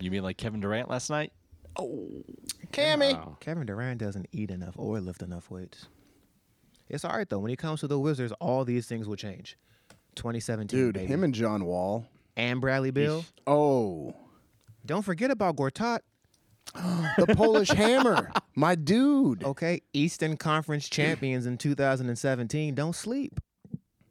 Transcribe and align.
You 0.00 0.10
mean 0.10 0.22
like 0.22 0.36
Kevin 0.36 0.60
Durant 0.60 0.88
last 0.88 1.10
night? 1.10 1.32
Oh, 1.76 2.24
Cammy. 2.72 3.12
Wow. 3.14 3.36
Kevin 3.40 3.66
Durant 3.66 3.98
doesn't 3.98 4.26
eat 4.32 4.50
enough 4.50 4.74
or 4.76 5.00
lift 5.00 5.22
enough 5.22 5.50
weights. 5.50 5.86
It's 6.88 7.04
all 7.04 7.16
right 7.16 7.28
though. 7.28 7.38
When 7.38 7.50
he 7.50 7.56
comes 7.56 7.80
to 7.80 7.86
the 7.86 7.98
Wizards, 7.98 8.32
all 8.40 8.64
these 8.64 8.86
things 8.86 9.06
will 9.06 9.16
change. 9.16 9.56
2017, 10.16 10.66
Dude, 10.78 10.94
baby. 10.94 11.06
him 11.06 11.22
and 11.22 11.34
John 11.34 11.64
Wall. 11.64 12.06
and 12.36 12.60
Bradley 12.60 12.90
Beal. 12.90 13.24
Oh, 13.46 14.14
Don't 14.86 15.02
forget 15.02 15.30
about 15.30 15.56
Gortat. 15.56 16.00
the 16.74 17.34
Polish 17.36 17.68
Hammer, 17.70 18.30
my 18.56 18.74
dude. 18.74 19.42
Okay, 19.44 19.80
Eastern 19.92 20.36
Conference 20.36 20.88
champions 20.88 21.46
in 21.46 21.56
2017. 21.58 22.74
Don't 22.74 22.94
sleep. 22.96 23.40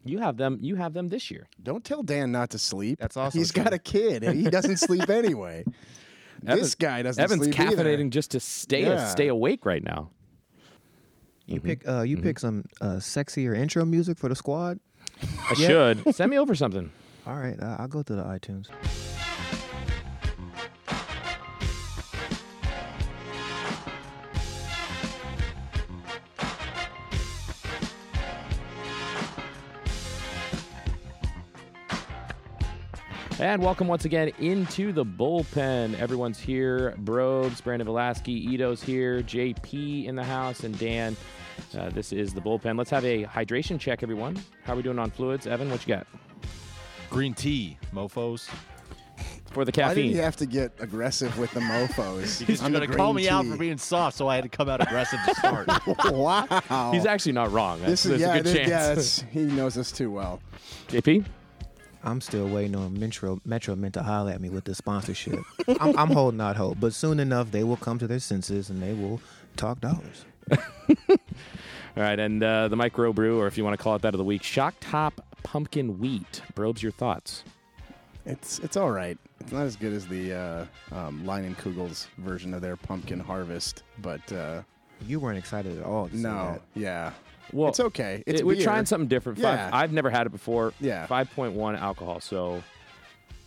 You 0.08 0.20
have 0.20 0.38
them. 0.38 0.60
You 0.62 0.76
have 0.76 0.94
them 0.94 1.10
this 1.10 1.30
year. 1.32 1.48
Don't 1.62 1.84
tell 1.84 2.04
Dan 2.04 2.32
not 2.32 2.50
to 2.52 2.58
sleep. 2.60 3.00
That's 3.00 3.18
awesome. 3.18 3.40
He's 3.40 3.52
true. 3.52 3.64
got 3.64 3.74
a 3.74 3.80
kid. 3.80 4.24
and 4.24 4.36
He 4.40 4.50
doesn't 4.50 4.78
sleep 4.78 5.10
anyway. 5.10 5.66
this 6.42 6.76
guy 6.76 7.02
doesn't 7.02 7.24
Evan's 7.24 7.44
sleep 7.44 7.60
either. 7.60 7.84
caffeinating 7.84 8.10
just 8.12 8.32
to 8.32 8.40
stay 8.40 8.82
Yeah. 8.84 9.08
stay 9.08 9.28
awake 9.28 9.66
right 9.66 9.84
now. 9.84 10.10
You 11.46 11.62
pick 11.62 11.88
uh, 11.88 12.02
you 12.02 12.18
pick 12.18 12.40
some 12.40 12.66
uh, 12.82 12.96
sexier 12.98 13.56
intro 13.56 13.86
music 13.86 14.18
for 14.18 14.28
the 14.30 14.36
squad. 14.36 14.80
I 15.50 15.54
should 15.54 16.16
send 16.16 16.30
me 16.30 16.38
over 16.38 16.54
something. 16.56 16.92
All 17.26 17.36
right, 17.36 17.58
uh, 17.62 17.78
I'll 17.80 17.88
go 17.88 18.04
to 18.04 18.16
the 18.16 18.24
iTunes. 18.24 18.68
And 33.40 33.62
welcome 33.62 33.88
once 33.88 34.06
again 34.06 34.32
into 34.40 34.92
the 34.92 35.06
bullpen. 35.06 36.00
Everyone's 36.00 36.40
here. 36.40 36.96
Brobes, 36.98 37.62
Brandon 37.64 37.86
Velasquez, 37.86 38.34
Ito's 38.48 38.82
here, 38.82 39.22
JP 39.22 40.06
in 40.08 40.16
the 40.16 40.24
house, 40.24 40.64
and 40.64 40.78
Dan. 40.80 41.16
Uh, 41.78 41.90
this 41.90 42.12
is 42.12 42.34
the 42.34 42.42
bullpen. 42.42 42.78
Let's 42.80 42.90
have 42.90 43.06
a 43.06 43.26
hydration 43.26 43.80
check, 43.80 44.02
everyone. 44.02 44.42
How 44.64 44.74
are 44.74 44.78
we 44.78 44.82
doing 44.82 44.98
on 44.98 45.12
fluids? 45.12 45.46
Evan, 45.46 45.70
what 45.70 45.82
you 45.88 45.94
got 45.96 46.08
Green 47.12 47.34
tea, 47.36 47.78
mofos. 47.94 48.50
for 49.52 49.64
the 49.66 49.70
Why 49.70 49.72
did 49.72 49.74
caffeine? 49.74 50.10
he 50.12 50.18
have 50.18 50.36
to 50.38 50.46
get 50.48 50.72
aggressive 50.80 51.38
with 51.38 51.52
the 51.52 51.60
mofo's? 51.62 52.40
Because 52.46 52.62
on 52.64 52.72
you're 52.72 52.80
the 52.82 52.88
gonna 52.88 52.98
call 52.98 53.14
green 53.14 53.26
me 53.26 53.30
out 53.30 53.44
tea? 53.44 53.52
for 53.52 53.58
being 53.58 53.78
soft, 53.78 54.18
so 54.18 54.28
I 54.28 54.36
had 54.36 54.46
to 54.46 54.50
come 54.50 54.68
out 54.68 54.82
aggressive 54.82 55.20
to 55.28 55.36
start. 55.36 55.68
wow. 56.12 56.92
He's 56.92 57.06
actually 57.06 57.32
not 57.34 57.52
wrong. 57.52 57.80
That's, 57.82 57.92
this 58.04 58.06
is 58.06 58.10
there's 58.20 58.22
yeah, 58.22 58.34
a 58.34 58.42
good 58.42 58.48
it 58.48 58.50
is- 58.50 58.56
chance. 58.58 58.70
yeah. 58.70 58.94
That's, 58.96 59.22
he 59.32 59.42
knows 59.44 59.78
us 59.78 59.92
too 59.92 60.10
well. 60.12 60.42
JP, 60.90 61.24
I'm 62.08 62.22
still 62.22 62.48
waiting 62.48 62.74
on 62.74 62.98
Metro 62.98 63.42
Metro 63.44 63.76
meant 63.76 63.96
to 63.96 64.04
holler 64.04 64.32
at 64.32 64.40
me 64.40 64.50
with 64.50 64.64
the 64.64 64.74
sponsorship. 64.74 65.40
I'm, 65.82 65.98
I'm 65.98 66.10
holding 66.10 66.40
out 66.40 66.56
hope, 66.56 66.80
but 66.80 66.94
soon 66.94 67.20
enough 67.20 67.52
they 67.52 67.66
will 67.66 67.76
come 67.76 68.00
to 68.00 68.08
their 68.08 68.20
senses 68.20 68.70
and 68.70 68.82
they 68.82 68.94
will 68.94 69.20
talk 69.58 69.82
dollars. 69.82 70.24
All 71.10 72.04
right, 72.04 72.18
and 72.18 72.42
uh, 72.42 72.70
the 72.70 72.78
micro 72.78 73.12
brew, 73.12 73.40
or 73.40 73.48
if 73.48 73.58
you 73.58 73.66
want 73.66 73.78
to 73.78 73.84
call 73.84 73.96
it 73.96 74.04
that 74.04 74.14
of 74.14 74.20
the 74.20 74.24
week, 74.24 74.42
Shock 74.42 74.76
Top 74.80 75.20
Pumpkin 75.44 76.00
Wheat. 76.00 76.42
Brobes, 76.56 76.82
your 76.82 76.94
thoughts? 76.94 77.44
It's 78.26 78.60
it's 78.60 78.78
all 78.78 78.92
right. 78.92 79.18
It's 79.42 79.52
not 79.52 79.64
as 79.64 79.76
good 79.76 79.94
as 79.94 80.08
the 80.08 80.34
uh, 80.34 80.66
um, 80.96 81.56
Kugel's 81.62 82.08
version 82.18 82.54
of 82.54 82.62
their 82.62 82.76
pumpkin 82.78 83.20
harvest, 83.20 83.84
but 84.02 84.32
uh, 84.32 84.62
You 85.06 85.20
weren't 85.20 85.38
excited 85.38 85.78
at 85.78 85.86
all. 85.86 86.08
To 86.08 86.16
see 86.16 86.24
no, 86.24 86.30
that. 86.30 86.62
yeah, 86.76 87.12
Well, 87.54 87.70
it's 87.70 87.80
okay. 87.80 88.24
It's 88.28 88.42
it- 88.42 88.46
we're 88.46 88.62
trying 88.62 88.86
something 88.86 89.08
different. 89.08 89.40
Five, 89.40 89.58
Yeah. 89.60 89.70
I've 89.74 89.92
never 89.94 90.10
had 90.10 90.26
it 90.28 90.32
before. 90.32 90.74
Yeah. 90.80 91.06
5.1 91.08 91.76
alcohol, 91.78 92.20
so 92.20 92.62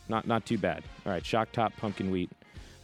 not 0.08 0.26
not 0.26 0.46
too 0.46 0.58
bad. 0.58 0.82
All 1.06 1.12
right, 1.12 1.24
Shock 1.24 1.52
Top 1.52 1.76
Pumpkin 1.76 2.10
Wheat. 2.10 2.30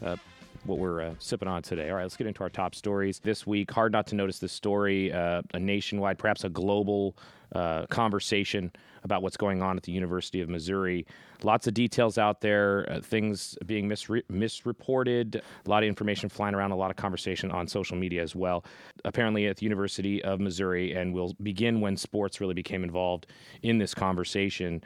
Uh, 0.04 0.16
what 0.64 0.78
we're 0.78 1.00
uh, 1.00 1.14
sipping 1.20 1.46
on 1.48 1.62
today. 1.62 1.88
All 1.90 1.96
right, 1.96 2.02
let's 2.02 2.16
get 2.16 2.26
into 2.26 2.42
our 2.42 2.50
top 2.50 2.74
stories 2.74 3.20
this 3.20 3.46
week. 3.46 3.70
Hard 3.70 3.92
not 3.92 4.06
to 4.08 4.14
notice 4.16 4.40
this 4.40 4.52
story, 4.52 5.12
uh, 5.12 5.42
a 5.54 5.60
nationwide, 5.60 6.18
perhaps 6.18 6.42
a 6.44 6.48
global 6.48 7.16
uh, 7.54 7.86
conversation 7.86 8.72
about 9.02 9.22
what's 9.22 9.36
going 9.36 9.62
on 9.62 9.76
at 9.76 9.84
the 9.84 9.92
University 9.92 10.40
of 10.40 10.48
Missouri. 10.48 11.06
Lots 11.42 11.66
of 11.66 11.74
details 11.74 12.18
out 12.18 12.40
there, 12.40 12.90
uh, 12.90 13.00
things 13.00 13.56
being 13.64 13.88
misre- 13.88 14.28
misreported, 14.28 15.36
a 15.36 15.70
lot 15.70 15.82
of 15.82 15.88
information 15.88 16.28
flying 16.28 16.54
around, 16.54 16.72
a 16.72 16.76
lot 16.76 16.90
of 16.90 16.96
conversation 16.96 17.50
on 17.50 17.68
social 17.68 17.96
media 17.96 18.22
as 18.22 18.34
well. 18.34 18.64
Apparently, 19.04 19.46
at 19.46 19.56
the 19.58 19.64
University 19.64 20.22
of 20.24 20.40
Missouri, 20.40 20.92
and 20.92 21.14
we'll 21.14 21.34
begin 21.42 21.80
when 21.80 21.96
sports 21.96 22.40
really 22.40 22.54
became 22.54 22.82
involved 22.82 23.26
in 23.62 23.78
this 23.78 23.94
conversation. 23.94 24.82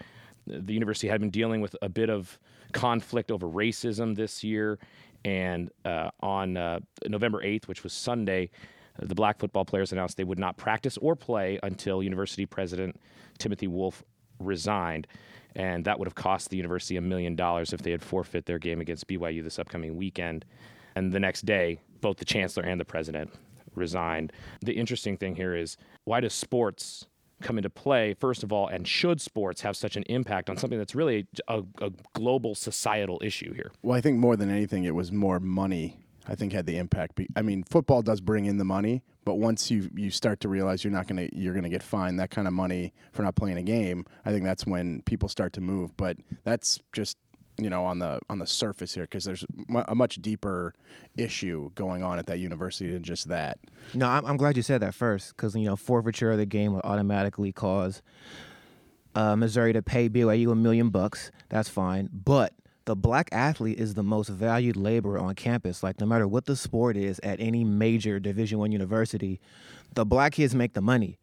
The 0.46 0.74
university 0.74 1.08
had 1.08 1.20
been 1.20 1.30
dealing 1.30 1.60
with 1.60 1.74
a 1.80 1.88
bit 1.88 2.10
of 2.10 2.38
conflict 2.72 3.30
over 3.30 3.46
racism 3.46 4.14
this 4.16 4.44
year, 4.44 4.78
and 5.24 5.70
uh, 5.84 6.10
on 6.20 6.56
uh, 6.56 6.80
November 7.06 7.42
8th, 7.42 7.68
which 7.68 7.82
was 7.82 7.92
Sunday, 7.92 8.50
the 9.02 9.14
black 9.14 9.38
football 9.38 9.64
players 9.64 9.92
announced 9.92 10.16
they 10.16 10.24
would 10.24 10.38
not 10.38 10.56
practice 10.56 10.96
or 10.98 11.16
play 11.16 11.58
until 11.62 12.02
university 12.02 12.46
president 12.46 13.00
Timothy 13.38 13.66
Wolfe 13.66 14.02
resigned. 14.38 15.06
And 15.56 15.84
that 15.84 15.98
would 15.98 16.06
have 16.06 16.14
cost 16.14 16.50
the 16.50 16.56
university 16.56 16.96
a 16.96 17.00
million 17.00 17.34
dollars 17.34 17.72
if 17.72 17.82
they 17.82 17.90
had 17.90 18.02
forfeit 18.02 18.46
their 18.46 18.58
game 18.58 18.80
against 18.80 19.08
BYU 19.08 19.42
this 19.42 19.58
upcoming 19.58 19.96
weekend. 19.96 20.44
And 20.94 21.12
the 21.12 21.20
next 21.20 21.44
day, 21.44 21.80
both 22.00 22.18
the 22.18 22.24
chancellor 22.24 22.62
and 22.62 22.80
the 22.80 22.84
president 22.84 23.30
resigned. 23.74 24.32
The 24.60 24.72
interesting 24.72 25.16
thing 25.16 25.36
here 25.36 25.54
is 25.54 25.76
why 26.04 26.20
does 26.20 26.34
sports 26.34 27.06
come 27.40 27.56
into 27.56 27.70
play, 27.70 28.14
first 28.14 28.42
of 28.42 28.52
all, 28.52 28.68
and 28.68 28.86
should 28.86 29.20
sports 29.20 29.62
have 29.62 29.76
such 29.76 29.96
an 29.96 30.02
impact 30.04 30.50
on 30.50 30.56
something 30.56 30.78
that's 30.78 30.94
really 30.94 31.26
a, 31.48 31.62
a 31.80 31.90
global 32.14 32.54
societal 32.54 33.20
issue 33.24 33.52
here? 33.54 33.72
Well, 33.82 33.96
I 33.96 34.00
think 34.00 34.18
more 34.18 34.36
than 34.36 34.50
anything, 34.50 34.84
it 34.84 34.94
was 34.94 35.10
more 35.10 35.40
money. 35.40 35.98
I 36.30 36.36
think 36.36 36.52
had 36.52 36.64
the 36.64 36.76
impact. 36.76 37.20
I 37.34 37.42
mean, 37.42 37.64
football 37.64 38.02
does 38.02 38.20
bring 38.20 38.44
in 38.44 38.56
the 38.56 38.64
money, 38.64 39.02
but 39.24 39.34
once 39.34 39.68
you 39.68 39.90
you 39.96 40.10
start 40.10 40.38
to 40.40 40.48
realize 40.48 40.84
you're 40.84 40.92
not 40.92 41.08
gonna 41.08 41.28
you're 41.32 41.54
gonna 41.54 41.68
get 41.68 41.82
fined 41.82 42.20
that 42.20 42.30
kind 42.30 42.46
of 42.46 42.54
money 42.54 42.92
for 43.12 43.22
not 43.22 43.34
playing 43.34 43.58
a 43.58 43.62
game, 43.62 44.06
I 44.24 44.30
think 44.30 44.44
that's 44.44 44.64
when 44.64 45.02
people 45.02 45.28
start 45.28 45.52
to 45.54 45.60
move. 45.60 45.96
But 45.96 46.18
that's 46.44 46.78
just 46.92 47.18
you 47.58 47.68
know 47.68 47.84
on 47.84 47.98
the 47.98 48.20
on 48.30 48.38
the 48.38 48.46
surface 48.46 48.94
here 48.94 49.04
because 49.04 49.24
there's 49.24 49.44
a 49.88 49.94
much 49.96 50.22
deeper 50.22 50.72
issue 51.16 51.70
going 51.74 52.04
on 52.04 52.20
at 52.20 52.26
that 52.26 52.38
university 52.38 52.92
than 52.92 53.02
just 53.02 53.28
that. 53.28 53.58
No, 53.92 54.06
I'm, 54.06 54.24
I'm 54.24 54.36
glad 54.36 54.56
you 54.56 54.62
said 54.62 54.80
that 54.82 54.94
first 54.94 55.36
because 55.36 55.56
you 55.56 55.64
know 55.64 55.74
forfeiture 55.74 56.30
of 56.30 56.38
the 56.38 56.46
game 56.46 56.74
will 56.74 56.80
automatically 56.84 57.50
cause 57.50 58.02
uh, 59.16 59.34
Missouri 59.34 59.72
to 59.72 59.82
pay 59.82 60.08
BYU 60.08 60.52
a 60.52 60.54
million 60.54 60.90
bucks. 60.90 61.32
That's 61.48 61.68
fine, 61.68 62.08
but 62.12 62.54
the 62.86 62.96
black 62.96 63.28
athlete 63.32 63.78
is 63.78 63.94
the 63.94 64.02
most 64.02 64.28
valued 64.28 64.76
labor 64.76 65.18
on 65.18 65.34
campus. 65.34 65.82
Like 65.82 66.00
no 66.00 66.06
matter 66.06 66.26
what 66.26 66.46
the 66.46 66.56
sport 66.56 66.96
is 66.96 67.20
at 67.22 67.40
any 67.40 67.64
major 67.64 68.18
Division 68.18 68.58
One 68.58 68.72
university, 68.72 69.40
the 69.94 70.04
black 70.04 70.32
kids 70.32 70.54
make 70.54 70.72
the 70.72 70.80
money. 70.80 71.18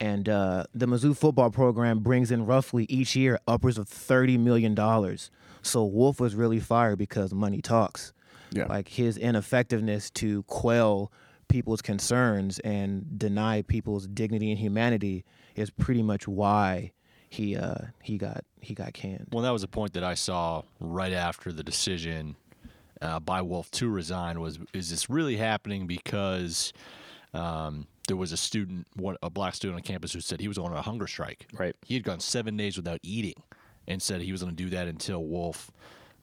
And 0.00 0.28
uh, 0.28 0.64
the 0.74 0.86
Mizzou 0.86 1.16
football 1.16 1.50
program 1.50 2.00
brings 2.00 2.30
in 2.30 2.44
roughly 2.44 2.84
each 2.88 3.16
year 3.16 3.38
upwards 3.46 3.78
of 3.78 3.88
thirty 3.88 4.36
million 4.36 4.74
dollars. 4.74 5.30
So 5.62 5.84
Wolfe 5.84 6.20
was 6.20 6.34
really 6.34 6.60
fired 6.60 6.98
because 6.98 7.32
money 7.32 7.60
talks 7.62 8.12
Yeah. 8.52 8.66
like 8.66 8.88
his 8.88 9.16
ineffectiveness 9.16 10.10
to 10.12 10.42
quell 10.44 11.10
people's 11.48 11.80
concerns 11.80 12.58
and 12.60 13.18
deny 13.18 13.62
people's 13.62 14.06
dignity 14.06 14.50
and 14.50 14.58
humanity 14.58 15.24
is 15.54 15.70
pretty 15.70 16.02
much 16.02 16.26
why 16.28 16.92
he 17.28 17.56
uh 17.56 17.76
he 18.02 18.18
got 18.18 18.44
he 18.60 18.74
got 18.74 18.92
canned. 18.92 19.28
well, 19.32 19.42
that 19.42 19.52
was 19.52 19.62
a 19.62 19.68
point 19.68 19.92
that 19.94 20.04
I 20.04 20.14
saw 20.14 20.62
right 20.80 21.12
after 21.12 21.52
the 21.52 21.62
decision 21.62 22.36
uh, 23.00 23.20
by 23.20 23.42
Wolfe 23.42 23.70
to 23.72 23.88
resign. 23.88 24.40
Was 24.40 24.58
is 24.72 24.90
this 24.90 25.10
really 25.10 25.36
happening 25.36 25.86
because 25.86 26.72
um, 27.34 27.86
there 28.08 28.16
was 28.16 28.32
a 28.32 28.36
student, 28.36 28.86
a 29.22 29.30
black 29.30 29.54
student 29.54 29.76
on 29.76 29.82
campus, 29.82 30.12
who 30.12 30.20
said 30.20 30.40
he 30.40 30.48
was 30.48 30.58
on 30.58 30.72
a 30.72 30.82
hunger 30.82 31.06
strike. 31.06 31.46
Right. 31.52 31.76
He 31.84 31.94
had 31.94 32.04
gone 32.04 32.20
seven 32.20 32.56
days 32.56 32.76
without 32.76 33.00
eating, 33.02 33.42
and 33.86 34.00
said 34.00 34.20
he 34.20 34.32
was 34.32 34.42
going 34.42 34.56
to 34.56 34.62
do 34.62 34.70
that 34.70 34.88
until 34.88 35.24
Wolfe 35.24 35.70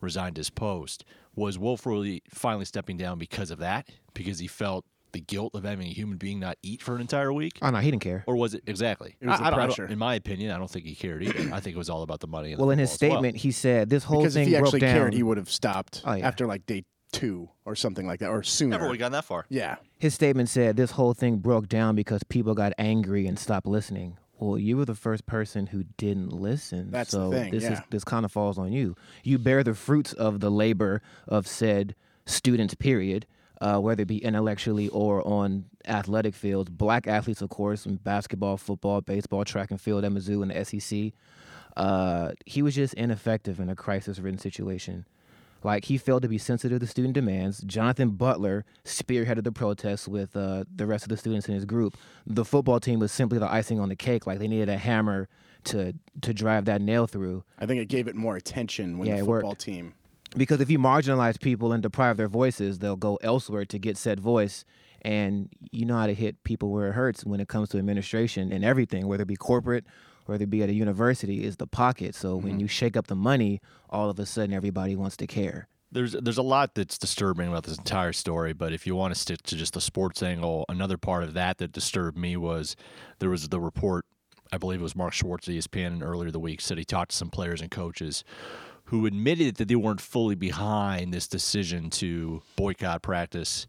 resigned 0.01 0.37
his 0.37 0.49
post. 0.49 1.05
Was 1.35 1.57
Wolfe 1.57 1.85
really 1.85 2.21
finally 2.29 2.65
stepping 2.65 2.97
down 2.97 3.17
because 3.17 3.51
of 3.51 3.59
that? 3.59 3.89
Because 4.13 4.39
he 4.39 4.47
felt 4.47 4.85
the 5.13 5.21
guilt 5.21 5.55
of 5.55 5.63
having 5.63 5.87
a 5.87 5.93
human 5.93 6.17
being 6.17 6.39
not 6.39 6.57
eat 6.61 6.81
for 6.81 6.95
an 6.95 7.01
entire 7.01 7.31
week? 7.31 7.57
Oh 7.61 7.69
no, 7.69 7.77
he 7.79 7.89
didn't 7.91 8.03
care. 8.03 8.23
Or 8.27 8.35
was 8.35 8.53
it 8.53 8.63
exactly? 8.67 9.15
It 9.21 9.27
was 9.27 9.39
the 9.39 9.43
I- 9.45 9.47
I 9.47 9.49
don't- 9.51 9.59
I 9.59 9.61
don't- 9.67 9.75
pressure. 9.75 9.91
in 9.91 9.97
my 9.99 10.15
opinion, 10.15 10.51
I 10.51 10.57
don't 10.57 10.69
think 10.69 10.85
he 10.85 10.95
cared 10.95 11.23
either. 11.23 11.53
I 11.53 11.59
think 11.59 11.75
it 11.75 11.77
was 11.79 11.89
all 11.89 12.01
about 12.03 12.19
the 12.19 12.27
money. 12.27 12.51
And 12.51 12.59
the 12.59 12.63
Well, 12.65 12.71
in 12.71 12.79
his 12.79 12.91
football 12.91 13.07
as 13.07 13.11
well. 13.11 13.19
statement, 13.21 13.37
he 13.37 13.51
said 13.51 13.89
this 13.89 14.03
whole 14.03 14.19
Because 14.21 14.33
thing 14.33 14.43
if 14.43 14.47
he 14.49 14.53
broke 14.55 14.65
actually 14.67 14.79
down. 14.81 14.93
cared, 14.97 15.13
he 15.13 15.23
would 15.23 15.37
have 15.37 15.49
stopped 15.49 16.01
Oh, 16.05 16.13
yeah. 16.13 16.27
after 16.27 16.45
like 16.45 16.65
day 16.65 16.83
two 17.11 17.47
or 17.65 17.75
something 17.75 18.05
like 18.07 18.19
that, 18.19 18.29
or 18.29 18.41
sooner. 18.43 18.71
never 18.71 18.85
would 18.87 18.95
have 18.95 18.99
gone 18.99 19.11
that 19.13 19.23
far. 19.25 19.45
yeah. 19.49 19.75
his 19.99 20.13
statement 20.15 20.49
said 20.49 20.75
this 20.75 20.91
whole 20.91 21.13
thing 21.13 21.37
broke 21.37 21.69
down 21.69 21.95
because 21.95 22.23
people 22.23 22.53
got 22.55 22.73
angry 22.77 23.25
and 23.27 23.37
stopped 23.39 23.65
listening. 23.67 24.17
Well, 24.39 24.57
you 24.57 24.75
were 24.75 24.83
the 24.85 24.95
first 24.95 25.25
person 25.27 25.67
who 25.67 25.83
didn't 25.95 26.33
listen. 26.33 26.89
That's 26.91 27.11
the 27.11 27.17
so 27.17 27.31
thing, 27.31 27.51
this 27.51 27.63
is 27.63 27.69
yeah. 27.69 27.81
this 27.91 28.03
kind 28.03 28.25
of 28.25 28.31
falls 28.31 28.57
on 28.57 28.73
you. 28.73 28.95
You 29.23 29.37
bear 29.37 29.63
the 29.63 29.75
fruits 29.75 30.11
of 30.11 30.39
the 30.41 30.49
labor 30.51 31.01
of 31.27 31.47
said 31.47 31.95
students. 32.25 32.73
Period. 32.73 33.25
Uh, 33.63 33.79
whether 33.79 34.01
it 34.01 34.07
be 34.07 34.17
intellectually 34.17 34.89
or 34.89 35.25
on 35.25 35.63
athletic 35.87 36.35
fields, 36.35 36.69
black 36.69 37.07
athletes, 37.07 37.41
of 37.41 37.49
course, 37.49 37.85
in 37.85 37.95
basketball, 37.95 38.57
football, 38.57 38.99
baseball, 38.99 39.45
track 39.45 39.71
and 39.71 39.79
field 39.79 40.03
at 40.03 40.11
Mizzou 40.11 40.41
and 40.43 40.51
the 40.51 40.65
SEC. 40.65 41.13
Uh, 41.77 42.31
he 42.45 42.61
was 42.61 42.75
just 42.75 42.93
ineffective 42.95 43.59
in 43.61 43.69
a 43.69 43.75
crisis-ridden 43.75 44.37
situation. 44.39 45.05
Like 45.63 45.85
he 45.85 45.97
failed 45.97 46.23
to 46.23 46.27
be 46.27 46.37
sensitive 46.37 46.81
to 46.81 46.87
student 46.87 47.13
demands. 47.13 47.61
Jonathan 47.61 48.09
Butler 48.09 48.65
spearheaded 48.83 49.45
the 49.45 49.51
protests 49.53 50.09
with 50.09 50.35
uh, 50.35 50.65
the 50.75 50.85
rest 50.85 51.05
of 51.05 51.09
the 51.09 51.15
students 51.17 51.47
in 51.47 51.55
his 51.55 51.63
group. 51.63 51.95
The 52.27 52.43
football 52.43 52.81
team 52.81 52.99
was 52.99 53.13
simply 53.13 53.39
the 53.39 53.49
icing 53.49 53.79
on 53.79 53.87
the 53.87 53.95
cake. 53.95 54.27
Like 54.27 54.39
they 54.39 54.47
needed 54.49 54.67
a 54.67 54.77
hammer 54.77 55.29
to 55.65 55.93
to 56.21 56.33
drive 56.33 56.65
that 56.65 56.81
nail 56.81 57.07
through. 57.07 57.45
I 57.57 57.65
think 57.65 57.81
it 57.81 57.87
gave 57.87 58.09
it 58.09 58.15
more 58.15 58.35
attention 58.35 58.97
when 58.97 59.07
Yeah, 59.07 59.19
the 59.19 59.25
worked. 59.25 59.43
football 59.43 59.55
team. 59.55 59.93
Because 60.35 60.61
if 60.61 60.69
you 60.69 60.79
marginalize 60.79 61.39
people 61.39 61.71
and 61.71 61.83
deprive 61.83 62.17
their 62.17 62.27
voices, 62.27 62.79
they'll 62.79 62.95
go 62.95 63.17
elsewhere 63.21 63.65
to 63.65 63.79
get 63.79 63.97
said 63.97 64.19
voice. 64.19 64.65
And 65.01 65.49
you 65.71 65.85
know 65.85 65.97
how 65.97 66.07
to 66.07 66.13
hit 66.13 66.43
people 66.43 66.69
where 66.69 66.87
it 66.87 66.93
hurts 66.93 67.25
when 67.25 67.39
it 67.39 67.49
comes 67.49 67.69
to 67.69 67.77
administration 67.77 68.51
and 68.51 68.63
everything, 68.63 69.07
whether 69.07 69.23
it 69.23 69.27
be 69.27 69.35
corporate, 69.35 69.85
whether 70.25 70.43
it 70.43 70.49
be 70.49 70.63
at 70.63 70.69
a 70.69 70.73
university, 70.73 71.43
is 71.43 71.57
the 71.57 71.67
pocket. 71.67 72.15
So 72.15 72.35
when 72.35 72.53
mm-hmm. 72.53 72.61
you 72.61 72.67
shake 72.67 72.95
up 72.95 73.07
the 73.07 73.15
money, 73.15 73.59
all 73.89 74.09
of 74.09 74.17
a 74.17 74.25
sudden 74.25 74.53
everybody 74.53 74.95
wants 74.95 75.17
to 75.17 75.27
care. 75.27 75.67
There's 75.91 76.13
there's 76.13 76.39
a 76.39 76.43
lot 76.43 76.73
that's 76.73 76.97
disturbing 76.97 77.49
about 77.49 77.65
this 77.65 77.77
entire 77.77 78.13
story, 78.13 78.53
but 78.53 78.73
if 78.73 78.87
you 78.87 78.95
want 78.95 79.13
to 79.13 79.19
stick 79.19 79.43
to 79.43 79.55
just 79.55 79.73
the 79.73 79.81
sports 79.81 80.23
angle, 80.23 80.65
another 80.67 80.97
part 80.97 81.21
of 81.21 81.35
that 81.35 81.59
that 81.59 81.71
disturbed 81.71 82.17
me 82.17 82.35
was 82.35 82.75
there 83.19 83.29
was 83.29 83.49
the 83.49 83.59
report. 83.59 84.05
I 84.51 84.57
believe 84.57 84.79
it 84.79 84.83
was 84.83 84.95
Mark 84.95 85.13
Schwartz 85.13 85.47
ESPN 85.47 86.01
earlier 86.01 86.31
the 86.31 86.39
week 86.39 86.61
said 86.61 86.79
he 86.79 86.85
talked 86.85 87.11
to 87.11 87.17
some 87.17 87.29
players 87.29 87.61
and 87.61 87.69
coaches 87.69 88.23
who 88.93 89.07
admitted 89.07 89.55
that 89.55 89.67
they 89.67 89.75
weren't 89.75 89.99
fully 89.99 90.35
behind 90.35 91.11
this 91.11 91.27
decision 91.27 91.89
to 91.89 92.43
boycott 92.55 93.01
practice 93.01 93.65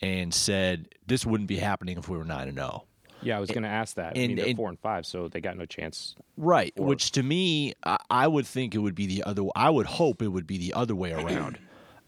and 0.00 0.32
said 0.32 0.88
this 1.06 1.26
wouldn't 1.26 1.48
be 1.48 1.58
happening 1.58 1.98
if 1.98 2.08
we 2.08 2.16
were 2.16 2.24
nine 2.24 2.48
and 2.48 2.58
oh. 2.58 2.62
zero. 2.62 2.84
Yeah, 3.20 3.36
I 3.36 3.40
was 3.40 3.50
going 3.50 3.64
to 3.64 3.68
ask 3.68 3.96
that. 3.96 4.16
I 4.16 4.20
and- 4.20 4.28
mean, 4.28 4.36
they're 4.36 4.46
and- 4.46 4.56
four 4.56 4.70
and 4.70 4.78
five, 4.80 5.04
so 5.04 5.28
they 5.28 5.42
got 5.42 5.58
no 5.58 5.66
chance. 5.66 6.16
Right. 6.38 6.72
Or- 6.78 6.86
Which 6.86 7.12
to 7.12 7.22
me, 7.22 7.74
I, 7.84 7.98
I 8.08 8.26
would 8.26 8.46
think 8.46 8.74
it 8.74 8.78
would 8.78 8.94
be 8.94 9.06
the 9.06 9.22
other. 9.24 9.42
I 9.54 9.68
would 9.68 9.84
hope 9.84 10.22
it 10.22 10.28
would 10.28 10.46
be 10.46 10.56
the 10.56 10.72
other 10.72 10.94
way 10.94 11.12
around. 11.12 11.58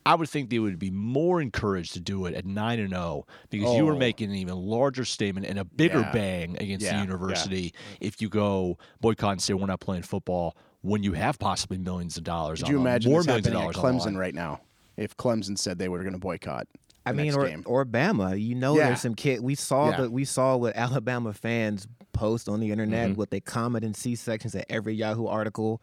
I 0.07 0.15
would 0.15 0.31
think 0.31 0.49
they 0.49 0.59
would 0.59 0.79
be 0.79 0.91
more 0.91 1.43
encouraged 1.43 1.93
to 1.93 2.01
do 2.01 2.25
it 2.25 2.35
at 2.35 2.47
nine 2.47 2.79
and 2.79 2.91
zero 2.91 3.27
because 3.51 3.77
you 3.77 3.85
were 3.85 3.97
Oh. 3.97 3.99
making 3.99 4.31
an 4.31 4.37
even 4.37 4.55
larger 4.57 5.05
statement 5.05 5.45
and 5.45 5.59
a 5.59 5.65
bigger 5.65 6.01
Yeah. 6.01 6.13
bang 6.13 6.57
against 6.59 6.87
Yeah, 6.87 6.93
the 6.93 6.97
yeah. 6.99 7.03
university 7.05 7.75
if 8.01 8.23
you 8.23 8.31
go 8.31 8.79
boycott 9.03 9.33
and 9.33 9.43
say 9.43 9.53
we're 9.53 9.67
not 9.67 9.81
playing 9.81 10.05
football 10.05 10.57
when 10.87 11.03
you 11.03 11.13
have 11.13 11.39
possibly 11.39 11.79
millions 11.79 12.17
of 12.17 12.25
dollars. 12.25 12.61
Could 12.61 12.69
you 12.69 12.77
the- 12.77 12.81
imagine 12.81 13.11
more 13.13 13.21
this 13.21 13.27
millions 13.27 13.47
of 13.49 13.53
happening 13.55 13.69
at 13.71 13.75
dollars 13.83 14.03
Clemson 14.05 14.17
right 14.17 14.35
now? 14.35 14.61
If 14.97 15.17
Clemson 15.17 15.59
said 15.59 15.79
they 15.79 15.89
were 15.89 16.01
going 16.01 16.13
to 16.15 16.19
boycott, 16.19 16.67
I 17.05 17.13
mean, 17.13 17.27
next 17.27 17.37
or 17.37 17.49
game. 17.49 17.63
or 17.67 17.85
Bama. 17.85 18.41
You 18.41 18.55
know, 18.55 18.77
Yeah. 18.77 18.87
there's 18.89 19.01
some 19.01 19.15
kid. 19.15 19.41
We 19.41 19.55
saw 19.55 19.91
Yeah. 19.91 20.03
the 20.03 20.11
we 20.11 20.25
saw 20.25 20.57
what 20.57 20.75
Alabama 20.77 21.33
fans 21.33 21.87
post 22.13 22.49
on 22.49 22.61
the 22.61 22.71
internet 22.71 23.11
Mm-hmm. 23.11 23.19
what 23.19 23.31
they 23.31 23.41
comment 23.41 23.85
in 23.85 23.95
C 23.95 24.15
sections 24.15 24.55
at 24.55 24.65
every 24.71 24.95
Yahoo 24.95 25.27
article. 25.27 25.83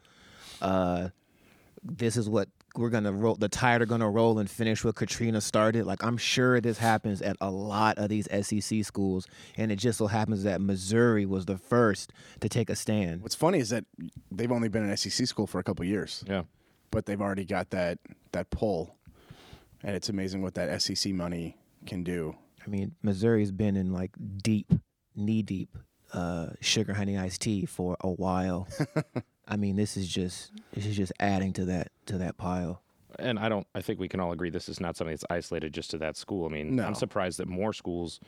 Uh, 0.62 1.10
this 1.84 2.18
is 2.18 2.28
what 2.30 2.50
we're 2.78 2.90
gonna 2.90 3.12
roll. 3.12 3.36
The 3.36 3.50
tide 3.50 3.82
are 3.82 3.86
gonna 3.86 4.10
roll 4.10 4.40
and 4.40 4.50
finish 4.50 4.84
what 4.84 4.96
Katrina 4.96 5.42
started. 5.42 5.86
Like 5.86 6.04
I'm 6.04 6.18
sure 6.18 6.60
this 6.62 6.78
happens 6.78 7.22
at 7.22 7.38
a 7.42 7.50
lot 7.52 7.98
of 7.98 8.10
these 8.10 8.28
SEC 8.46 8.84
schools, 8.84 9.28
and 9.58 9.72
it 9.72 9.78
just 9.78 9.98
so 9.98 10.08
happens 10.08 10.44
that 10.44 10.62
Missouri 10.62 11.26
was 11.26 11.46
the 11.46 11.58
first 11.58 12.12
to 12.42 12.50
take 12.50 12.70
a 12.70 12.76
stand. 12.76 13.22
What's 13.22 13.36
funny 13.36 13.60
is 13.60 13.70
that 13.70 13.86
they've 14.32 14.52
only 14.52 14.70
been 14.70 14.84
an 14.90 14.96
SEC 14.98 15.28
school 15.28 15.48
for 15.48 15.60
a 15.60 15.64
couple 15.64 15.86
years, 15.86 16.24
Yeah. 16.28 16.44
but 16.92 17.06
they've 17.06 17.22
already 17.22 17.46
got 17.46 17.70
that 17.72 18.00
that 18.32 18.50
pull, 18.50 18.96
and 19.84 19.96
it's 19.96 20.10
amazing 20.10 20.42
what 20.42 20.56
that 20.56 20.82
SEC 20.82 21.14
money 21.14 21.58
can 21.86 22.04
do. 22.04 22.36
I 22.66 22.70
mean, 22.70 22.96
Missouri's 23.04 23.52
been 23.52 23.76
in 23.76 23.92
like 23.92 24.12
deep, 24.42 24.72
knee 25.16 25.42
deep, 25.44 25.78
uh, 26.14 26.48
sugar 26.62 26.94
honey 26.94 27.18
iced 27.18 27.42
tea 27.42 27.66
for 27.66 27.98
a 28.02 28.10
while. 28.10 28.68
I 29.48 29.58
mean, 29.58 29.76
this 29.76 29.98
is 29.98 30.08
just 30.08 30.52
this 30.74 30.86
is 30.86 30.96
just 30.96 31.12
adding 31.20 31.54
to 31.54 31.66
that 31.66 31.90
to 32.08 32.18
that 32.20 32.38
pile. 32.38 32.82
And 33.20 33.38
I 33.38 33.48
don't. 33.50 33.68
I 33.76 33.82
think 33.82 34.00
we 34.00 34.08
can 34.08 34.20
all 34.20 34.32
agree 34.32 34.50
this 34.50 34.68
is 34.70 34.80
not 34.80 34.96
something 34.98 35.14
that's 35.14 35.26
isolated 35.30 35.74
just 35.74 35.92
to 35.92 35.98
that 36.00 36.18
school. 36.18 36.48
I 36.48 36.50
mean, 36.50 36.76
No. 36.78 36.86
I'm 36.86 36.96
surprised 36.96 37.38
that 37.40 37.48
more 37.48 37.72
schools, 37.72 38.20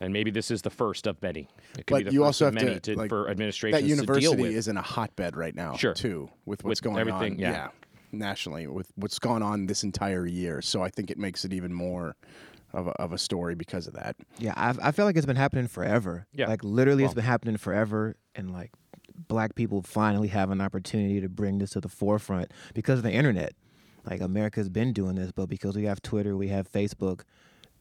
and 0.00 0.12
maybe 0.12 0.32
this 0.32 0.50
is 0.50 0.62
the 0.62 0.70
first 0.70 1.06
of 1.06 1.22
many. 1.22 1.48
It 1.78 1.86
could 1.86 1.94
But 1.94 1.98
be 1.98 2.04
the 2.04 2.12
you 2.12 2.20
first 2.20 2.26
also 2.42 2.44
have 2.46 2.54
many 2.54 2.80
to, 2.80 2.96
like, 2.96 3.08
for 3.08 3.24
That 3.24 3.30
administrations 3.30 3.82
to 3.82 3.86
deal 3.88 3.96
university 3.98 4.42
with. 4.42 4.52
is 4.52 4.66
in 4.66 4.76
a 4.76 4.82
hotbed 4.82 5.36
right 5.36 5.54
now, 5.54 5.76
Sure. 5.76 5.94
too, 5.94 6.28
with 6.44 6.64
what's 6.64 6.80
With 6.80 6.82
going 6.82 6.98
everything, 6.98 7.34
on. 7.34 7.38
yeah. 7.38 7.68
nationally, 8.10 8.66
with 8.66 8.90
what's 8.96 9.18
gone 9.20 9.42
on 9.44 9.66
this 9.66 9.84
entire 9.84 10.26
year. 10.26 10.60
So 10.62 10.82
I 10.82 10.88
think 10.90 11.10
it 11.10 11.18
makes 11.18 11.44
it 11.44 11.52
even 11.52 11.72
more 11.72 12.16
of 12.72 12.88
a, 12.88 12.90
of 12.92 13.12
a 13.12 13.18
story 13.18 13.54
because 13.54 13.86
of 13.86 13.94
that. 13.94 14.16
Yeah, 14.38 14.54
I 14.56 14.74
I 14.88 14.90
feel 14.92 15.04
like 15.04 15.16
it's 15.16 15.26
been 15.26 15.36
happening 15.36 15.68
forever. 15.68 16.26
Yeah. 16.32 16.48
like 16.48 16.64
literally, 16.64 17.04
it's 17.04 17.14
been 17.14 17.24
happening 17.24 17.56
forever, 17.58 18.16
and 18.34 18.52
like 18.52 18.72
black 19.28 19.54
people 19.54 19.82
finally 19.82 20.28
have 20.28 20.50
an 20.50 20.60
opportunity 20.60 21.20
to 21.20 21.28
bring 21.28 21.58
this 21.58 21.70
to 21.70 21.80
the 21.80 21.88
forefront 21.88 22.52
because 22.74 22.98
of 22.98 23.02
the 23.04 23.12
internet. 23.12 23.54
Like 24.04 24.20
America's 24.20 24.68
been 24.68 24.92
doing 24.92 25.16
this, 25.16 25.32
but 25.32 25.48
because 25.48 25.76
we 25.76 25.84
have 25.84 26.00
Twitter, 26.00 26.36
we 26.36 26.48
have 26.48 26.70
Facebook, 26.70 27.22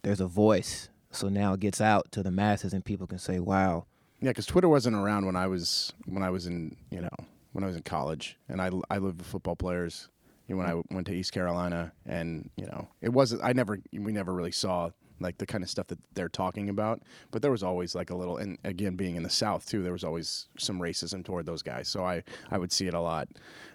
there's 0.01 0.21
a 0.21 0.27
voice. 0.27 0.89
So 1.11 1.29
now 1.29 1.53
it 1.53 1.59
gets 1.59 1.79
out 1.79 2.11
to 2.13 2.23
the 2.23 2.31
masses, 2.31 2.73
and 2.73 2.83
people 2.83 3.07
can 3.07 3.19
say, 3.19 3.39
"Wow, 3.39 3.85
Yeah, 4.21 4.31
because 4.31 4.45
Twitter 4.45 4.67
wasn't 4.67 4.95
around 4.95 5.25
when 5.25 5.35
I 5.35 5.47
was 5.47 5.93
when 6.05 6.23
I 6.23 6.29
was 6.29 6.45
in 6.47 6.75
you 6.89 7.01
know 7.01 7.15
when 7.53 7.63
I 7.63 7.67
was 7.67 7.75
in 7.75 7.83
college, 7.83 8.37
and 8.49 8.61
I 8.61 8.69
I 8.89 8.97
lived 8.97 9.19
with 9.19 9.27
football 9.27 9.55
players. 9.55 10.09
You 10.47 10.55
know, 10.55 10.59
when 10.59 10.69
I 10.69 10.93
went 10.93 11.07
to 11.07 11.13
East 11.13 11.31
Carolina, 11.31 11.91
and 12.05 12.49
you 12.57 12.65
know 12.65 12.87
it 13.01 13.09
wasn't. 13.09 13.43
I 13.43 13.53
never 13.53 13.79
we 13.93 14.11
never 14.11 14.33
really 14.33 14.51
saw 14.51 14.89
like 15.19 15.37
the 15.37 15.45
kind 15.45 15.63
of 15.63 15.69
stuff 15.69 15.87
that 15.87 15.99
they're 16.13 16.29
talking 16.29 16.69
about, 16.69 17.01
but 17.31 17.41
there 17.41 17.51
was 17.51 17.63
always 17.63 17.95
like 17.95 18.09
a 18.09 18.15
little. 18.15 18.37
And 18.37 18.57
again, 18.63 18.95
being 18.95 19.15
in 19.15 19.23
the 19.23 19.29
South 19.29 19.65
too, 19.65 19.81
there 19.83 19.93
was 19.93 20.03
always 20.03 20.47
some 20.57 20.79
racism 20.79 21.23
toward 21.23 21.45
those 21.45 21.61
guys. 21.61 21.87
So 21.87 22.05
I 22.05 22.23
I 22.51 22.57
would 22.57 22.71
see 22.71 22.87
it 22.87 22.93
a 22.93 22.99
lot. 22.99 23.27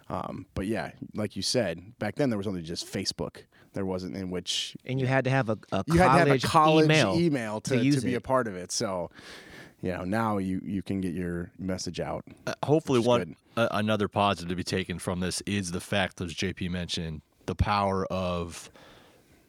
Um, 0.09 0.45
but 0.55 0.67
yeah, 0.67 0.91
like 1.15 1.35
you 1.35 1.41
said, 1.41 1.97
back 1.99 2.15
then 2.15 2.29
there 2.29 2.37
was 2.37 2.47
only 2.47 2.61
just 2.61 2.91
Facebook. 2.91 3.43
There 3.73 3.85
wasn't 3.85 4.17
in 4.17 4.29
which 4.29 4.75
and 4.85 4.99
you 4.99 5.07
had 5.07 5.23
to 5.23 5.29
have 5.29 5.49
a, 5.49 5.57
a 5.71 5.83
you 5.87 5.99
had 5.99 6.25
to 6.25 6.29
have 6.29 6.43
a 6.43 6.47
college 6.47 6.85
email, 6.85 7.15
email, 7.17 7.61
to, 7.61 7.77
to 7.77 7.83
use 7.83 8.03
be 8.03 8.13
it. 8.13 8.17
a 8.17 8.21
part 8.21 8.47
of 8.47 8.55
it. 8.55 8.71
So, 8.71 9.09
you 9.81 9.93
know, 9.93 10.03
now 10.03 10.37
you 10.39 10.61
you 10.63 10.81
can 10.81 10.99
get 10.99 11.13
your 11.13 11.51
message 11.57 12.01
out. 12.01 12.25
Uh, 12.45 12.53
hopefully, 12.63 12.99
one 12.99 13.37
uh, 13.55 13.69
another 13.71 14.07
positive 14.07 14.49
to 14.49 14.55
be 14.55 14.63
taken 14.63 14.99
from 14.99 15.21
this 15.21 15.41
is 15.45 15.71
the 15.71 15.79
fact, 15.79 16.19
as 16.19 16.33
JP 16.33 16.69
mentioned, 16.69 17.21
the 17.45 17.55
power 17.55 18.05
of 18.05 18.69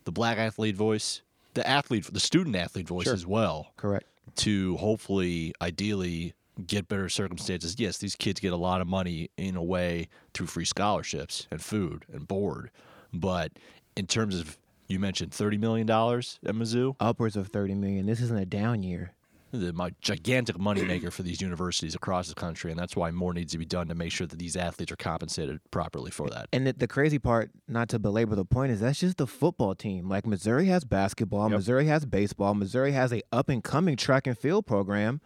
the 0.04 0.12
black 0.12 0.38
athlete 0.38 0.76
voice, 0.76 1.22
the 1.54 1.66
athlete, 1.69 2.08
the 2.12 2.20
student 2.20 2.56
athlete 2.56 2.88
voice 2.88 3.04
Sure. 3.04 3.14
as 3.14 3.26
well, 3.26 3.72
Correct. 3.76 4.04
to 4.37 4.76
hopefully, 4.78 5.52
ideally, 5.60 6.34
get 6.66 6.88
better 6.88 7.08
circumstances. 7.08 7.76
Yes, 7.78 7.99
these 7.99 8.14
kids 8.16 8.40
get 8.40 8.52
a 8.52 8.56
lot 8.56 8.81
of 8.81 8.87
money 8.87 9.31
in 9.37 9.56
a 9.56 9.62
way 9.62 10.08
through 10.34 10.46
free 10.46 10.64
scholarships 10.64 11.46
and 11.50 11.60
food 11.62 12.04
and 12.12 12.26
board, 12.28 12.70
but 13.12 13.52
in 13.96 14.06
terms 14.06 14.38
of 14.38 14.58
you 14.88 14.99
mentioned 14.99 15.32
thirty 15.32 15.56
million 15.56 15.87
dollars 15.87 16.38
at 16.44 16.54
Mizzou, 16.54 16.97
Upwards 17.00 17.37
of 17.37 17.49
thirty 17.49 17.75
million. 17.75 18.04
This 18.06 18.21
isn't 18.21 18.38
a 18.38 18.44
down 18.44 18.82
year. 18.82 19.12
The 19.52 19.73
my 19.75 19.90
gigantic 20.00 20.56
moneymaker 20.56 21.12
for 21.12 21.23
these 21.23 21.40
universities 21.42 21.94
across 21.94 22.28
the 22.28 22.35
country, 22.35 22.71
and 22.71 22.80
that's 22.80 22.97
why 22.97 23.11
more 23.11 23.35
needs 23.35 23.52
to 23.52 23.59
be 23.59 23.66
done 23.66 23.88
to 23.88 23.94
make 23.94 24.11
sure 24.11 24.26
that 24.26 24.38
these 24.38 24.56
athletes 24.56 24.90
are 24.90 24.97
compensated 24.97 25.61
properly 25.71 26.11
for 26.11 26.30
that. 26.30 26.49
And 26.54 26.66
the, 26.66 26.73
the 26.73 26.88
crazy 26.88 27.18
part, 27.18 27.50
not 27.68 27.90
to 27.90 27.99
belabor 27.99 28.35
the 28.35 28.47
point, 28.47 28.73
is 28.73 28.80
that's 28.80 29.00
just 29.00 29.18
the 29.18 29.26
football 29.26 29.75
team. 29.75 30.09
Like 30.09 30.26
Missouri 30.26 30.66
has 30.66 30.85
basketball, 30.85 31.50
Yep. 31.50 31.59
Missouri 31.59 31.87
has 31.87 32.06
baseball, 32.06 32.54
Missouri 32.54 32.92
has 32.92 33.12
a 33.12 33.23
up 33.30 33.50
and 33.50 33.62
coming 33.62 33.97
track 33.97 34.26
and 34.26 34.38
field 34.38 34.66
program, 34.66 35.21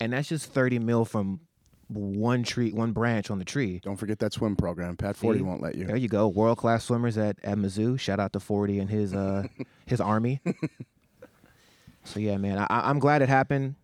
and 0.00 0.14
that's 0.14 0.28
just 0.28 0.50
thirty 0.52 0.78
mil 0.78 1.04
from 1.04 1.40
one 1.88 2.42
tree, 2.42 2.72
one 2.72 2.92
branch 2.92 3.30
on 3.30 3.38
the 3.38 3.44
tree. 3.44 3.80
Don't 3.84 3.96
forget 3.96 4.18
that 4.20 4.32
swim 4.32 4.56
program. 4.56 4.96
Pat 4.96 5.16
Forde 5.16 5.36
See? 5.36 5.42
won't 5.42 5.60
let 5.62 5.74
you. 5.76 5.84
There 5.84 5.96
you 5.96 6.08
go, 6.08 6.26
world 6.28 6.58
class 6.58 6.84
swimmers 6.84 7.16
at, 7.18 7.36
at 7.44 7.58
Mizzou. 7.58 8.00
Shout 8.00 8.18
out 8.20 8.32
to 8.32 8.40
Forde 8.40 8.80
and 8.80 8.88
his 8.90 9.14
uh 9.14 9.44
his 9.86 10.00
army. 10.00 10.40
so 12.06 12.20
yeah, 12.20 12.36
man, 12.36 12.58
I, 12.58 12.66
I'm 12.70 12.98
glad 12.98 13.22
it 13.22 13.28
happened. 13.28 13.74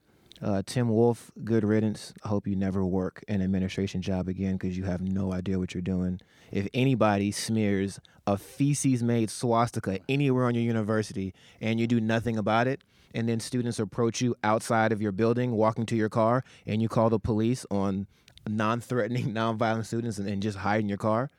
Uh, 0.40 0.62
Tim 0.66 0.88
Wolfe, 0.88 1.30
good 1.44 1.62
riddance. 1.62 2.12
I 2.24 2.28
hope 2.28 2.48
you 2.48 2.56
never 2.56 2.84
work 2.84 3.22
an 3.28 3.42
administration 3.42 4.02
job 4.02 4.28
again 4.28 4.54
because 4.54 4.76
you 4.76 4.84
have 4.84 5.00
no 5.00 5.32
idea 5.32 5.58
what 5.58 5.72
you're 5.72 5.82
doing. 5.82 6.20
If 6.50 6.66
anybody 6.74 7.30
smears 7.30 8.00
a 8.26 8.36
feces 8.36 9.02
made 9.02 9.30
swastika 9.30 10.00
anywhere 10.08 10.46
on 10.46 10.54
your 10.54 10.64
university 10.64 11.32
and 11.60 11.78
you 11.78 11.86
do 11.86 12.00
nothing 12.00 12.36
about 12.38 12.66
it, 12.66 12.80
and 13.14 13.28
then 13.28 13.40
students 13.40 13.78
approach 13.78 14.20
you 14.20 14.34
outside 14.42 14.90
of 14.90 15.02
your 15.02 15.12
building, 15.12 15.52
walking 15.52 15.86
to 15.86 15.96
your 15.96 16.08
car, 16.08 16.44
and 16.66 16.80
you 16.80 16.88
call 16.88 17.10
the 17.10 17.20
police 17.20 17.66
on 17.70 18.06
non 18.48 18.80
threatening, 18.80 19.32
non-violent 19.34 19.86
students 19.86 20.18
and, 20.18 20.28
and 20.28 20.42
just 20.42 20.58
hide 20.58 20.80
in 20.80 20.88
your 20.88 20.98
car, 20.98 21.30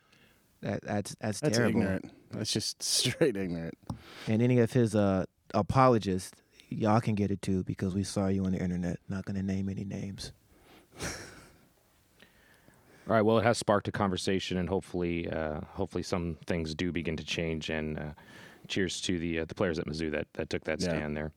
that, 0.62 0.82
that's, 0.82 1.14
that's, 1.20 1.40
That's 1.40 1.56
terrible. 1.58 1.80
ignorant. 1.80 2.10
That's 2.30 2.50
just 2.50 2.82
straight 2.82 3.36
ignorant. 3.36 3.76
And 4.26 4.40
any 4.40 4.60
of 4.60 4.72
his 4.72 4.94
uh, 4.94 5.26
apologists, 5.52 6.32
y'all 6.78 7.00
can 7.00 7.14
get 7.14 7.30
it 7.30 7.40
too 7.42 7.64
because 7.64 7.94
we 7.94 8.04
saw 8.04 8.28
you 8.28 8.44
on 8.44 8.52
the 8.52 8.58
internet. 8.62 8.98
Not 9.08 9.24
going 9.24 9.36
to 9.36 9.42
name 9.42 9.68
any 9.68 9.84
names. 9.84 10.32
All 13.06 13.14
right. 13.14 13.22
Well, 13.22 13.38
it 13.38 13.44
has 13.44 13.58
sparked 13.58 13.86
a 13.88 13.92
conversation, 13.92 14.56
and 14.56 14.68
hopefully, 14.68 15.28
uh, 15.30 15.60
hopefully, 15.72 16.02
some 16.02 16.38
things 16.46 16.74
do 16.74 16.90
begin 16.90 17.16
to 17.18 17.24
change. 17.24 17.68
And 17.68 17.98
uh, 17.98 18.02
cheers 18.66 19.00
to 19.02 19.18
the 19.18 19.40
uh, 19.40 19.44
the 19.44 19.54
players 19.54 19.78
at 19.78 19.86
Mizzou 19.86 20.10
that 20.12 20.26
that 20.34 20.48
took 20.48 20.64
that 20.64 20.80
Yeah. 20.80 20.88
stand 20.88 21.16
there. 21.16 21.32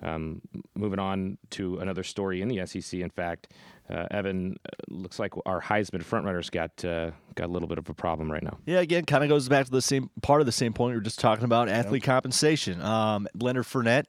Um, 0.00 0.40
moving 0.76 1.00
on 1.00 1.38
to 1.50 1.78
another 1.78 2.04
story 2.04 2.40
in 2.40 2.46
the 2.46 2.64
SEC. 2.64 3.00
In 3.00 3.10
fact, 3.10 3.48
uh, 3.90 4.06
Evan 4.12 4.56
uh, 4.64 4.68
looks 4.86 5.18
like 5.18 5.32
our 5.44 5.60
Heisman 5.60 6.04
frontrunners 6.04 6.52
got 6.52 6.84
uh, 6.84 7.10
got 7.34 7.46
a 7.48 7.52
little 7.52 7.66
bit 7.66 7.78
of 7.78 7.88
a 7.88 7.94
problem 7.94 8.30
right 8.30 8.44
now. 8.44 8.58
Yeah, 8.64 8.78
again, 8.78 9.04
kind 9.04 9.24
of 9.24 9.28
goes 9.28 9.48
back 9.48 9.64
to 9.64 9.72
the 9.72 9.82
same 9.82 10.10
part 10.22 10.40
of 10.40 10.46
the 10.46 10.52
same 10.52 10.72
point 10.72 10.92
we 10.92 10.98
were 10.98 11.02
just 11.02 11.18
talking 11.18 11.44
about 11.44 11.68
athlete 11.68 12.04
compensation. 12.04 12.80
Um, 12.80 13.26
Leonard 13.34 13.64
Fournette, 13.64 14.04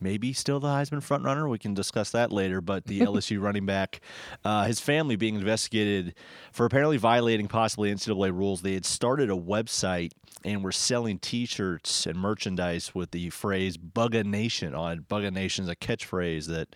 maybe 0.00 0.32
still 0.32 0.60
the 0.60 0.68
Heisman 0.68 1.00
frontrunner. 1.00 1.48
We 1.48 1.58
can 1.58 1.74
discuss 1.74 2.10
that 2.10 2.32
later. 2.32 2.60
But 2.60 2.86
the 2.86 3.00
LSU 3.00 3.40
running 3.40 3.66
back, 3.66 4.00
uh, 4.44 4.64
his 4.64 4.80
family 4.80 5.16
being 5.16 5.36
investigated 5.36 6.14
for 6.52 6.66
apparently 6.66 6.96
violating 6.96 7.48
possibly 7.48 7.92
NCAA 7.92 8.32
rules. 8.32 8.62
They 8.62 8.74
had 8.74 8.86
started 8.86 9.30
a 9.30 9.36
website 9.36 10.12
and 10.44 10.64
were 10.64 10.72
selling 10.72 11.18
T-shirts 11.18 12.06
and 12.06 12.18
merchandise 12.18 12.94
with 12.94 13.10
the 13.10 13.30
phrase 13.30 13.76
"BUGA 13.76 14.24
Nation" 14.24 14.74
on. 14.74 15.00
BUGA 15.00 15.32
Nation 15.32 15.64
is 15.64 15.70
a 15.70 15.76
catchphrase 15.76 16.46
that 16.46 16.74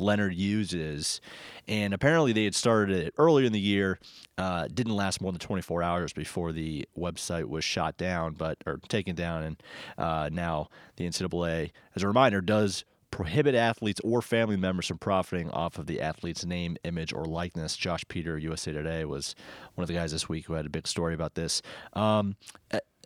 Leonard 0.00 0.34
uses, 0.34 1.20
and 1.68 1.94
apparently 1.94 2.32
they 2.32 2.44
had 2.44 2.54
started 2.54 2.96
it 2.96 3.14
earlier 3.18 3.46
in 3.46 3.52
the 3.52 3.60
year. 3.60 3.98
Uh, 4.38 4.66
didn't 4.72 4.96
last 4.96 5.20
more 5.20 5.32
than 5.32 5.38
24 5.38 5.82
hours 5.82 6.12
before 6.12 6.52
the 6.52 6.88
website 6.98 7.44
was 7.44 7.64
shot 7.64 7.96
down, 7.96 8.34
but 8.34 8.58
or 8.66 8.78
taken 8.88 9.14
down, 9.14 9.42
and 9.42 9.62
uh, 9.98 10.28
now 10.32 10.68
the 10.96 11.06
NCAA, 11.06 11.70
as 11.94 12.02
a 12.02 12.06
reminder, 12.06 12.40
does 12.40 12.84
prohibit 13.10 13.54
athletes 13.54 14.00
or 14.04 14.22
family 14.22 14.56
members 14.56 14.86
from 14.86 14.98
profiting 14.98 15.50
off 15.50 15.78
of 15.78 15.86
the 15.86 16.00
athlete's 16.00 16.44
name, 16.44 16.76
image, 16.84 17.12
or 17.12 17.24
likeness. 17.24 17.76
Josh 17.76 18.04
Peter, 18.08 18.38
USA 18.38 18.72
Today, 18.72 19.04
was 19.04 19.34
one 19.74 19.82
of 19.82 19.88
the 19.88 19.94
guys 19.94 20.12
this 20.12 20.28
week 20.28 20.46
who 20.46 20.54
had 20.54 20.66
a 20.66 20.70
big 20.70 20.86
story 20.86 21.14
about 21.14 21.34
this. 21.34 21.60
Um, 21.94 22.36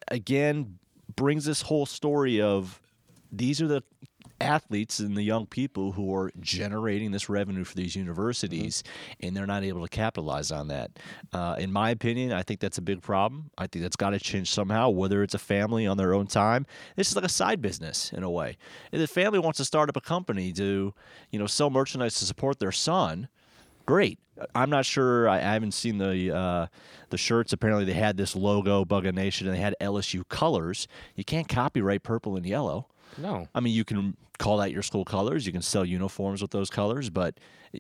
again, 0.09 0.79
brings 1.17 1.45
this 1.45 1.63
whole 1.63 1.87
story 1.87 2.41
of 2.41 2.81
these 3.33 3.61
are 3.61 3.67
the 3.67 3.83
athletes 4.45 5.01
and 5.01 5.17
the 5.17 5.23
young 5.23 5.47
people 5.47 5.93
who 5.93 6.15
are 6.15 6.31
generating 6.41 7.11
this 7.11 7.29
revenue 7.29 7.65
for 7.65 7.75
these 7.75 7.97
universities, 7.97 8.83
mm-hmm. 8.83 9.27
and 9.27 9.37
they're 9.37 9.47
not 9.47 9.65
able 9.65 9.83
to 9.83 9.89
capitalize 9.89 10.53
on 10.53 10.69
that. 10.69 10.91
Uh, 11.33 11.57
in 11.59 11.73
my 11.73 11.91
opinion, 11.91 12.33
I 12.33 12.43
think 12.43 12.61
that's 12.61 12.79
a 12.79 12.83
big 12.83 13.03
problem. 13.03 13.51
I 13.59 13.67
think 13.67 13.83
that's 13.83 13.97
got 13.97 14.11
to 14.11 14.21
change 14.21 14.51
somehow, 14.51 14.91
whether 14.91 15.23
it's 15.23 15.35
a 15.35 15.39
family 15.39 15.87
on 15.87 15.97
their 15.97 16.15
own 16.15 16.27
time. 16.27 16.67
This 16.97 17.09
is 17.09 17.17
like 17.17 17.25
a 17.25 17.29
side 17.29 17.61
business 17.61 18.13
in 18.13 18.23
a 18.23 18.31
way. 18.31 18.57
If 18.93 19.01
the 19.01 19.07
family 19.07 19.39
wants 19.39 19.57
to 19.59 19.65
start 19.65 19.89
up 19.89 19.97
a 19.97 20.01
company 20.01 20.53
to, 20.53 20.95
you 21.31 21.39
know, 21.39 21.47
sell 21.47 21.71
merchandise 21.71 22.15
to 22.17 22.25
support 22.25 22.59
their 22.59 22.73
son, 22.73 23.29
great. 23.87 24.19
I'm 24.55 24.71
not 24.71 24.85
sure. 24.85 25.29
I, 25.29 25.37
I 25.37 25.53
haven't 25.53 25.75
seen 25.75 25.99
the 25.99 26.35
uh, 26.35 26.67
the 27.11 27.17
shirts. 27.17 27.53
Apparently, 27.53 27.85
they 27.85 27.93
had 27.93 28.17
this 28.17 28.35
logo, 28.35 28.85
BUGA 28.85 29.15
Nation, 29.15 29.47
and 29.47 29.57
they 29.57 29.61
had 29.61 29.77
LSU 29.81 30.27
colors. 30.29 30.89
You 31.15 31.25
can't 31.25 31.49
copyright 31.49 32.03
purple 32.03 32.37
and 32.37 32.45
yellow. 32.45 32.89
No. 33.19 33.49
I 33.55 33.61
mean, 33.61 33.75
you 33.75 33.85
can 33.85 34.17
call 34.39 34.57
that 34.59 34.73
your 34.73 34.83
school 34.83 35.05
colors. 35.05 35.47
You 35.47 35.53
can 35.53 35.63
sell 35.63 35.85
uniforms 35.85 36.43
with 36.43 36.51
those 36.51 36.71
colors, 36.71 37.11
but 37.11 37.39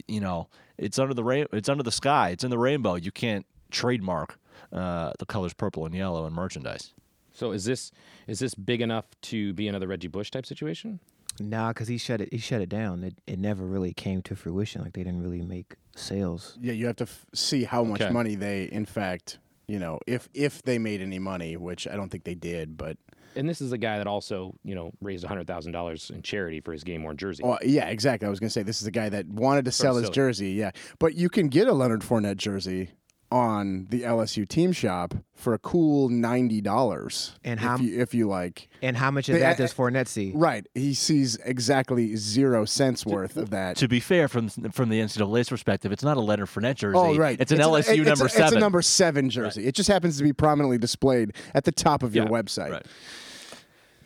you 0.08 0.20
know, 0.20 0.48
it's 0.78 0.98
under 0.98 1.14
the 1.14 1.24
rain. 1.24 1.46
it's 1.52 1.68
under 1.68 1.82
the 1.82 1.92
sky. 1.92 2.30
It's 2.30 2.44
in 2.44 2.50
the 2.50 2.58
rainbow. 2.58 2.94
You 2.96 3.10
can't 3.12 3.46
trademark 3.70 4.38
uh, 4.72 5.12
the 5.18 5.26
colors 5.26 5.52
purple 5.54 5.86
and 5.86 5.94
yellow 5.94 6.26
in 6.26 6.32
merchandise. 6.32 6.92
So 7.32 7.50
is 7.52 7.64
this 7.64 7.90
is 8.26 8.38
this 8.38 8.54
big 8.54 8.80
enough 8.80 9.06
to 9.22 9.52
be 9.54 9.66
another 9.68 9.88
Reggie 9.88 10.08
Bush 10.08 10.30
type 10.30 10.46
situation? 10.46 11.00
Nah, 11.40 11.70
because 11.72 11.88
he 11.88 11.98
shut 11.98 12.20
it. 12.20 12.28
He 12.32 12.38
shut 12.38 12.60
it 12.60 12.68
down. 12.68 13.02
It 13.02 13.18
it 13.26 13.38
never 13.40 13.64
really 13.66 13.92
came 13.92 14.22
to 14.22 14.36
fruition. 14.36 14.82
Like 14.82 14.92
they 14.92 15.02
didn't 15.02 15.22
really 15.22 15.42
make 15.42 15.74
sales. 15.96 16.56
Yeah, 16.60 16.74
you 16.74 16.86
have 16.86 16.96
to 16.96 17.04
f- 17.04 17.26
see 17.34 17.64
how 17.64 17.82
much 17.82 18.08
money 18.12 18.36
they, 18.36 18.64
in 18.64 18.86
fact, 18.86 19.38
you 19.66 19.78
know, 19.78 19.98
if 20.06 20.28
if 20.34 20.62
they 20.62 20.78
made 20.78 21.00
any 21.00 21.18
money, 21.18 21.56
which 21.56 21.86
I 21.88 21.96
don't 21.96 22.10
think 22.10 22.24
they 22.24 22.34
did, 22.34 22.76
but 22.76 22.96
And 23.36 23.48
this 23.48 23.60
is 23.60 23.72
a 23.72 23.78
guy 23.78 23.98
that 23.98 24.06
also, 24.06 24.54
you 24.64 24.74
know, 24.74 24.92
raised 25.00 25.24
hundred 25.24 25.46
thousand 25.46 25.72
dollars 25.72 26.10
in 26.14 26.22
charity 26.22 26.60
for 26.60 26.72
his 26.72 26.84
game 26.84 27.02
worn 27.02 27.16
jersey. 27.16 27.42
oh 27.44 27.58
yeah, 27.64 27.86
exactly. 27.86 28.26
I 28.26 28.30
was 28.30 28.40
gonna 28.40 28.50
say 28.50 28.62
this 28.62 28.80
is 28.80 28.86
a 28.86 28.90
guy 28.92 29.08
that 29.08 29.26
wanted 29.26 29.64
to 29.64 29.72
sell 29.72 29.96
his 29.96 30.10
jersey. 30.10 30.52
Yeah, 30.52 30.70
but 30.98 31.14
you 31.14 31.28
can 31.28 31.48
get 31.48 31.68
a 31.68 31.72
Leonard 31.72 32.02
Fournette 32.02 32.36
jersey 32.36 32.90
on 33.32 33.86
the 33.90 34.02
LSU 34.02 34.46
team 34.48 34.72
shop 34.72 35.14
for 35.34 35.54
a 35.54 35.58
cool 35.58 36.08
ninety 36.08 36.60
dollars. 36.60 37.32
And 37.44 37.58
if 37.58 37.66
how- 37.66 37.76
you, 37.78 38.00
if 38.00 38.14
you 38.14 38.28
like, 38.28 38.68
And 38.82 38.96
how 38.96 39.10
much 39.10 39.28
of 39.28 39.34
They- 39.34 39.40
that 39.40 39.54
I- 39.54 39.56
does 39.58 39.74
Fournette 39.74 40.06
see? 40.08 40.32
right? 40.34 40.66
He 40.74 40.94
sees 40.94 41.36
exactly 41.44 42.14
zero 42.16 42.64
cents 42.64 43.04
worth 43.04 43.36
of 43.36 43.50
that. 43.50 43.76
To 43.78 43.88
be 43.88 43.98
fair, 44.00 44.28
from 44.28 44.48
from 44.48 44.88
the 44.88 45.00
NCAA's 45.00 45.48
perspective, 45.48 45.90
it's 45.90 46.04
not 46.04 46.16
a 46.16 46.20
Leonard 46.20 46.48
Fournette 46.48 46.76
jersey. 46.76 46.96
Oh, 46.98 47.16
right. 47.16 47.40
It's 47.40 47.50
an 47.52 47.60
a- 47.60 47.64
LSU 47.64 48.00
it's 48.00 48.08
number 48.08 48.26
a, 48.26 48.28
seven. 48.28 48.46
It's 48.46 48.56
a 48.56 48.60
number 48.60 48.82
seven 48.82 49.30
jersey. 49.30 49.66
It 49.66 49.74
just 49.74 49.88
happens 49.88 50.16
to 50.18 50.22
be 50.22 50.32
prominently 50.32 50.78
displayed 50.78 51.32
at 51.54 51.64
the 51.64 51.72
top 51.72 52.02
of 52.02 52.14
your 52.14 52.26
website. 52.26 52.70
Right. 52.70 52.86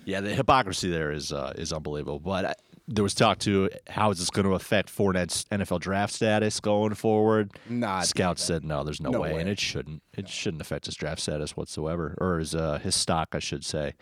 Yeah, 0.05 0.23
the 0.23 0.35
hypocrisy 0.35 0.89
there 0.91 1.13
is 1.13 1.33
uh, 1.33 1.53
is 1.57 1.71
unbelievable. 1.73 2.19
But 2.19 2.45
I, 2.47 2.55
there 2.91 3.03
was 3.03 3.13
talk 3.15 3.39
to 3.41 3.69
how 3.89 4.11
is 4.11 4.19
this 4.19 4.31
going 4.31 4.47
to 4.47 4.55
affect 4.55 4.89
Fournette's 4.89 5.45
NFL 5.53 5.81
draft 5.81 6.15
status 6.15 6.59
going 6.59 6.95
forward. 6.95 7.53
Not 7.69 8.07
Scouts 8.07 8.43
said 8.43 8.65
no, 8.65 8.83
there's 8.83 9.01
no, 9.01 9.11
No 9.11 9.21
way, 9.21 9.35
way. 9.35 9.41
and 9.41 9.49
it 9.49 9.61
shouldn't. 9.61 10.03
It 10.17 10.29
shouldn't 10.29 10.63
affect 10.63 10.87
his 10.87 10.95
draft 10.95 11.21
status 11.21 11.57
whatsoever, 11.57 12.17
or 12.19 12.39
his 12.39 12.55
uh, 12.55 12.79
his 12.79 12.95
stock, 12.95 13.29
I 13.33 13.39
should 13.39 13.65
say. 13.65 13.95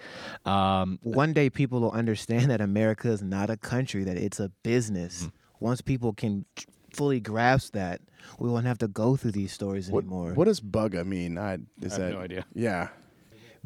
Um, 0.45 0.99
One 1.03 1.33
day 1.33 1.51
people 1.51 1.81
will 1.81 1.91
understand 1.91 2.51
that 2.51 2.61
America 2.61 3.09
is 3.11 3.23
not 3.23 3.51
a 3.51 3.57
country; 3.57 4.05
that 4.05 4.17
it's 4.17 4.39
a 4.41 4.51
business. 4.63 5.23
Mm-hmm. 5.25 5.37
Once 5.59 5.81
people 5.81 6.13
can 6.13 6.45
fully 6.93 7.19
grasp 7.21 7.73
that, 7.73 8.01
we 8.39 8.49
won't 8.49 8.67
have 8.67 8.79
to 8.79 8.89
go 8.89 9.17
through 9.17 9.33
these 9.33 9.53
stories 9.53 9.91
What, 9.91 10.05
anymore. 10.05 10.33
what 10.35 10.45
does 10.45 10.61
BUGA 10.61 11.05
mean? 11.05 11.37
I, 11.39 11.59
is 11.83 11.93
I 11.95 11.97
have 11.97 11.99
that, 11.99 12.13
no 12.13 12.21
idea. 12.21 12.47
Yeah. 12.55 12.89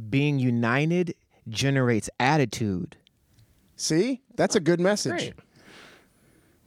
Being 0.09 0.39
united 0.39 1.15
generates 1.49 2.09
attitude. 2.19 2.97
See, 3.81 4.21
that's 4.37 4.55
a 4.57 4.61
good 4.61 4.79
message. 4.81 5.11
Great. 5.13 5.35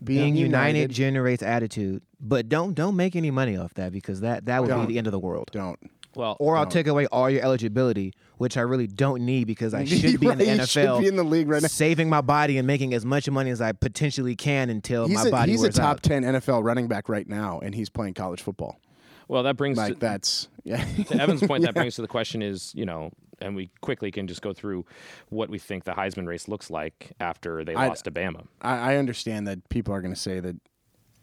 Being 0.03 0.35
united, 0.35 0.75
united. 0.77 0.91
generates 0.91 1.43
attitude. 1.43 2.01
But 2.19 2.49
don't 2.49 2.73
don't 2.73 2.95
make 2.95 3.15
any 3.15 3.31
money 3.31 3.55
off 3.55 3.73
that 3.75 3.91
because 3.93 4.21
that 4.21 4.45
that 4.47 4.61
would 4.61 4.67
Don't. 4.69 4.87
be 4.87 4.93
the 4.93 4.97
end 4.97 5.07
of 5.07 5.11
the 5.11 5.19
world. 5.19 5.49
Don't. 5.53 5.79
Well, 6.15 6.35
Or 6.39 6.55
I'll 6.57 6.63
Don't. 6.65 6.71
take 6.71 6.87
away 6.87 7.07
all 7.07 7.29
your 7.29 7.41
eligibility, 7.41 8.13
which 8.37 8.55
I 8.57 8.61
really 8.61 8.85
don't 8.85 9.25
need 9.25 9.45
because 9.47 9.73
I 9.73 9.83
should 9.85 10.19
be 10.19 10.27
in 10.27 10.37
the 10.37 10.45
NFL, 10.45 10.67
should 10.67 10.99
be 11.01 11.07
in 11.07 11.15
the 11.15 11.23
league 11.23 11.47
right 11.47 11.61
now. 11.61 11.67
saving 11.67 12.09
my 12.09 12.21
body 12.21 12.57
and 12.57 12.67
making 12.67 12.93
as 12.93 13.05
much 13.05 13.29
money 13.29 13.49
as 13.49 13.61
I 13.61 13.71
potentially 13.71 14.35
can 14.35 14.69
until 14.69 15.07
He's 15.07 15.23
my 15.23 15.27
a, 15.29 15.31
body 15.31 15.51
he's 15.53 15.63
a 15.63 15.71
top 15.71 15.97
out. 15.97 16.03
ten 16.03 16.23
NFL 16.23 16.63
running 16.63 16.87
back 16.87 17.07
right 17.09 17.27
now, 17.27 17.59
and 17.59 17.73
he's 17.73 17.89
playing 17.89 18.13
college 18.15 18.41
football. 18.41 18.79
well, 19.27 19.43
that 19.43 19.55
brings 19.57 19.77
Like 19.77 19.93
to, 19.93 19.99
that's 19.99 20.49
yeah. 20.63 20.83
to 21.07 21.15
Evan's 21.21 21.41
point. 21.47 21.63
That 21.63 21.73
brings 21.75 21.95
to 21.95 22.01
the 22.01 22.07
question 22.07 22.41
is, 22.41 22.73
you 22.75 22.85
know, 22.85 23.11
and 23.39 23.55
we 23.55 23.69
quickly 23.81 24.11
can 24.11 24.27
just 24.27 24.41
go 24.41 24.53
through 24.53 24.85
what 25.29 25.49
we 25.49 25.59
think 25.59 25.83
the 25.83 25.91
Heisman 25.93 26.27
race 26.27 26.47
looks 26.47 26.69
like 26.69 27.11
after 27.19 27.63
they 27.63 27.75
I- 27.75 27.87
lost 27.87 28.05
to 28.05 28.11
Bama. 28.11 28.45
I, 28.61 28.93
I 28.93 28.95
understand 28.97 29.47
that 29.47 29.67
people 29.69 29.93
are 29.93 30.01
going 30.01 30.13
to 30.13 30.19
say 30.19 30.39
that, 30.39 30.55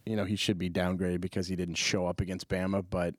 you 0.07 0.17
know, 0.17 0.25
he 0.25 0.37
should 0.37 0.59
be 0.59 0.71
downgraded 0.71 1.21
because 1.21 1.49
he 1.49 1.57
didn't 1.57 1.76
show 1.76 2.07
up 2.07 2.21
against 2.21 2.49
Bama. 2.49 2.85
But, 2.88 3.14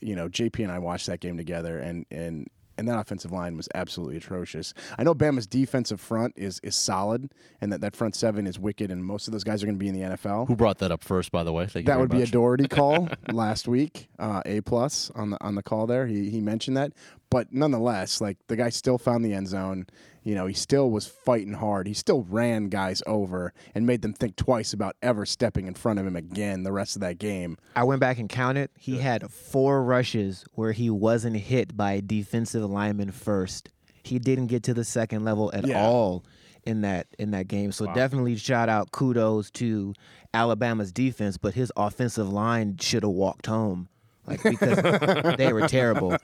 you 0.00 0.16
know, 0.16 0.28
JP 0.28 0.60
and 0.64 0.72
I 0.72 0.78
watched 0.78 1.06
that 1.06 1.20
game 1.20 1.36
together, 1.36 1.78
and 1.78 2.06
and 2.10 2.48
and 2.76 2.88
that 2.88 2.98
offensive 2.98 3.32
line 3.32 3.56
was 3.56 3.68
absolutely 3.74 4.16
atrocious. 4.16 4.74
I 4.98 5.02
know 5.04 5.14
Bama's 5.14 5.46
defensive 5.46 6.00
front 6.00 6.34
is 6.36 6.60
is 6.62 6.76
solid, 6.76 7.30
and 7.60 7.72
that 7.72 7.80
that 7.80 7.96
front 7.96 8.14
seven 8.14 8.46
is 8.46 8.58
wicked, 8.58 8.90
and 8.90 9.04
most 9.04 9.28
of 9.28 9.32
those 9.32 9.44
guys 9.44 9.62
are 9.62 9.66
going 9.66 9.76
to 9.76 9.78
be 9.78 9.88
in 9.88 9.94
the 9.94 10.16
NFL. 10.16 10.48
who 10.48 10.56
brought 10.56 10.78
that 10.78 10.90
up 10.90 11.02
first, 11.04 11.32
by 11.32 11.44
the 11.44 11.52
way? 11.52 11.66
Thank 11.66 11.86
that 11.86 11.98
would 11.98 12.10
be 12.10 12.22
a. 12.22 12.26
Doherty 12.26 12.68
call 12.68 13.08
last 13.30 13.68
week, 13.68 14.08
uh, 14.18 14.42
a 14.46 14.60
plus 14.62 15.10
on 15.14 15.30
the 15.30 15.44
on 15.44 15.54
the 15.54 15.62
call 15.62 15.86
there. 15.86 16.06
He 16.06 16.30
he 16.30 16.40
mentioned 16.40 16.76
that, 16.76 16.92
but 17.30 17.52
nonetheless, 17.52 18.20
like 18.20 18.38
the 18.48 18.56
guy 18.56 18.70
still 18.70 18.98
found 18.98 19.24
the 19.24 19.34
end 19.34 19.48
zone. 19.48 19.86
You 20.24 20.34
know, 20.34 20.46
he 20.46 20.54
still 20.54 20.90
was 20.90 21.06
fighting 21.06 21.54
hard. 21.54 21.86
He 21.86 21.94
still 21.94 22.22
ran 22.22 22.68
guys 22.68 23.02
over 23.06 23.52
and 23.74 23.86
made 23.86 24.02
them 24.02 24.12
think 24.12 24.36
twice 24.36 24.72
about 24.72 24.96
ever 25.02 25.26
stepping 25.26 25.66
in 25.66 25.74
front 25.74 25.98
of 25.98 26.06
him 26.06 26.14
again 26.16 26.62
the 26.62 26.72
rest 26.72 26.94
of 26.96 27.00
that 27.00 27.18
game. 27.18 27.56
I 27.74 27.84
went 27.84 28.00
back 28.00 28.18
and 28.18 28.28
counted. 28.28 28.70
He 28.78 28.98
had 28.98 29.30
four 29.30 29.82
rushes 29.82 30.44
where 30.54 30.72
he 30.72 30.90
wasn't 30.90 31.36
hit 31.36 31.76
by 31.76 31.92
a 31.94 32.02
defensive 32.02 32.62
lineman 32.70 33.10
first. 33.10 33.68
He 34.04 34.18
didn't 34.18 34.46
get 34.46 34.62
to 34.64 34.74
the 34.74 34.84
second 34.84 35.24
level 35.24 35.50
at 35.54 35.66
Yeah. 35.66 35.84
all 35.84 36.24
in 36.64 36.82
that 36.82 37.08
in 37.18 37.32
that 37.32 37.48
game. 37.48 37.72
So 37.72 37.86
definitely 37.92 38.36
shout 38.36 38.68
out 38.68 38.92
kudos 38.92 39.50
to 39.52 39.94
Alabama's 40.32 40.92
defense, 40.92 41.36
but 41.36 41.54
his 41.54 41.72
offensive 41.76 42.28
line 42.32 42.76
should 42.80 43.02
have 43.02 43.12
walked 43.12 43.46
home. 43.46 43.88
Like 44.26 44.42
because 44.42 45.36
they 45.36 45.52
were 45.52 45.66
terrible. 45.68 46.16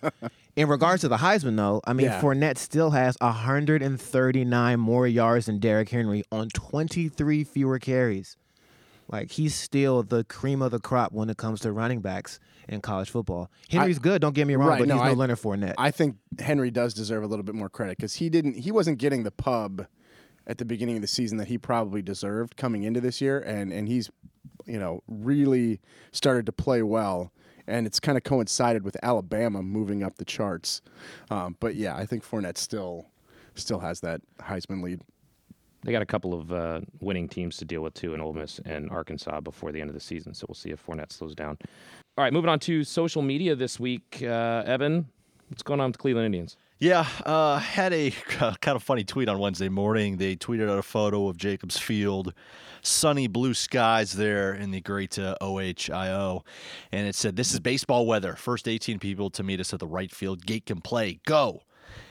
In 0.56 0.68
regards 0.68 1.00
to 1.02 1.08
the 1.08 1.16
Heisman 1.16 1.56
though, 1.56 1.80
I 1.84 1.92
mean 1.92 2.06
Yeah. 2.06 2.20
Fournette 2.20 2.56
still 2.58 2.90
has 2.90 3.16
139 3.20 4.80
more 4.80 5.06
yards 5.06 5.46
than 5.46 5.58
Derrick 5.58 5.88
Henry 5.88 6.22
on 6.30 6.48
23 6.50 7.44
fewer 7.44 7.78
carries. 7.78 8.36
Like 9.10 9.32
he's 9.32 9.54
still 9.54 10.02
the 10.02 10.24
cream 10.24 10.60
of 10.62 10.70
the 10.70 10.78
crop 10.78 11.12
when 11.12 11.30
it 11.30 11.36
comes 11.38 11.60
to 11.60 11.72
running 11.72 12.00
backs 12.00 12.38
in 12.68 12.80
college 12.82 13.10
football. 13.10 13.50
Henry's 13.70 13.98
good, 13.98 14.20
don't 14.20 14.34
get 14.34 14.46
me 14.46 14.54
wrong, 14.54 14.68
Right, 14.68 14.78
but 14.80 14.88
no, 14.88 14.94
he's 14.96 15.02
no 15.04 15.10
I- 15.10 15.14
Leonard 15.14 15.38
Fournette. 15.38 15.74
I 15.78 15.90
think 15.90 16.16
Henry 16.38 16.70
does 16.70 16.92
deserve 16.94 17.22
a 17.22 17.26
little 17.26 17.42
bit 17.44 17.54
more 17.54 17.70
credit 17.70 17.96
because 17.96 18.14
he 18.14 18.28
didn't. 18.28 18.56
He 18.58 18.70
wasn't 18.70 18.98
getting 18.98 19.22
the 19.22 19.30
pub 19.30 19.86
at 20.46 20.58
the 20.58 20.64
beginning 20.66 20.96
of 20.96 21.02
the 21.02 21.08
season 21.08 21.38
that 21.38 21.48
he 21.48 21.56
probably 21.58 22.02
deserved 22.02 22.56
coming 22.56 22.82
into 22.82 23.00
this 23.00 23.20
year, 23.22 23.38
and 23.40 23.72
and 23.72 23.88
he's, 23.88 24.10
you 24.66 24.78
know, 24.78 25.02
really 25.08 25.80
started 26.12 26.44
to 26.46 26.52
play 26.52 26.82
well. 26.82 27.32
And 27.68 27.86
it's 27.86 28.00
kind 28.00 28.16
of 28.16 28.24
coincided 28.24 28.82
with 28.82 28.96
Alabama 29.02 29.62
moving 29.62 30.02
up 30.02 30.16
the 30.16 30.24
charts. 30.24 30.80
Um, 31.30 31.56
but 31.60 31.74
yeah, 31.74 31.96
I 31.96 32.06
think 32.06 32.24
Fournette 32.24 32.56
still 32.56 33.06
still 33.54 33.78
has 33.80 34.00
that 34.00 34.20
Heisman 34.40 34.82
lead. 34.82 35.00
they 35.82 35.92
got 35.92 36.02
a 36.02 36.06
couple 36.06 36.32
of 36.32 36.52
uh, 36.52 36.80
winning 37.00 37.28
teams 37.28 37.56
to 37.58 37.64
deal 37.64 37.82
with 37.82 37.94
too 37.94 38.14
in 38.14 38.20
Ole 38.20 38.32
Miss 38.32 38.58
and 38.64 38.88
Arkansas 38.90 39.40
before 39.40 39.72
the 39.72 39.80
end 39.80 39.90
of 39.90 39.94
the 39.94 40.00
season. 40.00 40.32
So 40.34 40.46
we'll 40.48 40.54
see 40.54 40.70
if 40.70 40.84
Fournette 40.84 41.12
slows 41.12 41.34
down. 41.34 41.58
All 42.16 42.24
right, 42.24 42.32
moving 42.32 42.48
on 42.48 42.58
to 42.60 42.84
social 42.84 43.22
media 43.22 43.54
this 43.54 43.78
week. 43.78 44.20
Uh, 44.22 44.62
Evan, 44.66 45.06
what's 45.48 45.62
going 45.62 45.80
on 45.80 45.90
with 45.90 45.98
Cleveland 45.98 46.26
Indians? 46.26 46.56
Yeah, 46.80 47.06
uh, 47.26 47.58
had 47.58 47.92
a 47.92 48.10
kind 48.60 48.76
of 48.76 48.82
funny 48.84 49.02
tweet 49.02 49.28
on 49.28 49.38
Wednesday 49.40 49.68
morning. 49.68 50.16
They 50.16 50.36
tweeted 50.36 50.70
out 50.70 50.78
a 50.78 50.82
photo 50.82 51.28
of 51.28 51.36
Jacobs 51.36 51.76
Field, 51.76 52.32
sunny 52.82 53.26
blue 53.26 53.52
skies 53.54 54.12
there 54.12 54.54
in 54.54 54.70
the 54.70 54.80
great 54.80 55.18
uh, 55.18 55.34
OHIO, 55.40 56.44
and 56.92 57.08
it 57.08 57.16
said, 57.16 57.34
"This 57.34 57.52
is 57.52 57.58
baseball 57.58 58.06
weather. 58.06 58.36
First 58.36 58.68
18 58.68 59.00
people 59.00 59.28
to 59.30 59.42
meet 59.42 59.58
us 59.58 59.74
at 59.74 59.80
the 59.80 59.88
right 59.88 60.10
field 60.12 60.46
gate 60.46 60.66
can 60.66 60.80
play. 60.80 61.18
Go." 61.26 61.62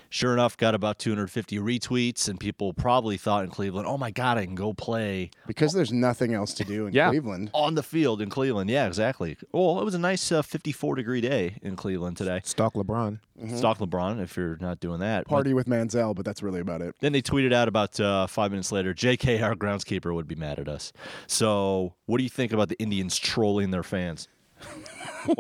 Sure 0.09 0.33
enough, 0.33 0.55
got 0.57 0.73
about 0.73 0.99
250 0.99 1.57
retweets, 1.59 2.29
and 2.29 2.39
people 2.39 2.73
probably 2.73 3.17
thought 3.17 3.43
in 3.43 3.49
Cleveland, 3.49 3.87
"Oh 3.87 3.97
my 3.97 4.11
God, 4.11 4.37
I 4.37 4.45
can 4.45 4.55
go 4.55 4.73
play 4.73 5.31
because 5.45 5.73
there's 5.73 5.91
nothing 5.91 6.33
else 6.33 6.53
to 6.55 6.63
do 6.63 6.87
in 6.87 6.93
Yeah. 6.93 7.09
Cleveland. 7.09 7.49
on 7.53 7.75
the 7.75 7.83
field 7.83 8.21
in 8.21 8.29
Cleveland." 8.29 8.69
Yeah, 8.69 8.87
exactly. 8.87 9.37
Well, 9.51 9.79
it 9.81 9.85
was 9.85 9.93
a 9.95 9.99
nice 9.99 10.31
uh, 10.31 10.41
54 10.41 10.95
degree 10.95 11.21
day 11.21 11.57
in 11.61 11.75
Cleveland 11.75 12.17
today. 12.17 12.41
Stalk 12.43 12.73
LeBron. 12.73 13.19
Stock 13.55 13.77
LeBron 13.77 14.19
if 14.21 14.35
you're 14.35 14.57
not 14.59 14.79
doing 14.79 14.99
that. 14.99 15.25
But- 15.25 15.29
Party 15.29 15.53
with 15.53 15.67
Manziel, 15.67 16.15
but 16.15 16.25
that's 16.25 16.41
really 16.41 16.59
about 16.59 16.81
it. 16.81 16.95
Then 17.01 17.11
they 17.13 17.21
tweeted 17.21 17.53
out 17.53 17.67
about 17.67 17.99
uh, 17.99 18.25
five 18.27 18.49
minutes 18.51 18.71
later, 18.71 18.93
JK, 18.95 19.43
our 19.43 19.55
groundskeeper, 19.55 20.13
would 20.13 20.27
be 20.27 20.35
mad 20.35 20.57
at 20.57 20.67
us. 20.67 20.91
So, 21.27 21.93
what 22.05 22.17
do 22.17 22.23
you 22.23 22.29
think 22.29 22.51
about 22.51 22.69
the 22.69 22.79
Indians 22.79 23.17
trolling 23.17 23.71
their 23.71 23.83
fans? 23.83 24.27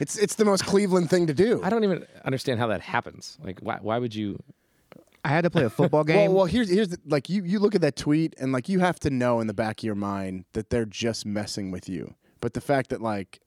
It's 0.00 0.16
it's 0.16 0.36
the 0.36 0.44
most 0.44 0.64
Cleveland 0.64 1.10
thing 1.10 1.26
to 1.26 1.34
do. 1.34 1.60
I 1.62 1.70
don't 1.70 1.82
even 1.84 2.06
understand 2.24 2.60
how 2.60 2.68
that 2.68 2.80
happens. 2.80 3.36
Like, 3.42 3.58
why, 3.60 3.78
why 3.80 3.98
would 3.98 4.14
you? 4.14 4.40
I 5.24 5.28
had 5.28 5.42
to 5.42 5.50
play 5.50 5.64
a 5.64 5.70
football 5.70 6.04
Well, 6.06 6.16
game. 6.16 6.32
well, 6.32 6.44
here's 6.44 6.68
here's 6.70 6.88
the, 6.88 6.98
like 7.06 7.28
you 7.28 7.42
you 7.44 7.58
look 7.58 7.74
at 7.74 7.80
that 7.80 7.96
tweet 7.96 8.34
and 8.38 8.52
like 8.52 8.68
you 8.68 8.78
have 8.80 9.00
to 9.00 9.10
know 9.10 9.40
in 9.40 9.46
the 9.48 9.54
back 9.54 9.80
of 9.80 9.84
your 9.84 9.94
mind 9.96 10.44
that 10.52 10.70
they're 10.70 10.84
just 10.84 11.26
messing 11.26 11.70
with 11.70 11.88
you. 11.88 12.14
But 12.40 12.54
the 12.54 12.60
fact 12.60 12.90
that 12.90 13.00
like 13.00 13.40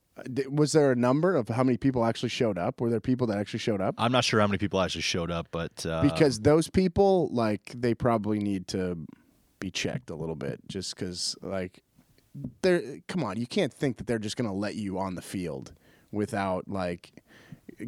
was 0.49 0.71
there 0.71 0.91
a 0.91 0.95
number 0.95 1.35
of 1.35 1.47
how 1.49 1.63
many 1.63 1.77
people 1.77 2.03
actually 2.03 2.29
showed 2.29 2.57
up? 2.57 2.81
Were 2.81 2.89
there 2.89 2.99
people 2.99 3.27
that 3.27 3.37
actually 3.37 3.59
showed 3.59 3.79
up? 3.81 3.93
I'm 3.99 4.11
not 4.11 4.23
sure 4.25 4.39
how 4.41 4.47
many 4.47 4.57
people 4.57 4.81
actually 4.81 5.01
showed 5.01 5.29
up, 5.29 5.47
but 5.51 5.85
uh, 5.85 6.01
Because 6.01 6.39
those 6.39 6.69
people 6.69 7.29
like 7.31 7.71
they 7.75 7.93
probably 7.93 8.39
need 8.39 8.67
to 8.69 8.97
be 9.59 9.69
checked 9.71 10.09
a 10.09 10.15
little 10.15 10.35
bit 10.35 10.59
just 10.67 10.95
cuz 10.97 11.35
like 11.41 11.83
they're 12.61 12.99
come 13.07 13.23
on, 13.23 13.37
you 13.37 13.47
can't 13.47 13.73
think 13.73 13.97
that 13.97 14.07
they're 14.07 14.19
just 14.19 14.37
going 14.37 14.49
to 14.49 14.55
let 14.55 14.75
you 14.75 14.97
on 14.99 15.15
the 15.15 15.21
field 15.21 15.73
without 16.11 16.67
like 16.67 17.11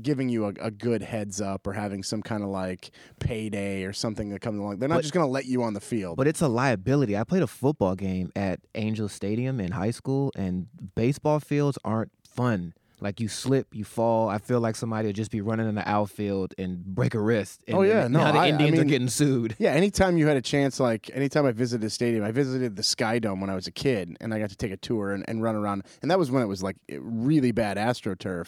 giving 0.02 0.30
you 0.30 0.46
a, 0.46 0.50
a 0.60 0.70
good 0.70 1.02
heads 1.02 1.42
up 1.42 1.66
or 1.66 1.74
having 1.74 2.04
some 2.04 2.22
kind 2.22 2.44
of 2.44 2.50
like 2.50 2.92
payday 3.20 3.84
or 3.84 3.94
something 3.94 4.30
that 4.30 4.40
comes 4.42 4.60
along. 4.60 4.78
They're 4.78 4.90
not 4.90 4.96
But- 4.96 5.02
just 5.02 5.14
going 5.14 5.26
to 5.26 5.32
let 5.32 5.46
you 5.46 5.64
on 5.64 5.74
the 5.74 5.80
field. 5.82 6.18
But 6.18 6.28
it's 6.28 6.42
a 6.42 6.48
liability. 6.48 7.18
I 7.18 7.24
played 7.24 7.42
a 7.44 7.48
football 7.48 7.96
game 7.96 8.32
at 8.36 8.60
Angel 8.76 9.08
Stadium 9.10 9.60
in 9.60 9.72
high 9.72 9.92
school, 9.92 10.32
and 10.36 10.68
baseball 10.96 11.40
fields 11.40 11.78
aren't 11.84 12.12
fun. 12.24 12.74
Like 13.02 13.20
you 13.20 13.28
slip, 13.28 13.68
you 13.74 13.84
fall. 13.86 14.28
I 14.30 14.38
feel 14.40 14.60
like 14.60 14.76
somebody 14.76 15.08
would 15.08 15.16
just 15.16 15.32
be 15.32 15.42
running 15.42 15.70
in 15.70 15.76
the 15.76 15.88
outfield 15.90 16.54
and 16.58 16.84
break 16.84 17.14
a 17.14 17.20
wrist. 17.20 17.62
And 17.68 17.78
Oh, 17.78 17.82
yeah, 17.82 18.08
no, 18.08 18.20
now 18.24 18.32
the 18.34 18.40
I- 18.40 18.46
I 18.46 18.50
Indians 18.50 18.80
are 18.80 18.84
getting 18.84 19.08
sued. 19.08 19.56
Yeah, 19.58 19.72
anytime 19.72 20.18
you 20.18 20.28
had 20.28 20.38
a 20.38 20.42
chance, 20.42 20.80
like 20.80 21.10
anytime 21.14 21.46
I 21.46 21.52
visited 21.52 21.86
a 21.86 21.90
stadium, 21.90 22.24
I 22.24 22.32
visited 22.32 22.76
the 22.76 22.84
Sky 22.84 23.20
Dome 23.20 23.40
when 23.42 23.50
I 23.50 23.56
was 23.56 23.68
a 23.68 23.72
kid, 23.72 24.18
and 24.20 24.34
I 24.34 24.40
got 24.40 24.50
to 24.50 24.56
take 24.58 24.72
a 24.72 24.78
tour 24.78 25.12
and, 25.14 25.24
and 25.28 25.42
run 25.42 25.56
around. 25.56 25.84
And 26.02 26.12
that 26.12 26.20
was 26.20 26.30
when 26.32 26.44
it 26.44 26.48
was 26.48 26.62
like 26.62 26.76
really 26.90 27.52
bad 27.52 27.78
AstroTurf. 27.78 28.48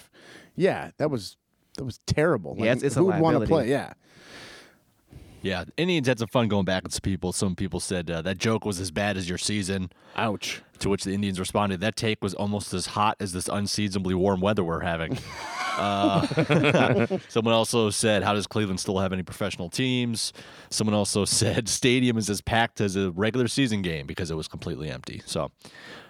Yeah, 0.56 0.92
that 0.98 1.10
was 1.10 1.38
that 1.78 1.86
was 1.86 2.00
terrible. 2.06 2.56
Yeah, 2.58 2.62
Like, 2.64 2.70
it's- 2.78 2.84
it's 2.84 2.96
a 2.98 3.00
who 3.00 3.06
would 3.06 3.20
want 3.20 3.40
to 3.40 3.46
play? 3.48 3.70
Yeah, 3.70 3.94
yeah, 5.42 5.64
Indians 5.78 6.08
had 6.08 6.20
some 6.20 6.28
fun 6.28 6.48
going 6.48 6.66
back 6.66 6.86
at 6.86 6.92
some 6.92 7.02
people. 7.02 7.32
Some 7.32 7.56
people 7.56 7.80
said 7.80 8.10
uh, 8.10 8.22
that 8.22 8.38
joke 8.38 8.66
was 8.66 8.80
as 8.80 8.92
bad 8.92 9.18
as 9.18 9.28
your 9.28 9.38
season. 9.38 9.92
ouch. 10.16 10.62
To 10.80 10.90
which 10.90 11.04
the 11.04 11.14
Indians 11.14 11.40
responded, 11.40 11.80
"That 11.82 11.96
take 11.96 12.24
was 12.24 12.34
almost 12.34 12.74
as 12.74 12.88
hot 12.88 13.16
as 13.20 13.34
this 13.34 13.48
unseasonably 13.48 14.16
warm 14.16 14.42
weather 14.42 14.64
we're 14.64 14.80
having." 14.80 15.18
uh, 15.78 16.26
someone 17.30 17.54
also 17.54 17.92
said, 17.92 18.24
"How 18.24 18.34
does 18.34 18.48
Cleveland 18.48 18.80
still 18.80 18.98
have 18.98 19.14
any 19.14 19.22
professional 19.22 19.70
teams?" 19.70 20.34
Someone 20.72 20.96
also 20.96 21.24
said, 21.40 21.70
"Stadium 21.70 22.18
is 22.18 22.30
as 22.30 22.42
packed 22.42 22.82
as 22.82 22.96
a 22.96 23.12
regular 23.12 23.48
season 23.48 23.84
game 23.84 24.08
because 24.08 24.32
it 24.32 24.36
was 24.36 24.48
completely 24.48 24.90
empty." 24.90 25.22
So, 25.26 25.52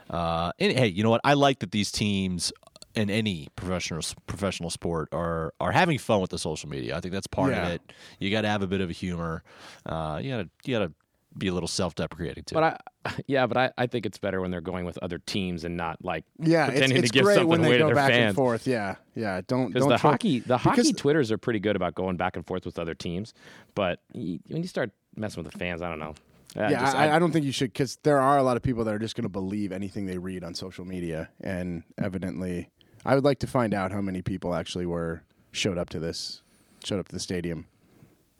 uh, 0.10 0.52
and, 0.58 0.72
hey, 0.72 0.88
you 0.88 1.04
know 1.04 1.10
what? 1.10 1.22
I 1.26 1.34
like 1.34 1.60
that 1.60 1.72
these 1.72 1.91
teams 1.91 2.54
in 2.95 3.10
any 3.10 3.47
professional 3.56 4.01
professional 4.27 4.69
sport 4.69 5.10
are 5.13 5.54
are 5.60 5.71
having 5.71 5.97
fun 5.97 6.19
with 6.21 6.30
the 6.32 6.39
social 6.39 6.69
media. 6.69 6.95
I 6.97 6.99
think 7.01 7.13
that's 7.13 7.27
part 7.27 7.51
Yeah. 7.51 7.67
of 7.67 7.71
it. 7.73 7.82
You 8.19 8.32
got 8.32 8.41
to 8.41 8.49
have 8.49 8.62
a 8.62 8.67
bit 8.67 8.82
of 8.82 8.89
a 8.89 8.93
humor. 8.93 9.43
Uh, 9.86 10.19
you 10.21 10.32
got 10.32 10.38
to 10.43 10.49
you 10.65 10.77
got 10.77 10.86
to 10.88 10.93
be 11.38 11.47
a 11.47 11.54
little 11.54 11.67
self-deprecating 11.67 12.43
too. 12.43 12.56
But 12.56 12.82
I, 13.06 13.13
yeah, 13.27 13.47
but 13.47 13.56
I, 13.56 13.71
I 13.77 13.88
think 13.88 14.06
it's 14.06 14.17
better 14.17 14.41
when 14.41 14.51
they're 14.51 14.60
going 14.60 14.84
with 14.84 14.97
other 15.01 15.17
teams 15.17 15.63
and 15.63 15.77
not 15.77 16.04
like 16.04 16.25
Yeah, 16.39 16.67
pretending 16.67 16.97
it's 16.97 17.12
to 17.12 17.13
give 17.13 17.23
great 17.23 17.36
something 17.36 17.47
when 17.49 17.60
away 17.62 17.69
they 17.69 17.77
to 17.77 17.84
go 17.84 17.86
their 17.88 17.95
back 17.95 18.12
fans. 18.12 18.27
and 18.27 18.36
forth. 18.36 18.67
Yeah, 18.67 18.95
yeah. 19.15 19.39
Don't 19.47 19.67
Because 19.67 19.84
don't 19.84 19.89
the 19.91 19.97
try- 19.97 20.12
hockey, 20.12 20.39
the 20.39 20.58
because- 20.58 20.62
hockey 20.62 20.91
Twitters 20.93 21.32
are 21.32 21.38
pretty 21.38 21.60
good 21.60 21.77
about 21.77 21.95
going 21.95 22.17
back 22.17 22.36
and 22.36 22.45
forth 22.45 22.65
with 22.65 22.77
other 22.77 22.93
teams, 22.93 23.34
but 23.75 24.01
when 24.13 24.41
you 24.49 24.67
start 24.67 24.91
messing 25.15 25.41
with 25.41 25.54
the 25.54 25.58
fans, 25.58 25.82
I 25.82 25.88
don't 25.89 25.99
know. 25.99 26.15
I 26.58 26.69
yeah, 26.69 26.80
just- 26.82 26.95
I, 26.97 27.15
I 27.15 27.19
don't 27.19 27.32
think 27.32 27.45
you 27.45 27.54
should 27.54 27.71
because 27.71 27.97
there 28.04 28.19
are 28.19 28.38
a 28.38 28.43
lot 28.43 28.58
of 28.58 28.62
people 28.63 28.84
that 28.84 28.93
are 28.93 28.99
just 28.99 29.15
going 29.15 29.23
to 29.23 29.30
believe 29.30 29.71
anything 29.71 30.08
they 30.08 30.17
read 30.17 30.43
on 30.43 30.54
social 30.54 30.84
media, 30.84 31.30
and 31.39 31.84
evidently, 31.97 32.69
I 33.06 33.16
would 33.16 33.24
like 33.24 33.40
to 33.40 33.48
find 33.48 33.74
out 33.74 33.92
how 33.92 34.02
many 34.02 34.22
people 34.22 34.54
actually 34.54 34.86
were 34.86 35.24
showed 35.52 35.78
up 35.78 35.90
to 35.90 36.00
this, 36.00 36.42
showed 36.84 37.00
up 37.00 37.08
to 37.10 37.14
the 37.16 37.20
stadium, 37.20 37.66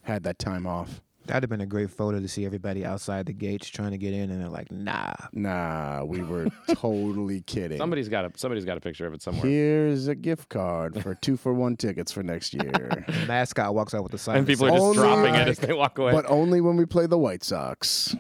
had 0.04 0.24
that 0.24 0.39
time 0.39 0.67
off. 0.67 1.02
That'd 1.28 1.43
have 1.43 1.50
been 1.52 1.62
a 1.62 1.67
great 1.67 1.91
photo 1.91 2.19
to 2.19 2.28
see 2.28 2.45
everybody 2.47 2.84
outside 2.84 3.28
the 3.28 3.34
gates 3.34 3.69
trying 3.69 3.91
to 3.91 3.97
get 3.97 4.12
in, 4.12 4.32
and 4.32 4.41
they're 4.41 4.50
like, 4.50 4.71
"Nah." 4.71 5.13
Nah, 5.34 6.04
we 6.04 6.24
were 6.24 6.47
totally 6.74 7.41
kidding. 7.41 7.78
somebody's 7.78 8.10
got 8.10 8.26
a 8.26 8.32
somebody's 8.38 8.65
got 8.65 8.76
a 8.78 8.82
picture 8.82 9.06
of 9.06 9.13
it 9.13 9.21
somewhere. 9.21 9.45
Here's 9.45 10.08
a 10.08 10.15
gift 10.15 10.50
card 10.50 11.00
for 11.04 11.13
two 11.13 11.38
for 11.38 11.54
one 11.54 11.78
tickets 11.78 12.12
for 12.12 12.24
next 12.24 12.56
year, 12.56 12.71
The 13.08 13.26
mascot 13.28 13.76
walks 13.76 13.93
out 13.93 14.02
with 14.02 14.12
the 14.12 14.17
sign. 14.17 14.38
and 14.38 14.47
people 14.47 14.65
are 14.65 14.71
just 14.71 14.82
Only 14.82 14.97
dropping 14.97 15.36
it 15.36 15.47
as 15.47 15.60
they 15.60 15.74
walk 15.74 16.00
away. 16.00 16.12
but 16.12 16.26
only 16.28 16.60
when 16.60 16.76
we 16.76 16.86
play 16.86 17.06
the 17.06 17.19
White 17.19 17.43
Sox. 17.43 18.15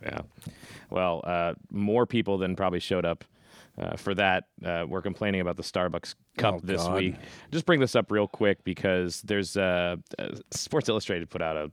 Yeah. 0.00 0.20
Well, 0.90 1.22
uh, 1.24 1.54
more 1.70 2.06
people 2.06 2.38
than 2.38 2.54
probably 2.54 2.80
showed 2.80 3.04
up 3.04 3.24
uh, 3.78 3.96
for 3.96 4.14
that. 4.14 4.44
Uh, 4.64 4.84
we're 4.88 5.02
complaining 5.02 5.40
about 5.40 5.56
the 5.56 5.62
Starbucks 5.62 6.14
Cup 6.36 6.54
Oh, 6.56 6.60
this 6.62 6.82
God. 6.82 6.94
week. 6.96 7.14
Just 7.50 7.66
bring 7.66 7.80
this 7.80 7.96
up 7.96 8.10
real 8.10 8.28
quick 8.28 8.62
because 8.64 9.22
there's 9.22 9.56
uh, 9.56 9.96
uh, 10.18 10.28
Sports 10.50 10.88
Illustrated 10.88 11.30
put 11.30 11.42
out 11.42 11.56
a 11.56 11.70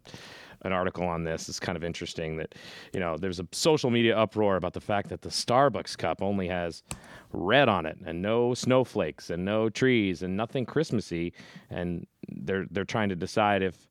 an 0.64 0.74
article 0.74 1.06
on 1.08 1.24
this. 1.24 1.48
It's 1.48 1.58
kind 1.60 1.78
of 1.78 1.86
interesting 1.86 2.36
that 2.36 2.54
you 2.94 3.00
know 3.00 3.16
there's 3.16 3.40
a 3.40 3.48
social 3.54 3.90
media 3.90 4.18
uproar 4.18 4.58
about 4.58 4.74
the 4.74 4.82
fact 4.82 5.08
that 5.10 5.22
the 5.22 5.30
Starbucks 5.30 5.98
Cup 5.98 6.22
only 6.22 6.50
has 6.50 6.84
red 7.32 7.70
on 7.70 7.86
it 7.86 7.98
and 8.06 8.22
no 8.22 8.54
snowflakes 8.54 9.30
and 9.30 9.46
no 9.46 9.70
trees 9.70 10.22
and 10.22 10.36
nothing 10.36 10.66
Christmassy, 10.66 11.32
and 11.70 12.06
they're 12.28 12.66
they're 12.72 12.84
trying 12.84 13.08
to 13.10 13.16
decide 13.16 13.62
if 13.64 13.88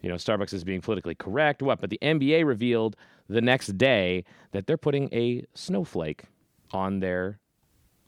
you 0.00 0.08
know, 0.08 0.14
Starbucks 0.14 0.52
is 0.54 0.62
being 0.62 0.80
politically 0.80 1.16
correct, 1.16 1.60
what? 1.60 1.80
But 1.80 1.90
the 1.90 1.98
NBA 2.00 2.44
revealed 2.46 2.94
the 3.28 3.40
next 3.40 3.76
day 3.76 4.24
that 4.52 4.66
they're 4.68 4.76
putting 4.76 5.12
a 5.12 5.44
snowflake 5.54 6.22
on 6.70 7.00
their 7.00 7.40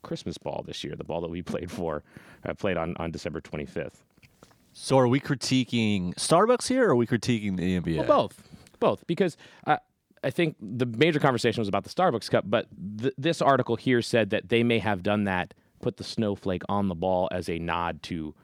Christmas 0.02 0.38
ball 0.38 0.64
this 0.66 0.82
year, 0.84 0.94
the 0.96 1.04
ball 1.04 1.20
that 1.20 1.30
we 1.30 1.42
played 1.52 1.70
for, 1.70 2.02
uh, 2.44 2.54
played 2.54 2.76
on, 2.76 2.96
on 2.98 3.10
December 3.10 3.40
25th. 3.40 4.02
so, 4.72 4.98
are 4.98 5.08
we 5.08 5.20
critiquing 5.20 6.14
Starbucks 6.14 6.68
here, 6.68 6.86
or 6.86 6.90
are 6.90 6.96
we 6.96 7.06
critiquing 7.06 7.56
the 7.56 7.80
NBA? 7.80 7.98
Well, 7.98 8.06
both, 8.28 8.42
both, 8.78 9.06
because 9.06 9.36
I, 9.66 9.78
I 10.22 10.30
think 10.30 10.56
the 10.60 10.86
major 10.86 11.18
conversation 11.18 11.60
was 11.60 11.68
about 11.68 11.84
the 11.84 11.90
Starbucks 11.90 12.30
Cup, 12.30 12.44
but 12.46 12.66
th- 13.00 13.14
this 13.16 13.40
article 13.40 13.76
here 13.76 14.02
said 14.02 14.30
that 14.30 14.48
they 14.48 14.62
may 14.62 14.78
have 14.78 15.02
done 15.02 15.24
that, 15.24 15.54
put 15.80 15.96
the 15.96 16.04
snowflake 16.04 16.62
on 16.68 16.88
the 16.88 16.94
ball 16.94 17.28
as 17.32 17.48
a 17.48 17.58
nod 17.58 18.02
to 18.04 18.34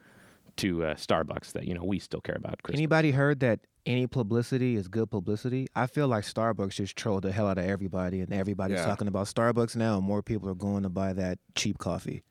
to 0.59 0.85
uh, 0.85 0.95
Starbucks 0.95 1.53
that 1.53 1.65
you 1.67 1.75
know 1.75 1.85
we 1.85 1.99
still 1.99 2.21
care 2.21 2.37
about 2.37 2.63
Christmas. 2.63 2.79
Anybody 2.79 3.11
heard 3.13 3.41
that 3.41 3.61
any 3.85 4.07
publicity 4.07 4.75
is 4.77 4.89
good 4.89 5.11
publicity? 5.11 5.67
I 5.75 5.87
feel 5.87 6.09
like 6.09 6.25
Starbucks 6.25 6.75
just 6.75 6.97
trolled 6.97 7.23
the 7.23 7.33
hell 7.33 7.47
out 7.47 7.59
of 7.59 7.65
everybody, 7.65 8.21
and 8.21 8.33
everybody's 8.33 8.79
Yeah. 8.79 8.87
talking 8.87 9.09
about 9.09 9.27
Starbucks 9.27 9.77
now. 9.77 9.97
And 9.99 10.05
more 10.07 10.23
people 10.23 10.49
are 10.49 10.55
going 10.55 10.83
to 10.83 10.89
buy 10.89 11.13
that 11.13 11.39
cheap 11.55 11.79
coffee. 11.79 12.23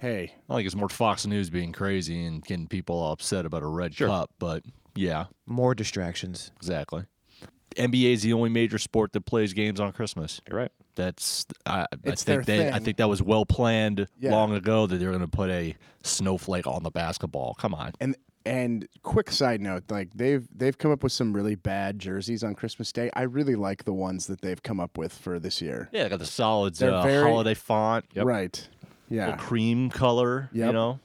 Hey, 0.00 0.34
I 0.50 0.56
think 0.56 0.66
it's 0.66 0.74
more 0.74 0.88
Fox 0.90 1.24
News 1.26 1.48
being 1.48 1.72
crazy 1.72 2.24
and 2.24 2.44
getting 2.44 2.66
people 2.66 2.96
all 2.96 3.12
upset 3.12 3.46
about 3.46 3.62
a 3.62 3.66
red 3.66 3.94
Sure. 3.94 4.08
cup, 4.08 4.30
but 4.38 4.62
yeah, 4.94 5.26
More 5.46 5.74
distractions. 5.74 6.50
exactly. 6.56 7.04
NBA 7.76 8.12
is 8.12 8.22
the 8.22 8.32
only 8.32 8.48
major 8.50 8.78
sport 8.78 9.12
that 9.12 9.22
plays 9.26 9.52
games 9.52 9.80
on 9.80 9.92
Christmas. 9.92 10.40
You're 10.48 10.58
right. 10.58 10.72
That's 10.96 11.46
I, 11.64 11.86
I 12.04 12.14
think 12.16 12.44
they, 12.46 12.70
I 12.70 12.78
think 12.80 12.96
that 12.96 13.08
was 13.08 13.22
well 13.22 13.46
planned 13.46 14.06
Yeah. 14.18 14.32
long 14.32 14.52
ago 14.54 14.86
that 14.86 14.96
they 14.96 15.04
were 15.06 15.12
going 15.12 15.22
to 15.24 15.28
put 15.28 15.50
a 15.50 15.76
snowflake 16.02 16.66
on 16.66 16.82
the 16.82 16.90
basketball. 16.90 17.54
Come 17.54 17.74
on, 17.74 17.92
and 18.00 18.16
and 18.44 18.86
quick 19.02 19.30
side 19.30 19.60
note, 19.60 19.84
like 19.90 20.08
they've 20.14 20.46
they've 20.56 20.76
come 20.76 20.90
up 20.90 21.02
with 21.02 21.12
some 21.12 21.32
really 21.32 21.54
bad 21.54 21.98
jerseys 21.98 22.42
on 22.44 22.54
Christmas 22.54 22.92
Day. 22.92 23.10
I 23.14 23.22
really 23.22 23.54
like 23.56 23.84
the 23.84 23.92
ones 23.92 24.26
that 24.28 24.40
they've 24.40 24.62
come 24.62 24.80
up 24.80 24.96
with 24.98 25.12
for 25.12 25.38
this 25.38 25.60
year. 25.62 25.88
yeah, 25.92 26.04
they 26.04 26.08
got 26.08 26.18
the 26.18 26.26
solids 26.26 26.78
They're 26.78 26.92
uh, 26.92 27.02
very- 27.02 27.22
holiday 27.28 27.54
font, 27.54 28.04
Right. 28.16 28.68
little 29.10 29.28
Yeah. 29.30 29.36
cream 29.36 29.90
color. 29.90 30.48
You 30.52 30.64
Yep. 30.66 30.72
know, 30.74 31.00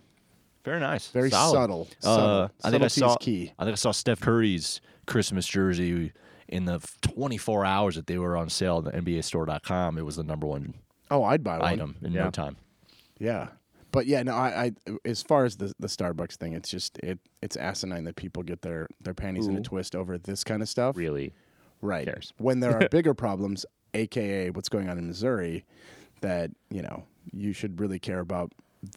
very 0.64 0.80
nice, 0.80 1.08
Very 1.08 1.32
Solid. 1.32 1.54
subtle. 1.54 1.88
Uh, 2.04 2.04
subtle. 2.04 2.52
I 2.64 2.70
think 2.72 2.84
I 2.84 2.88
saw. 2.88 3.16
key. 3.18 3.52
I 3.58 3.64
think 3.66 3.74
I 3.74 3.76
saw 3.76 3.92
Steph 3.92 4.22
Curry's 4.22 4.80
Christmas 5.08 5.48
jersey 5.48 6.14
in 6.52 6.66
the 6.66 6.80
24 7.02 7.66
hours 7.66 7.96
that 7.96 8.08
they 8.08 8.18
were 8.18 8.36
on 8.38 8.50
sale 8.50 8.84
at 8.86 8.94
the 8.94 9.02
NBAstore.com, 9.02 9.98
it 9.98 10.06
was 10.06 10.16
the 10.18 10.24
number 10.24 10.46
one 10.48 10.74
Oh, 11.10 11.24
I'd 11.24 11.44
buy 11.44 11.58
one. 11.58 11.68
item 11.68 11.96
in 12.02 12.14
Yeah. 12.14 12.26
no 12.26 12.30
time. 12.32 12.58
Yeah. 13.20 13.50
But 13.92 14.06
yeah, 14.06 14.24
no, 14.24 14.34
I, 14.34 14.66
I 14.66 14.72
as 15.04 15.22
far 15.22 15.44
as 15.44 15.58
the 15.58 15.74
the 15.80 15.88
Starbucks 15.88 16.36
thing, 16.36 16.54
it's 16.54 16.70
just 16.70 16.98
it 17.00 17.20
it's 17.42 17.58
asinine 17.58 18.06
that 18.06 18.16
people 18.16 18.42
get 18.44 18.62
their 18.62 18.88
their 19.02 19.14
panties 19.14 19.48
in 19.48 19.58
a 19.58 19.62
twist 19.62 19.96
over 19.96 20.18
this 20.18 20.44
kind 20.46 20.62
of 20.62 20.70
stuff. 20.70 20.96
Really? 20.96 21.34
Right. 21.82 22.06
cares? 22.06 22.32
When 22.38 22.62
there 22.62 22.80
are 22.82 22.88
bigger 22.92 23.14
problems, 23.14 23.66
aka 23.94 24.50
what's 24.52 24.70
going 24.70 24.88
on 24.90 24.98
in 24.98 25.08
Missouri, 25.08 25.66
that, 26.22 26.52
you 26.70 26.82
know, 26.82 27.04
you 27.34 27.52
should 27.52 27.80
really 27.82 28.00
care 28.00 28.20
about 28.20 28.54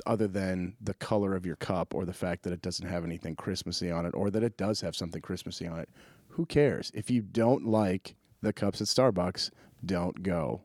other 0.07 0.29
than 0.29 0.77
the 0.81 0.95
color 0.95 1.35
of 1.35 1.45
your 1.45 1.57
cup 1.57 1.93
or 1.95 2.05
the 2.05 2.13
fact 2.13 2.43
that 2.45 2.53
it 2.53 2.63
doesn't 2.63 2.87
have 2.89 3.05
anything 3.05 3.35
Christmassy 3.35 3.91
on 3.91 4.07
it 4.07 4.15
or 4.15 4.31
that 4.31 4.43
it 4.45 4.57
does 4.57 4.81
have 4.81 4.95
something 4.95 5.21
Christmassy 5.21 5.67
on 5.67 5.81
it. 5.81 5.89
Who 6.35 6.47
cares? 6.47 6.91
If 6.95 7.11
you 7.11 7.23
don't 7.23 7.67
like 7.67 8.15
the 8.43 8.53
cups 8.53 8.81
at 8.81 8.87
Starbucks, 8.89 9.51
don't 9.85 10.23
go. 10.23 10.63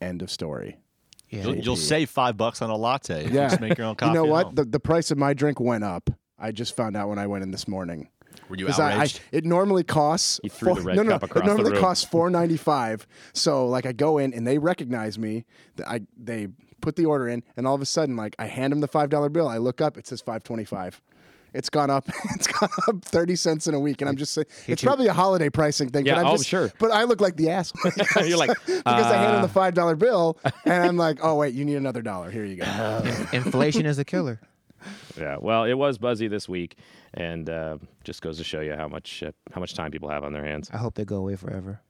End 0.00 0.22
of 0.22 0.30
story. 0.30 0.78
Yeah. 1.30 1.44
You'll, 1.44 1.56
you'll 1.56 1.76
save 1.76 2.10
five 2.10 2.36
bucks 2.36 2.62
on 2.62 2.70
a 2.70 2.76
latte. 2.76 3.24
If 3.24 3.30
You 3.32 3.36
Yeah. 3.40 3.48
just 3.48 3.60
make 3.60 3.76
your 3.78 3.86
own 3.86 3.96
coffee. 3.96 4.10
You 4.14 4.14
know 4.14 4.24
what? 4.30 4.54
The, 4.54 4.64
the 4.64 4.80
price 4.80 5.10
of 5.10 5.18
my 5.18 5.34
drink 5.34 5.58
went 5.60 5.84
up. 5.84 6.10
I 6.38 6.52
just 6.52 6.76
found 6.76 6.96
out 6.96 7.08
when 7.08 7.18
I 7.18 7.26
went 7.26 7.42
in 7.42 7.50
this 7.50 7.66
morning. 7.66 8.08
Were 8.48 8.56
you 8.56 8.66
'Cause 8.66 8.78
I, 8.80 8.90
I, 8.90 8.94
outraged? 8.94 9.20
it 9.32 9.44
normally 9.44 9.84
costs 9.84 10.40
You 10.44 10.50
threw 10.50 10.74
the 10.74 10.82
red 10.82 10.96
no, 10.96 11.02
no, 11.04 11.12
cup 11.12 11.22
across 11.22 11.42
it 11.42 11.46
the 11.46 11.54
normally 11.54 11.72
room. 11.72 11.80
costs 11.80 12.04
four 12.10 12.28
ninety 12.30 12.56
five. 12.56 13.06
So 13.32 13.66
like 13.66 13.86
I 13.86 13.92
go 13.92 14.18
in 14.18 14.34
and 14.34 14.46
they 14.46 14.58
recognize 14.58 15.18
me. 15.18 15.44
I 15.86 16.02
they 16.16 16.48
put 16.80 16.96
the 16.96 17.06
order 17.06 17.28
in 17.28 17.42
and 17.56 17.66
all 17.66 17.74
of 17.74 17.80
a 17.80 17.86
sudden 17.86 18.16
like 18.16 18.34
I 18.38 18.46
hand 18.46 18.72
them 18.72 18.80
the 18.80 18.88
five 18.88 19.08
dollar 19.08 19.28
bill. 19.28 19.48
I 19.48 19.58
look 19.58 19.80
up, 19.80 19.96
it 19.96 20.06
says 20.06 20.20
five 20.20 20.42
twenty 20.42 20.64
five. 20.64 21.00
It's 21.54 21.70
gone 21.70 21.88
up. 21.88 22.08
It's 22.34 22.48
gone 22.48 22.68
up 22.88 23.04
thirty 23.04 23.36
cents 23.36 23.66
in 23.66 23.74
a 23.74 23.80
week, 23.80 24.02
and 24.02 24.08
I'm 24.08 24.16
just 24.16 24.34
saying 24.34 24.46
it's 24.66 24.82
you- 24.82 24.86
probably 24.86 25.06
a 25.06 25.12
holiday 25.12 25.48
pricing 25.48 25.88
thing. 25.88 26.04
Yeah, 26.04 26.16
but 26.16 26.20
I'm 26.20 26.26
oh, 26.26 26.36
just, 26.36 26.48
sure. 26.48 26.72
But 26.78 26.90
I 26.90 27.04
look 27.04 27.20
like 27.20 27.36
the 27.36 27.50
ass 27.50 27.72
You're 28.26 28.36
like, 28.36 28.50
because 28.66 28.84
I 28.86 29.16
hand 29.16 29.34
them 29.34 29.38
uh, 29.38 29.46
the 29.46 29.52
five 29.52 29.74
dollar 29.74 29.94
bill, 29.94 30.38
and 30.64 30.84
I'm 30.84 30.96
like, 30.96 31.20
oh 31.22 31.36
wait, 31.36 31.54
you 31.54 31.64
need 31.64 31.76
another 31.76 32.02
dollar. 32.02 32.30
Here 32.30 32.44
you 32.44 32.56
go. 32.56 33.02
Inflation 33.32 33.86
is 33.86 33.98
a 33.98 34.04
killer. 34.04 34.40
Yeah, 35.16 35.36
well, 35.40 35.64
it 35.64 35.74
was 35.74 35.96
buzzy 35.96 36.28
this 36.28 36.48
week, 36.48 36.76
and 37.14 37.48
uh, 37.48 37.78
just 38.02 38.20
goes 38.20 38.36
to 38.38 38.44
show 38.44 38.60
you 38.60 38.74
how 38.74 38.88
much 38.88 39.22
uh, 39.22 39.32
how 39.52 39.60
much 39.60 39.74
time 39.74 39.90
people 39.90 40.08
have 40.08 40.24
on 40.24 40.32
their 40.32 40.44
hands. 40.44 40.70
I 40.72 40.78
hope 40.78 40.94
they 40.94 41.04
go 41.04 41.16
away 41.16 41.36
forever. 41.36 41.80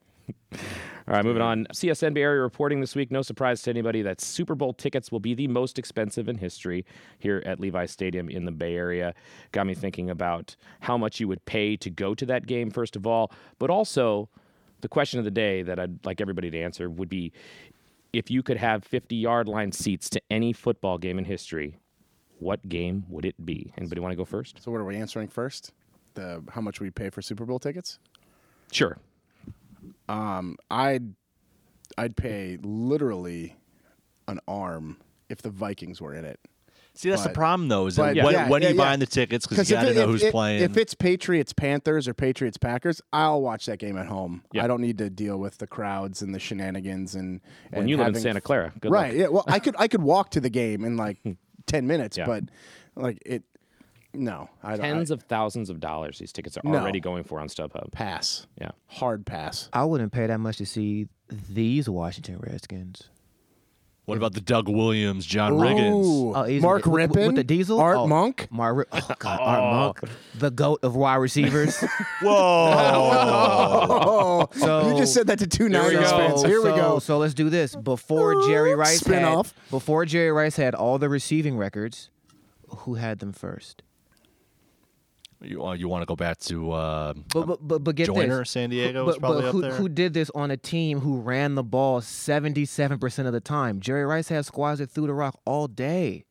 All 1.07 1.15
right, 1.15 1.25
moving 1.25 1.43
on. 1.43 1.67
CSN 1.67 2.15
Bay 2.15 2.23
Area 2.23 2.41
reporting 2.41 2.81
this 2.81 2.95
week. 2.97 3.11
No 3.11 3.21
surprise 3.21 3.61
to 3.63 3.71
anybody 3.71 4.01
that 4.03 4.23
Super 4.23 4.55
Bowl 4.55 4.73
tickets 4.73 5.13
will 5.13 5.21
be 5.21 5.35
the 5.35 5.49
most 5.49 5.79
expensive 5.79 6.29
in 6.29 6.39
history 6.39 6.87
here 7.19 7.43
at 7.45 7.61
Levi 7.61 7.85
Stadium 7.85 8.31
in 8.31 8.47
the 8.47 8.53
Bay 8.53 8.75
Area. 8.75 9.15
Got 9.53 9.67
me 9.67 9.75
thinking 9.75 10.09
about 10.09 10.57
how 10.81 10.97
much 10.97 11.21
you 11.21 11.29
would 11.29 11.45
pay 11.45 11.77
to 11.77 11.91
go 11.91 12.15
to 12.15 12.25
that 12.27 12.47
game, 12.47 12.71
first 12.71 12.97
of 12.97 13.07
all, 13.07 13.31
but 13.59 13.69
also 13.69 14.31
the 14.81 14.89
question 14.89 15.19
of 15.19 15.27
the 15.27 15.31
day 15.31 15.63
that 15.63 15.79
I'd 15.79 16.05
like 16.07 16.23
everybody 16.23 16.51
to 16.51 16.61
answer 16.61 16.89
would 16.89 17.11
be 17.11 17.33
if 18.15 18.31
you 18.31 18.43
could 18.43 18.57
have 18.57 18.85
50 18.85 19.17
yard 19.17 19.49
line 19.49 19.73
seats 19.73 20.09
to 20.11 20.23
any 20.31 20.53
football 20.53 20.97
game 20.97 21.19
in 21.19 21.25
history, 21.25 21.79
what 22.39 22.67
game 22.69 23.05
would 23.09 23.25
it 23.25 23.45
be? 23.45 23.73
Anybody 23.77 24.01
want 24.01 24.13
to 24.13 24.17
go 24.17 24.25
first? 24.25 24.63
So 24.63 24.71
what 24.71 24.79
are 24.79 24.85
we 24.85 24.97
answering 24.97 25.29
first? 25.29 25.73
The 26.15 26.43
how 26.51 26.61
much 26.61 26.81
we 26.81 26.91
pay 26.91 27.11
for 27.11 27.21
Super 27.21 27.45
Bowl 27.45 27.59
tickets? 27.59 27.99
Sure. 28.73 28.99
Um, 30.09 30.57
I'd 30.71 31.15
I'd 31.97 32.17
pay 32.17 32.59
literally 32.63 33.57
an 34.29 34.41
arm 34.49 34.97
if 35.29 35.43
the 35.43 35.51
Vikings 35.51 36.01
were 36.01 36.15
in 36.15 36.25
it. 36.25 36.41
See, 36.97 37.11
that's 37.11 37.23
but- 37.23 37.29
the 37.31 37.35
problem, 37.35 37.69
though. 37.69 37.87
Is 37.89 37.97
but 37.97 38.15
that 38.15 38.25
when, 38.25 38.35
yeah, 38.35 38.49
when 38.49 38.63
yeah, 38.63 38.69
are 38.69 38.71
you 38.71 38.77
yeah. 38.79 38.85
buying 38.85 39.01
the 39.01 39.07
tickets? 39.07 39.47
Because 39.49 39.69
you 39.69 39.77
if 39.77 39.83
got 39.83 39.89
to 39.89 39.95
know 39.95 40.07
who's 40.07 40.23
it- 40.23 40.31
playing. 40.31 40.63
If 40.63 40.77
it's 40.77 40.95
Patriots 40.95 41.53
Panthers 41.53 42.07
or 42.07 42.15
Patriots 42.15 42.57
Packers, 42.57 43.01
I'll 43.13 43.43
watch 43.43 43.67
that 43.67 43.79
game 43.81 43.97
at 43.99 44.07
home. 44.07 44.45
Yeah. 44.53 44.63
I 44.65 44.69
don't 44.69 44.81
need 44.81 44.99
to 44.99 45.11
deal 45.11 45.37
with 45.39 45.59
the 45.59 45.67
crowds 45.67 46.23
and 46.23 46.33
the 46.33 46.39
shenanigans 46.39 47.17
and. 47.17 47.41
When 47.71 47.81
and 47.83 47.91
you 47.91 47.97
live 47.97 48.15
in 48.15 48.21
Santa 48.21 48.41
Clara, 48.41 48.73
good 48.81 48.93
luck. 48.93 49.03
right? 49.03 49.15
Yeah. 49.17 49.27
Well, 49.27 49.45
I 49.49 49.59
could 49.59 49.75
I 49.77 49.89
could 49.89 50.03
walk 50.03 50.31
to 50.31 50.41
the 50.41 50.51
game 50.51 50.85
in 50.85 50.97
like 50.97 51.19
ten 51.67 51.87
minutes, 51.89 52.17
Yeah. 52.17 52.27
but 52.27 52.45
like 52.95 53.19
it. 53.27 53.43
No, 54.15 54.49
I 54.63 54.77
don't. 54.77 54.81
Tens 54.81 55.11
I, 55.11 55.15
of 55.15 55.23
thousands 55.25 55.71
of 55.71 55.81
dollars 55.81 56.19
these 56.19 56.33
tickets 56.33 56.57
are 56.57 56.63
No. 56.65 56.79
already 56.79 57.01
going 57.01 57.25
for 57.25 57.41
on 57.41 57.49
StubHub. 57.49 57.91
pass. 57.93 58.47
Yeah. 58.61 58.71
Hard 58.87 59.27
pass. 59.27 59.69
I 59.73 59.85
wouldn't 59.85 60.13
pay 60.13 60.27
that 60.27 60.39
much 60.39 60.57
to 60.59 60.67
see 60.67 61.09
these 61.29 61.89
Washington 61.89 62.39
Redskins. 62.41 63.09
what 64.07 64.19
about 64.19 64.35
the 64.35 64.41
Doug 64.43 64.69
Williams, 64.69 65.25
John 65.25 65.53
Riggins? 65.55 66.05
Ooh, 66.05 66.35
Oh, 66.35 66.47
easy. 66.47 66.61
Mark 66.61 66.85
With- 66.85 66.93
with- 67.11 67.11
Rypien 67.19 67.27
with 67.29 67.37
the 67.37 67.45
diesel. 67.45 67.81
Art 67.81 67.97
oh, 67.97 68.07
Monk. 68.07 68.47
Mark, 68.51 68.77
Ri- 68.77 68.85
oh 68.93 69.15
God, 69.19 69.41
Art 69.41 69.61
oh. 69.63 69.71
Monk, 69.71 70.01
the 70.39 70.51
goat 70.51 70.81
of 70.83 70.95
wide 70.95 71.17
receivers. 71.17 71.83
Oh, 73.07 74.49
So- 74.53 74.89
you 74.91 74.97
just 74.99 75.15
said 75.15 75.27
that 75.29 75.39
to 75.41 75.47
two 75.47 75.65
we 75.65 75.71
Niners 75.71 76.11
go. 76.11 76.19
fans. 76.19 76.43
Here 76.43 76.61
we 76.63 76.71
so- 76.71 76.77
go. 76.77 76.99
So 76.99 77.19
let's 77.19 77.35
do 77.35 77.49
this. 77.51 77.75
Before 77.77 78.47
Jerry 78.47 78.75
Rice 78.75 79.01
Spin 79.01 79.15
had, 79.15 79.25
off. 79.25 79.55
before 79.71 80.05
Jerry 80.05 80.33
Rice 80.33 80.57
had 80.57 80.75
all 80.75 80.99
the 80.99 81.09
receiving 81.09 81.57
records, 81.57 82.11
who 82.69 82.95
had 82.95 83.21
them 83.21 83.33
first? 83.33 83.83
You, 85.45 85.65
uh, 85.67 85.73
you 85.75 85.89
want 85.89 86.03
to 86.03 86.07
go 86.07 86.17
back 86.17 86.39
to 86.41 86.73
uh, 86.73 87.15
But 87.33 87.47
but 87.47 87.59
but, 87.69 87.85
but 87.85 87.95
get 87.97 88.07
Joiner, 88.07 88.39
this. 88.41 88.51
San 88.51 88.71
Diego 88.71 89.01
Who- 89.01 89.07
was 89.07 89.17
but, 89.17 89.21
probably 89.21 89.43
but 89.43 89.49
up 89.49 89.53
who, 89.53 89.61
there. 89.63 89.73
who 89.75 89.89
did 89.89 90.15
this 90.15 90.31
on 90.35 90.51
a 90.51 90.57
team 90.57 91.01
who 91.01 91.19
ran 91.19 91.55
the 91.55 91.63
ball 91.63 92.01
77% 92.01 93.27
of 93.27 93.33
the 93.33 93.41
time? 93.41 93.81
Jerry 93.81 94.05
Rice 94.05 94.29
had 94.29 94.45
squads 94.47 94.81
that 94.81 94.91
threw 94.91 95.07
the 95.07 95.15
rock 95.15 95.39
all 95.45 95.67
day. 95.69 96.25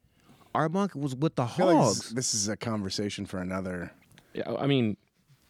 Art 0.56 0.72
Monk 0.72 0.94
was 0.96 1.16
with 1.16 1.36
the 1.36 1.44
I 1.44 1.48
feel 1.48 1.66
like 1.68 1.76
this, 1.88 1.98
Hogs. 2.04 2.10
this 2.12 2.34
is 2.34 2.48
a 2.48 2.56
conversation 2.58 3.26
for 3.26 3.40
another. 3.40 3.92
Yeah, 4.34 4.52
I 4.58 4.68
mean, 4.68 4.98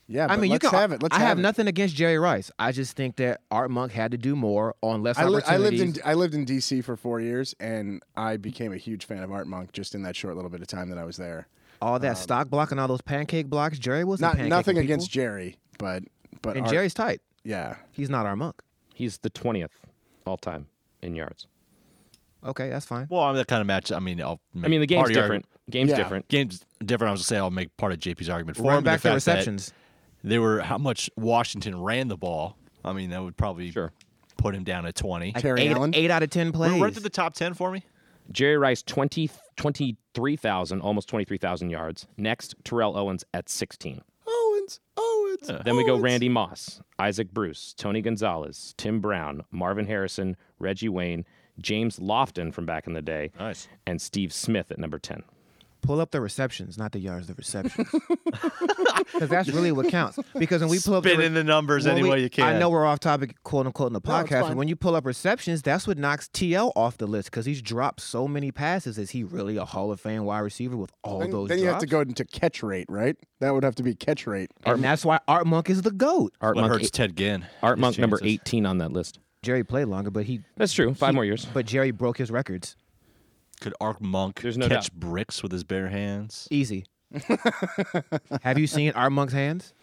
Yeah, 0.08 0.28
I 0.30 0.36
mean, 0.38 0.46
you 0.46 0.52
let's 0.52 0.70
can 0.70 0.80
have 0.80 0.92
it. 0.94 1.02
Let's 1.04 1.16
I 1.16 1.20
have, 1.20 1.28
have 1.30 1.40
it. 1.40 1.42
nothing 1.42 1.68
against 1.68 1.96
Jerry 1.96 2.18
Rice. 2.20 2.52
I 2.58 2.72
just 2.72 2.96
think 2.96 3.18
that 3.18 3.42
Art 3.52 3.70
Monk 3.72 3.92
had 3.92 4.12
to 4.12 4.18
do 4.18 4.36
more 4.36 4.76
on 4.82 5.04
less 5.04 5.18
I, 5.18 5.26
li- 5.26 5.42
I 5.46 5.58
lived 5.58 5.80
in 5.80 5.96
I 6.06 6.14
lived 6.14 6.34
in 6.36 6.46
DC 6.46 6.84
for 6.86 6.96
four 6.96 7.20
years, 7.20 7.54
and 7.60 8.02
I 8.16 8.38
became 8.38 8.72
a 8.74 8.78
huge 8.78 9.06
fan 9.06 9.24
of 9.24 9.32
Art 9.32 9.48
Monk 9.48 9.72
just 9.74 9.94
in 9.96 10.04
that 10.04 10.16
short 10.16 10.36
little 10.36 10.50
bit 10.52 10.62
of 10.62 10.68
time 10.68 10.90
that 10.90 10.98
I 10.98 11.04
was 11.04 11.18
there. 11.18 11.48
All 11.84 12.00
that 12.00 12.18
stock 12.18 12.50
block 12.50 12.72
and 12.72 12.80
all 12.80 12.88
those 12.88 13.02
pancake 13.02 13.48
blocks. 13.48 13.78
Jerry 13.80 14.04
wasn't 14.04 14.34
um, 14.34 14.38
Not 14.40 14.48
nothing 14.58 14.76
pancaking 14.78 14.84
against. 14.84 15.12
Jerry, 15.12 15.58
but 15.78 16.04
but 16.42 16.56
And 16.58 16.66
Art- 16.66 16.74
Jerry's 16.74 16.94
tight. 16.94 17.22
yeah, 17.44 17.76
He's 17.92 18.10
not 18.10 18.26
our 18.26 18.36
Monk. 18.36 18.62
he's 18.94 19.18
the 19.20 19.30
20th 19.30 19.70
all 20.26 20.38
time 20.38 20.68
in 21.02 21.16
yards. 21.16 21.48
Okay, 22.46 22.70
that's 22.70 22.86
fine. 22.86 23.08
well, 23.10 23.22
I'm 23.22 23.36
that 23.36 23.48
kind 23.48 23.62
of 23.62 23.68
match. 23.68 23.92
I 23.92 24.00
mean, 24.00 24.22
I'll 24.22 24.40
I 24.64 24.68
mean, 24.68 24.82
the 24.82 24.88
game's 24.88 25.00
part 25.02 25.10
of 25.12 25.16
your 25.16 25.24
different. 25.24 25.46
Game's 25.70 25.92
Yeah. 25.92 25.98
different. 25.98 26.28
Game's 26.28 26.66
different. 26.84 27.10
I 27.10 27.12
was 27.14 27.20
gonna 27.22 27.26
say 27.26 27.38
I'll 27.38 27.50
make 27.52 27.76
part 27.78 27.94
of 27.94 28.00
JP's 28.00 28.28
argument 28.30 28.58
for 28.58 28.64
Run 28.64 28.80
him. 28.80 28.84
back 28.84 29.00
the 29.02 29.10
the 29.10 29.14
fact 29.16 29.26
that 29.26 29.32
receptions. 29.38 29.74
They 30.26 30.40
were 30.40 30.60
how 30.62 30.78
much 30.78 31.10
Washington 31.16 31.82
ran 31.82 32.08
the 32.10 32.18
ball. 32.18 32.58
I 32.84 32.92
mean, 32.94 33.12
that 33.12 33.24
would 33.24 33.38
probably 33.38 33.72
Sure. 33.72 33.94
put 34.38 34.56
him 34.56 34.66
down 34.66 34.86
at 34.86 34.96
20. 34.96 35.28
Like 35.34 35.42
Terry 35.42 35.62
eight, 35.62 35.72
Allen? 35.72 35.94
eight 35.96 36.12
out 36.12 36.22
of 36.24 36.30
ten 36.32 36.52
plays. 36.52 36.72
Run 36.72 36.82
run 36.82 36.92
through 36.92 37.04
the 37.04 37.10
top 37.10 37.34
10 37.34 37.54
for 37.54 37.72
me. 37.72 37.84
Jerry 38.32 38.58
Rice, 38.58 38.82
20, 38.84 39.30
23,000, 39.56 40.82
almost 40.82 41.08
23,000 41.10 41.70
yards. 41.70 42.08
Next, 42.18 42.56
Terrell 42.64 42.98
Owens 42.98 43.24
at 43.34 43.50
16. 43.50 44.02
Owens, 44.28 44.80
Owens. 44.98 45.52
Then 45.64 45.76
we 45.76 45.86
go 45.86 45.98
Randy 45.98 46.30
Moss, 46.30 46.82
Isaac 47.00 47.32
Bruce, 47.34 47.74
Tony 47.78 48.02
Gonzalez, 48.02 48.74
Tim 48.78 49.00
Brown, 49.00 49.44
Marvin 49.52 49.86
Harrison, 49.88 50.38
Reggie 50.60 50.90
Wayne, 50.90 51.26
James 51.60 52.00
Lofton 52.00 52.54
from 52.54 52.66
back 52.66 52.88
in 52.88 52.94
the 52.94 53.02
day, 53.02 53.32
Nice. 53.40 53.68
and 53.86 54.02
Steve 54.02 54.32
Smith 54.34 54.72
at 54.72 54.80
number 54.80 54.98
10. 55.00 55.24
Pull 55.84 56.00
up 56.00 56.12
the 56.12 56.22
receptions, 56.22 56.78
not 56.78 56.94
the 56.94 57.00
yards. 57.00 57.28
The 57.28 57.34
receptions, 57.34 57.90
because 59.14 59.30
that's 59.30 59.50
really 59.50 59.72
what 59.72 59.90
counts. 59.90 60.18
Because 60.38 60.62
when 60.62 60.70
we 60.70 60.80
pull 60.80 60.96
up 60.96 61.04
Spin 61.04 61.20
the 61.20 61.26
in 61.26 61.34
the 61.34 61.44
numbers 61.44 61.84
when 61.86 61.94
any 61.96 62.04
we- 62.04 62.10
way 62.10 62.22
you 62.22 62.30
can. 62.30 62.46
I 62.46 62.58
know 62.58 62.70
we're 62.70 62.86
off 62.86 63.00
topic, 63.00 63.36
quote 63.44 63.66
unquote, 63.66 63.88
in 63.88 63.94
the 63.94 64.02
No, 64.06 64.20
it's 64.20 64.30
podcast. 64.30 64.42
fine. 64.42 64.50
but 64.52 64.58
when 64.58 64.68
you 64.68 64.76
pull 64.76 64.96
up 64.96 65.06
receptions, 65.06 65.62
that's 65.62 65.86
what 65.86 65.98
knocks 65.98 66.30
TL 66.34 66.72
off 66.76 66.98
the 66.98 67.06
list 67.08 67.30
because 67.32 67.46
he's 67.46 67.62
dropped 67.62 68.02
so 68.02 68.28
many 68.28 68.52
passes. 68.52 68.98
Is 68.98 69.12
he 69.12 69.24
really 69.24 69.58
a 69.58 69.66
Hall 69.66 69.92
of 69.92 70.00
Fame 70.00 70.24
wide 70.24 70.40
receiver 70.40 70.78
with 70.78 70.92
all 71.04 71.20
Then, 71.20 71.32
those? 71.32 71.50
then 71.50 71.60
you 71.60 71.66
have 71.68 71.80
to 71.80 71.86
drops? 71.86 72.06
go 72.06 72.10
into 72.10 72.26
catch 72.26 72.64
rate, 72.64 72.86
right? 72.90 73.16
That 73.42 73.54
would 73.54 73.64
have 73.64 73.76
to 73.76 73.84
be 73.84 73.94
catch 73.94 74.26
rate. 74.26 74.52
and 74.66 74.84
that's 74.84 75.04
why 75.06 75.20
Art 75.28 75.46
Monk 75.48 75.70
is 75.70 75.82
the 75.82 75.92
goat. 75.92 76.34
Art 76.42 76.56
What 76.56 76.62
Monk, 76.62 76.74
hurts 76.74 76.86
eight- 76.86 76.94
Ted 76.94 77.18
Ginn? 77.18 77.46
Art 77.62 77.78
His 77.78 77.82
Monk 77.82 78.00
number 78.00 78.18
chances. 78.18 78.34
18 78.36 78.66
on 78.66 78.78
that 78.78 78.92
list. 78.94 79.20
Jerry 79.42 79.66
played 79.66 79.90
longer, 79.90 80.10
but 80.10 80.24
he, 80.26 80.40
That's 80.56 80.72
true. 80.72 80.94
Five 80.94 81.10
he- 81.10 81.16
more 81.16 81.26
years. 81.26 81.46
But 81.54 81.66
Jerry 81.66 81.92
broke 81.92 82.18
his 82.18 82.32
records. 82.32 82.78
Could 83.64 83.74
Art 83.80 84.02
Monk 84.02 84.42
There's 84.42 84.58
no 84.58 84.68
catch 84.68 84.90
doubt. 84.92 85.00
bricks 85.00 85.42
with 85.42 85.54
his 85.54 85.64
bare 85.64 85.88
hands? 85.88 86.50
Easy. 86.52 86.84
have 88.42 88.60
you 88.60 88.68
seen 88.68 88.92
Art 88.92 89.14
Monk's 89.14 89.32
hands? 89.32 89.74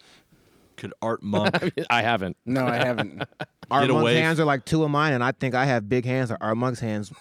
Could 0.77 0.93
Art 1.01 1.23
Monk 1.23 1.55
I 1.89 2.03
haven't. 2.03 2.37
No, 2.45 2.63
I 2.67 2.75
haven't. 2.75 3.23
Art 3.71 3.87
Get 3.87 3.91
Monk's 3.93 4.01
away 4.03 4.15
hands 4.17 4.39
are 4.39 4.45
like 4.45 4.65
two 4.65 4.83
of 4.83 4.91
mine, 4.91 5.13
and 5.13 5.23
I 5.23 5.31
think 5.31 5.55
I 5.55 5.65
have 5.65 5.89
big 5.89 6.05
hands. 6.05 6.29
Or 6.29 6.37
Art 6.39 6.57
Monk's 6.57 6.79
hands 6.79 7.11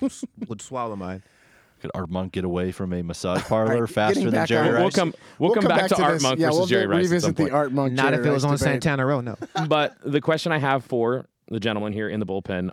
would 0.48 0.60
swallow 0.60 0.96
mine. 0.96 1.22
could 1.80 1.90
Art 1.94 2.10
Monk 2.10 2.32
get 2.32 2.44
away 2.44 2.72
from 2.72 2.92
a 2.92 3.00
massage 3.02 3.42
parlor 3.44 3.80
right, 3.80 3.90
faster 3.90 4.20
than 4.20 4.32
back 4.32 4.48
Jerry 4.48 4.68
on- 4.68 4.74
We'll 4.74 4.82
Rice? 4.84 4.94
come. 4.94 5.14
We'll, 5.38 5.54
come, 5.54 5.64
back, 5.64 5.88
to, 5.88 6.02
Art 6.02 6.12
this. 6.12 6.22
Monk 6.22 6.38
yeah, 6.40 6.48
versus 6.48 6.58
we'll 6.58 6.66
Jerry 6.66 6.86
re- 6.88 6.96
Rice. 6.98 7.04
at 7.06 7.08
some 7.08 7.12
revisit 7.30 7.36
the 7.36 7.42
point. 7.44 7.54
Art 7.54 7.72
Monk. 7.72 7.92
Not 7.94 8.10
Jerry 8.10 8.20
if 8.20 8.26
it 8.26 8.32
was 8.32 8.44
Rice 8.44 8.50
on 8.52 8.58
debate. 8.58 8.72
Santana 8.82 9.06
Row. 9.06 9.22
No. 9.22 9.36
but 9.66 9.96
the 10.04 10.20
question 10.20 10.52
I 10.52 10.58
have 10.58 10.84
for 10.84 11.26
the 11.48 11.58
gentleman 11.58 11.94
here 11.94 12.10
in 12.10 12.20
the 12.20 12.26
bullpen: 12.26 12.70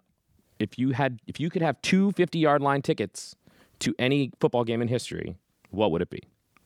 If 0.59 0.77
you 0.77 0.91
had, 0.91 1.19
if 1.25 1.39
you 1.39 1.49
could 1.49 1.61
have 1.61 1.81
two 1.81 2.11
50-yard 2.11 2.61
line 2.61 2.81
tickets 2.81 3.35
to 3.79 3.93
any 3.99 4.31
football 4.39 4.63
game 4.63 4.81
in 4.81 4.87
history, 4.87 5.37
what 5.69 5.91
would 5.91 6.01
it 6.01 6.09
be? 6.09 6.21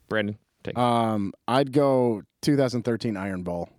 Brandon, 0.09 0.37
take. 0.63 0.75
it. 0.75 0.79
Um, 0.79 1.33
I'd 1.47 1.71
go 1.71 2.23
2013 2.41 3.17
Iron 3.17 3.43
Bowl. 3.43 3.69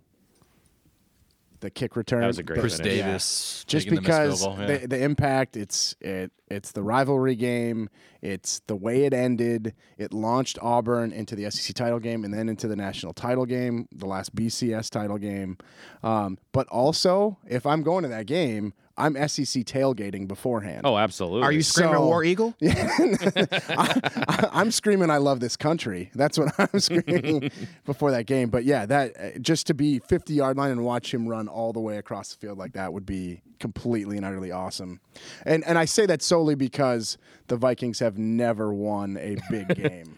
the 1.59 1.69
kick 1.69 1.95
return. 1.95 2.21
That 2.21 2.27
was 2.27 2.39
a 2.39 2.43
great 2.43 2.59
Chris 2.59 2.77
finish. 2.77 2.97
Yeah. 2.97 3.05
Davis, 3.07 3.63
just 3.67 3.85
taking 3.85 3.95
the 3.95 4.01
because 4.01 4.45
yeah. 4.45 4.65
the, 4.65 4.87
the 4.87 5.03
impact 5.03 5.55
it's 5.55 5.95
it 6.01 6.31
it's 6.53 6.71
the 6.71 6.83
rivalry 6.83 7.35
game 7.35 7.89
it's 8.21 8.61
the 8.67 8.75
way 8.75 9.05
it 9.05 9.13
ended 9.13 9.73
it 9.97 10.13
launched 10.13 10.59
auburn 10.61 11.11
into 11.11 11.35
the 11.35 11.49
sec 11.49 11.75
title 11.75 11.99
game 11.99 12.23
and 12.23 12.33
then 12.33 12.47
into 12.47 12.67
the 12.67 12.75
national 12.75 13.13
title 13.13 13.45
game 13.45 13.87
the 13.91 14.05
last 14.05 14.33
bcs 14.35 14.89
title 14.89 15.17
game 15.17 15.57
um, 16.03 16.37
but 16.51 16.67
also 16.67 17.37
if 17.47 17.65
i'm 17.65 17.81
going 17.81 18.03
to 18.03 18.09
that 18.09 18.25
game 18.25 18.73
i'm 18.97 19.13
sec 19.27 19.45
tailgating 19.65 20.27
beforehand 20.27 20.81
Oh, 20.85 20.97
absolutely. 20.97 21.41
Are 21.43 21.51
you 21.51 21.63
screaming 21.63 21.95
So- 21.95 22.05
War 22.05 22.23
Eagle? 22.23 22.53
I, 22.61 24.49
am 24.53 24.71
screaming 24.71 25.09
i 25.09 25.17
love 25.17 25.39
this 25.39 25.55
country 25.57 26.11
that's 26.15 26.37
what 26.37 26.53
i'm 26.57 26.79
screaming 26.79 27.51
before 27.85 28.11
that 28.11 28.25
game 28.25 28.49
but 28.49 28.63
yeah 28.63 28.85
that 28.85 29.13
uh, 29.19 29.39
just 29.39 29.67
to 29.67 29.73
be 29.73 29.99
50 29.99 30.33
yard 30.33 30.57
line 30.57 30.71
and 30.71 30.83
watch 30.83 31.13
him 31.13 31.27
run 31.27 31.47
all 31.47 31.73
the 31.73 31.79
way 31.79 31.97
across 31.97 32.33
the 32.33 32.39
field 32.39 32.57
like 32.57 32.73
that 32.73 32.93
would 32.93 33.05
be 33.05 33.41
completely 33.59 34.17
and 34.17 34.25
utterly 34.25 34.51
awesome 34.51 34.99
and 35.45 35.63
and 35.65 35.77
i 35.77 35.85
say 35.85 36.05
that 36.05 36.21
solely 36.21 36.55
because 36.55 37.17
the 37.47 37.55
vikings 37.57 37.99
have 37.99 38.17
never 38.17 38.73
won 38.73 39.17
a 39.17 39.37
big 39.49 39.67
game 39.75 40.17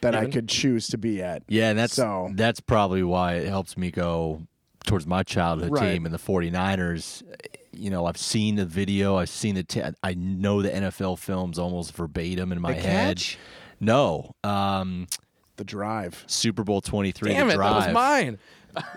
that 0.00 0.14
i 0.14 0.26
could 0.26 0.48
choose 0.48 0.86
to 0.88 0.98
be 0.98 1.22
at 1.22 1.42
Yeah, 1.48 1.70
and 1.70 1.78
that's 1.78 1.94
So- 1.94 2.30
that's 2.34 2.60
probably 2.60 3.02
why 3.02 3.34
it 3.34 3.48
helps 3.48 3.76
me 3.76 3.90
go 3.90 4.42
towards 4.86 5.06
my 5.06 5.22
childhood 5.22 5.70
Right. 5.72 5.92
team 5.92 6.06
and 6.06 6.12
the 6.14 6.18
49ers. 6.18 7.22
You 7.72 7.90
know, 7.90 8.06
I've 8.06 8.18
seen 8.18 8.56
the 8.56 8.66
video, 8.66 9.16
I've 9.16 9.28
seen 9.30 9.54
the 9.54 9.62
t- 9.64 9.82
I 10.02 10.14
know 10.14 10.60
the 10.62 10.70
NFL 10.70 11.18
films 11.18 11.58
almost 11.58 11.94
verbatim 11.94 12.52
in 12.52 12.60
my 12.60 12.74
The 12.74 12.80
head. 12.80 13.16
catch? 13.16 13.38
No. 13.80 14.34
Um 14.44 15.06
the 15.56 15.64
drive 15.64 16.24
Super 16.26 16.64
Bowl 16.64 16.80
23 16.80 17.30
Damn 17.30 17.46
the 17.48 17.54
it, 17.54 17.56
that 17.56 17.56
drive 17.56 17.86
was 17.86 17.94
mine. 17.94 18.38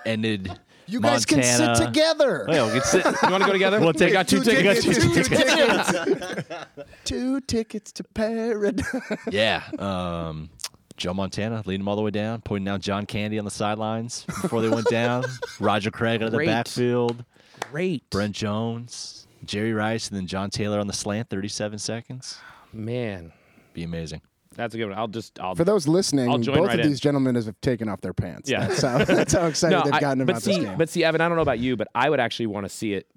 ended 0.05 0.51
you 0.88 1.01
guys 1.01 1.25
can 1.25 1.41
sit 1.41 1.65
Montana- 1.65 1.85
together 1.88 2.45
Well, 2.47 2.67
we 2.67 2.73
can 2.73 2.81
sit. 2.83 3.05
You 3.05 3.29
want 3.31 3.41
to 3.43 3.47
go 3.47 3.51
together? 3.53 3.79
We'll 3.79 3.93
take 3.93 4.09
We 4.09 4.13
got 4.13 4.27
two, 4.27 4.39
two 4.43 4.51
tickets. 4.51 4.83
tickets, 4.83 5.29
two 5.29 5.35
tickets. 5.35 6.55
two 7.05 7.41
tickets 7.41 7.91
to 7.93 8.03
paradise 8.03 8.85
yeah. 9.31 9.63
Um, 9.79 10.49
Joe 10.97 11.13
Montana 11.13 11.61
leading 11.65 11.81
them 11.81 11.88
all 11.89 11.95
the 11.97 12.01
way 12.03 12.11
down, 12.11 12.41
pointing 12.41 12.67
out 12.69 12.79
John 12.81 13.05
Candy 13.05 13.38
on 13.39 13.45
the 13.45 13.51
sidelines 13.51 14.25
before 14.41 14.61
they 14.61 14.69
went 14.69 14.88
down. 14.88 15.25
Roger 15.59 15.91
Craig 15.91 16.21
out 16.21 16.27
of 16.27 16.31
the 16.31 16.45
backfield. 16.45 17.25
Great. 17.71 18.10
Brent 18.10 18.36
Jones, 18.36 19.28
Jerry 19.45 19.73
Rice, 19.73 20.08
and 20.10 20.17
then 20.17 20.28
John 20.28 20.49
Taylor 20.49 20.80
on 20.80 20.88
the 20.88 20.93
slant, 20.93 21.30
37 21.30 21.80
seconds. 21.80 22.38
Man, 22.73 23.32
Be 23.73 23.84
amazing. 23.84 24.21
that's 24.56 24.73
a 24.75 24.78
good 24.78 24.89
one. 24.89 24.97
I'll 24.97 25.08
just 25.08 25.39
I'll 25.39 25.56
For 25.56 25.63
those 25.63 25.88
listening, 25.88 26.30
I'll 26.30 26.38
both 26.38 26.67
right 26.67 26.80
of 26.80 26.86
in. 26.86 26.89
these 26.89 26.99
gentlemen 26.99 27.36
have 27.36 27.60
taken 27.62 27.88
off 27.89 28.01
their 28.01 28.13
pants. 28.13 28.49
Yeah. 28.49 28.67
That's 28.67 28.82
how, 28.82 28.97
that's 29.06 29.34
how 29.34 29.45
excited 29.47 29.82
they've 29.86 29.93
I- 29.93 29.99
gotten 29.99 30.25
but 30.25 30.32
about 30.32 30.41
see, 30.43 30.56
this 30.60 30.65
game. 30.65 30.78
But 30.78 30.89
see, 30.89 31.04
Evan, 31.04 31.21
I 31.21 31.28
don't 31.28 31.36
know 31.38 31.41
about 31.43 31.60
you, 31.60 31.75
but 31.78 31.88
I 31.95 32.10
would 32.10 32.19
actually 32.19 32.47
want 32.47 32.65
to 32.65 32.69
see 32.69 32.93
it 32.93 33.08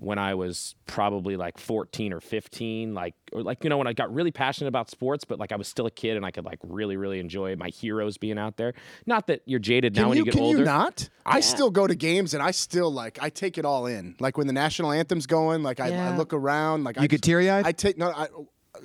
when 0.00 0.18
I 0.18 0.34
was 0.34 0.74
probably 0.86 1.36
like 1.36 1.58
14 1.58 2.12
or 2.12 2.20
15, 2.20 2.94
like 2.94 3.14
or 3.32 3.42
like 3.42 3.62
you 3.62 3.70
know 3.70 3.76
when 3.78 3.86
I 3.86 3.92
got 3.92 4.12
really 4.12 4.32
passionate 4.32 4.68
about 4.68 4.90
sports, 4.90 5.24
but 5.24 5.38
like 5.38 5.52
I 5.52 5.56
was 5.56 5.68
still 5.68 5.86
a 5.86 5.90
kid 5.90 6.16
and 6.16 6.24
I 6.24 6.30
could 6.30 6.44
like 6.44 6.58
really 6.62 6.96
really 6.96 7.20
enjoy 7.20 7.54
my 7.56 7.68
heroes 7.68 8.16
being 8.16 8.38
out 8.38 8.56
there. 8.56 8.72
Not 9.06 9.26
that 9.28 9.42
you're 9.44 9.60
jaded 9.60 9.94
now 9.94 10.02
can 10.02 10.08
when 10.08 10.18
you, 10.18 10.22
you 10.22 10.24
get 10.24 10.34
can 10.34 10.42
older. 10.42 10.58
you 10.58 10.64
not? 10.64 11.08
I 11.24 11.40
still 11.40 11.70
go 11.70 11.86
to 11.86 11.94
games 11.94 12.34
and 12.34 12.42
I 12.42 12.50
still 12.50 12.90
like 12.90 13.18
I 13.22 13.28
take 13.28 13.58
it 13.58 13.64
all 13.64 13.86
in. 13.86 14.16
Like 14.18 14.38
when 14.38 14.46
the 14.46 14.52
national 14.52 14.90
anthem's 14.90 15.26
going, 15.26 15.62
like 15.62 15.80
I, 15.80 15.94
I 15.94 16.16
look 16.16 16.32
around, 16.32 16.84
like 16.84 16.98
I 16.98 17.02
You 17.02 17.08
get 17.08 17.22
teary-eyed? 17.22 17.66
I 17.66 17.72
take 17.72 17.98
no, 17.98 18.10
I, 18.10 18.24
uh, 18.24 18.80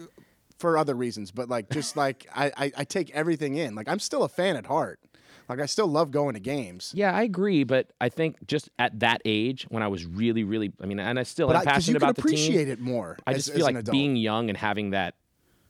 for 0.60 0.78
other 0.78 0.96
reasons, 0.96 1.32
but 1.32 1.50
like 1.50 1.70
just 1.70 1.96
like 1.98 2.28
I, 2.36 2.52
I 2.58 2.72
I 2.78 2.84
take 2.84 3.10
everything 3.12 3.56
in. 3.56 3.76
Like 3.76 3.88
I'm 3.88 4.00
still 4.00 4.24
a 4.24 4.30
fan 4.30 4.58
at 4.58 4.66
heart. 4.66 5.00
Like 5.48 5.60
I 5.60 5.66
still 5.68 5.88
love 5.88 6.10
going 6.12 6.34
to 6.34 6.40
games. 6.40 6.92
Yeah, 6.96 7.12
I 7.14 7.22
agree, 7.24 7.64
but 7.64 7.92
I 8.02 8.10
think 8.10 8.48
just 8.48 8.70
at 8.80 9.00
that 9.02 9.22
age 9.26 9.66
when 9.70 9.84
I 9.84 9.88
was 9.88 10.06
really 10.06 10.44
really 10.44 10.72
I 10.82 10.86
mean 10.86 11.00
and 11.00 11.20
I 11.20 11.24
still 11.24 11.48
But 11.48 11.58
am 11.58 11.62
because 11.62 11.74
passionate 11.74 11.94
you 11.96 12.00
can 12.00 12.04
about 12.10 12.16
the 12.16 12.22
team. 12.24 12.30
appreciate 12.34 12.68
it 12.70 12.80
more. 12.80 13.18
I 13.28 13.32
as- 13.32 13.38
just 13.38 13.50
as 13.50 13.56
feel 13.56 13.68
an 13.68 13.76
like 13.76 13.82
adult. 13.84 13.92
being 13.94 14.16
young 14.16 14.50
and 14.50 14.58
having 14.58 14.90
that 14.92 15.16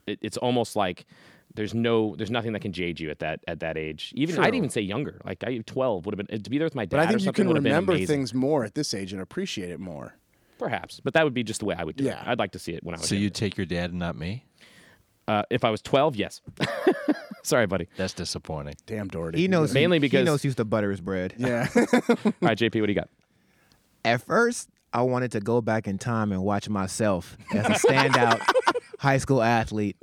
it, 0.08 0.20
it's 0.22 0.38
almost 0.38 0.76
like 0.76 1.06
there's 1.56 1.74
no 1.74 2.16
there's 2.18 2.32
nothing 2.32 2.54
that 2.54 2.62
can 2.62 2.72
jade 2.74 3.00
you 3.00 3.10
at 3.10 3.20
that 3.20 3.40
at 3.48 3.60
that 3.62 3.78
age. 3.78 4.12
Even 4.16 4.40
I'd 4.40 4.56
even 4.56 4.70
say 4.70 4.82
younger. 4.82 5.20
Like 5.26 5.44
I 5.44 5.58
12 5.58 6.06
would 6.06 6.18
have 6.18 6.28
been 6.28 6.42
to 6.42 6.50
be 6.50 6.58
there 6.58 6.66
with 6.66 6.76
my 6.76 6.86
dad 6.86 6.90
But 6.92 7.00
I 7.00 7.04
or 7.04 7.08
think 7.10 7.26
you 7.26 7.32
can 7.34 7.48
would 7.48 7.58
have 7.58 7.64
been 7.64 7.72
remember 7.74 7.98
things 8.06 8.34
more 8.34 8.64
at 8.66 8.76
this 8.76 8.94
age 8.94 9.14
and 9.14 9.22
appreciate 9.22 9.70
it 9.72 9.80
more. 9.80 10.16
Perhaps, 10.58 11.02
but 11.04 11.14
that 11.16 11.26
would 11.26 11.34
be 11.34 11.44
just 11.44 11.60
the 11.60 11.66
way 11.66 11.76
I 11.78 11.84
would 11.84 11.98
do 11.98 12.06
Yeah. 12.06 12.22
it. 12.22 12.28
I'd 12.28 12.40
like 12.40 12.52
to 12.54 12.60
see 12.60 12.74
it 12.74 12.84
when 12.84 12.96
I 12.96 12.98
was. 13.00 13.10
So 13.10 13.16
you 13.16 13.22
younger. 13.24 13.34
take 13.34 13.58
your 13.58 13.66
dad 13.66 13.90
and 13.90 14.00
not 14.00 14.16
me? 14.18 14.46
uh, 15.28 15.44
if 15.50 15.64
I 15.66 15.70
was 15.70 15.82
12, 15.82 16.16
yes. 16.16 16.40
Sorry, 17.46 17.68
buddy. 17.68 17.88
That's 17.96 18.14
disappointing. 18.14 18.76
Damn 18.88 19.08
Doherty. 19.08 19.40
He 19.40 19.48
knows 19.48 19.74
Mainly 19.74 20.00
because- 20.00 20.20
he 20.20 20.26
knows 20.26 20.42
he 20.42 20.48
used 20.48 20.58
to 20.58 20.66
butter 20.66 20.90
his 20.92 21.00
bread. 21.02 21.36
Yeah. 21.38 21.68
All 21.76 21.84
right, 22.42 22.58
JP, 22.58 22.80
what 22.82 22.88
do 22.88 22.92
you 22.92 22.96
got? 22.96 23.10
At 24.04 24.22
first, 24.22 24.70
I 24.94 25.02
wanted 25.04 25.32
to 25.34 25.40
go 25.40 25.62
back 25.62 25.88
in 25.88 25.98
time 25.98 26.32
and 26.32 26.42
watch 26.44 26.70
myself 26.70 27.38
as 27.54 27.66
a 27.66 27.88
standout 27.88 28.42
high 29.00 29.18
school 29.18 29.42
athlete, 29.44 29.98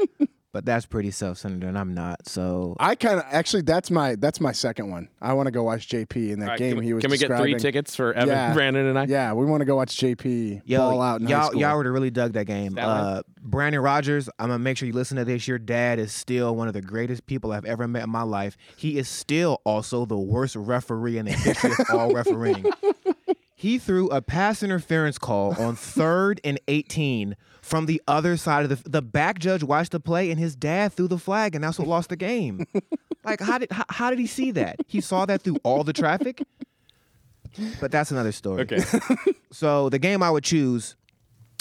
but 0.52 0.64
that's 0.66 0.86
pretty 0.86 1.10
self-centered, 1.10 1.66
and 1.66 1.78
I'm 1.78 1.94
not. 1.94 2.28
So 2.28 2.76
I 2.78 2.94
kind 2.94 3.18
of 3.18 3.24
actually 3.30 3.62
that's 3.62 3.90
my 3.90 4.14
that's 4.16 4.40
my 4.40 4.52
second 4.52 4.90
one. 4.90 5.08
I 5.20 5.32
want 5.32 5.46
to 5.46 5.50
go 5.50 5.62
watch 5.62 5.88
JP 5.88 6.30
in 6.32 6.38
that 6.40 6.44
All 6.44 6.50
right, 6.50 6.58
game 6.58 6.70
can 6.72 6.78
we, 6.80 6.84
he 6.86 6.92
was 6.94 7.02
can 7.02 7.10
we 7.10 7.18
get 7.18 7.26
three 7.28 7.36
describing. 7.54 7.58
tickets 7.58 7.96
for 7.96 8.12
Evan, 8.12 8.28
Yeah. 8.28 8.52
Brandon, 8.54 8.86
and 8.86 8.98
I? 8.98 9.04
Yeah, 9.04 9.32
we 9.32 9.46
want 9.46 9.60
to 9.62 9.64
go 9.64 9.76
watch 9.76 9.96
JP 9.96 10.62
Yo, 10.64 10.78
ball 10.78 11.00
out 11.02 11.20
in 11.20 11.26
high 11.26 11.32
y'all, 11.32 11.46
school. 11.48 11.60
y'all 11.60 11.76
would 11.78 11.86
have 11.86 11.92
really 11.94 12.10
dug 12.10 12.34
that 12.34 12.44
game. 12.46 12.74
That 12.74 12.86
one? 12.86 12.96
Uh, 12.96 13.22
Brandon 13.44 13.80
Rogers, 13.80 14.28
I'm 14.38 14.48
gonna 14.48 14.58
make 14.58 14.76
sure 14.76 14.86
you 14.86 14.92
listen 14.94 15.16
to 15.16 15.24
this. 15.24 15.48
Your 15.48 15.58
dad 15.58 15.98
is 15.98 16.12
still 16.12 16.54
one 16.54 16.68
of 16.68 16.74
the 16.74 16.82
greatest 16.82 17.26
people 17.26 17.50
I've 17.52 17.64
ever 17.64 17.88
met 17.88 18.04
in 18.04 18.10
my 18.10 18.22
life. 18.22 18.56
He 18.76 18.98
is 18.98 19.08
still 19.08 19.60
also 19.64 20.04
the 20.04 20.18
worst 20.18 20.54
referee 20.54 21.18
in 21.18 21.26
the 21.26 21.32
history 21.32 21.72
of 21.72 21.98
all 21.98 22.12
refereeing. 22.14 22.64
He 23.62 23.78
threw 23.78 24.08
a 24.08 24.20
pass 24.20 24.64
interference 24.64 25.18
call 25.18 25.54
on 25.58 25.76
third 25.76 26.40
and 26.42 26.58
18 26.66 27.36
from 27.60 27.86
the 27.86 28.02
other 28.08 28.36
side 28.36 28.64
of 28.64 28.82
the 28.82 28.90
the 28.90 29.00
back 29.00 29.38
judge 29.38 29.62
watched 29.62 29.92
the 29.92 30.00
play 30.00 30.32
and 30.32 30.40
his 30.40 30.56
dad 30.56 30.92
threw 30.92 31.06
the 31.06 31.16
flag 31.16 31.54
and 31.54 31.62
that's 31.62 31.78
what 31.78 31.86
lost 31.86 32.08
the 32.08 32.16
game. 32.16 32.66
like 33.24 33.40
how 33.40 33.58
did 33.58 33.70
how, 33.70 33.84
how 33.88 34.10
did 34.10 34.18
he 34.18 34.26
see 34.26 34.50
that? 34.50 34.76
He 34.88 35.00
saw 35.00 35.26
that 35.26 35.42
through 35.42 35.58
all 35.62 35.84
the 35.84 35.92
traffic. 35.92 36.42
But 37.80 37.92
that's 37.92 38.10
another 38.10 38.32
story. 38.32 38.62
Okay. 38.62 38.82
So 39.52 39.90
the 39.90 39.98
game 39.98 40.22
I 40.22 40.30
would 40.30 40.44
choose, 40.44 40.96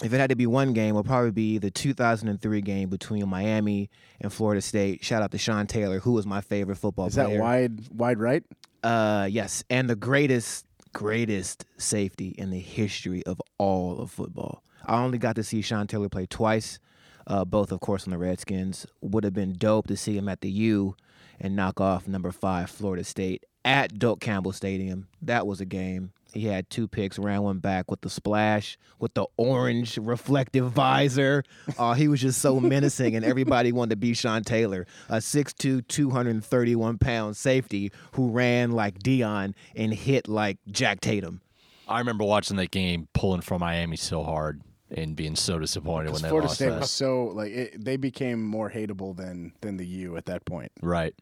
if 0.01 0.13
it 0.13 0.17
had 0.17 0.29
to 0.29 0.35
be 0.37 0.47
one 0.47 0.71
game, 0.71 0.95
would 0.95 1.05
probably 1.05 1.31
be 1.31 1.57
the 1.57 1.69
2003 1.69 2.61
game 2.61 2.87
between 2.89 3.27
Miami 3.27 3.89
and 4.21 4.31
Florida 4.31 4.61
State. 4.61 5.03
Shout 5.03 5.21
out 5.21 5.31
to 5.31 5.37
Sean 5.37 5.67
Taylor, 5.67 5.99
who 5.99 6.13
was 6.13 6.25
my 6.25 6.39
favorite 6.39 6.77
football 6.77 7.07
Is 7.07 7.15
that 7.15 7.29
wide 7.29 7.89
wide 7.89 8.17
right? 8.17 8.43
Uh, 8.81 9.27
yes, 9.29 9.63
and 9.69 9.89
the 9.89 9.95
greatest, 9.95 10.65
greatest 10.93 11.65
safety 11.77 12.29
in 12.37 12.49
the 12.51 12.59
history 12.59 13.23
of 13.25 13.41
all 13.57 13.99
of 13.99 14.11
football. 14.11 14.63
I 14.85 15.01
only 15.01 15.17
got 15.17 15.35
to 15.35 15.43
see 15.43 15.61
Sean 15.61 15.87
Taylor 15.87 16.09
play 16.09 16.25
twice, 16.25 16.79
uh, 17.27 17.45
both, 17.45 17.71
of 17.71 17.79
course, 17.79 18.05
on 18.05 18.11
the 18.11 18.17
Redskins. 18.17 18.85
Would 19.01 19.23
have 19.23 19.33
been 19.33 19.53
dope 19.53 19.87
to 19.87 19.97
see 19.97 20.17
him 20.17 20.27
at 20.27 20.41
the 20.41 20.49
U 20.49 20.95
and 21.39 21.55
knock 21.55 21.79
off 21.79 22.07
number 22.07 22.31
five 22.31 22.69
Florida 22.69 23.03
State 23.03 23.45
at 23.63 23.99
Doak 23.99 24.19
Campbell 24.19 24.51
Stadium. 24.51 25.07
That 25.21 25.45
was 25.45 25.61
a 25.61 25.65
game. 25.65 26.13
He 26.33 26.45
had 26.45 26.69
two 26.69 26.87
picks, 26.87 27.19
ran 27.19 27.41
one 27.41 27.59
back 27.59 27.91
with 27.91 28.01
the 28.01 28.09
splash, 28.09 28.77
with 28.99 29.13
the 29.13 29.25
orange 29.37 29.97
reflective 29.97 30.71
visor. 30.71 31.43
Uh, 31.77 31.93
he 31.93 32.07
was 32.07 32.21
just 32.21 32.41
so 32.41 32.59
menacing, 32.59 33.15
and 33.15 33.25
everybody 33.25 33.71
wanted 33.71 33.91
to 33.91 33.95
be 33.97 34.13
Sean 34.13 34.43
Taylor, 34.43 34.85
a 35.09 35.17
6'2", 35.17 35.85
231 35.87 36.97
pound 36.97 37.35
safety 37.37 37.91
who 38.13 38.29
ran 38.29 38.71
like 38.71 38.99
Deion 38.99 39.53
and 39.75 39.93
hit 39.93 40.27
like 40.27 40.57
Jack 40.69 41.01
Tatum. 41.01 41.41
I 41.87 41.99
remember 41.99 42.23
watching 42.23 42.55
that 42.57 42.71
game, 42.71 43.07
pulling 43.13 43.41
for 43.41 43.59
Miami 43.59 43.97
so 43.97 44.23
hard 44.23 44.61
and 44.89 45.15
being 45.15 45.35
so 45.35 45.59
disappointed 45.59 46.11
when 46.11 46.13
Because 46.13 46.21
they 46.21 46.29
Florida 46.29 46.47
lost 46.47 46.55
State 46.55 46.69
that. 46.69 46.79
was 46.81 46.91
so 46.91 47.25
like 47.33 47.51
it, 47.51 47.83
they 47.83 47.97
became 47.97 48.41
more 48.41 48.69
hateable 48.69 49.15
than 49.15 49.53
than 49.61 49.77
the 49.77 49.85
U 49.85 50.15
at 50.17 50.25
that 50.25 50.45
point. 50.45 50.71
Right. 50.81 51.13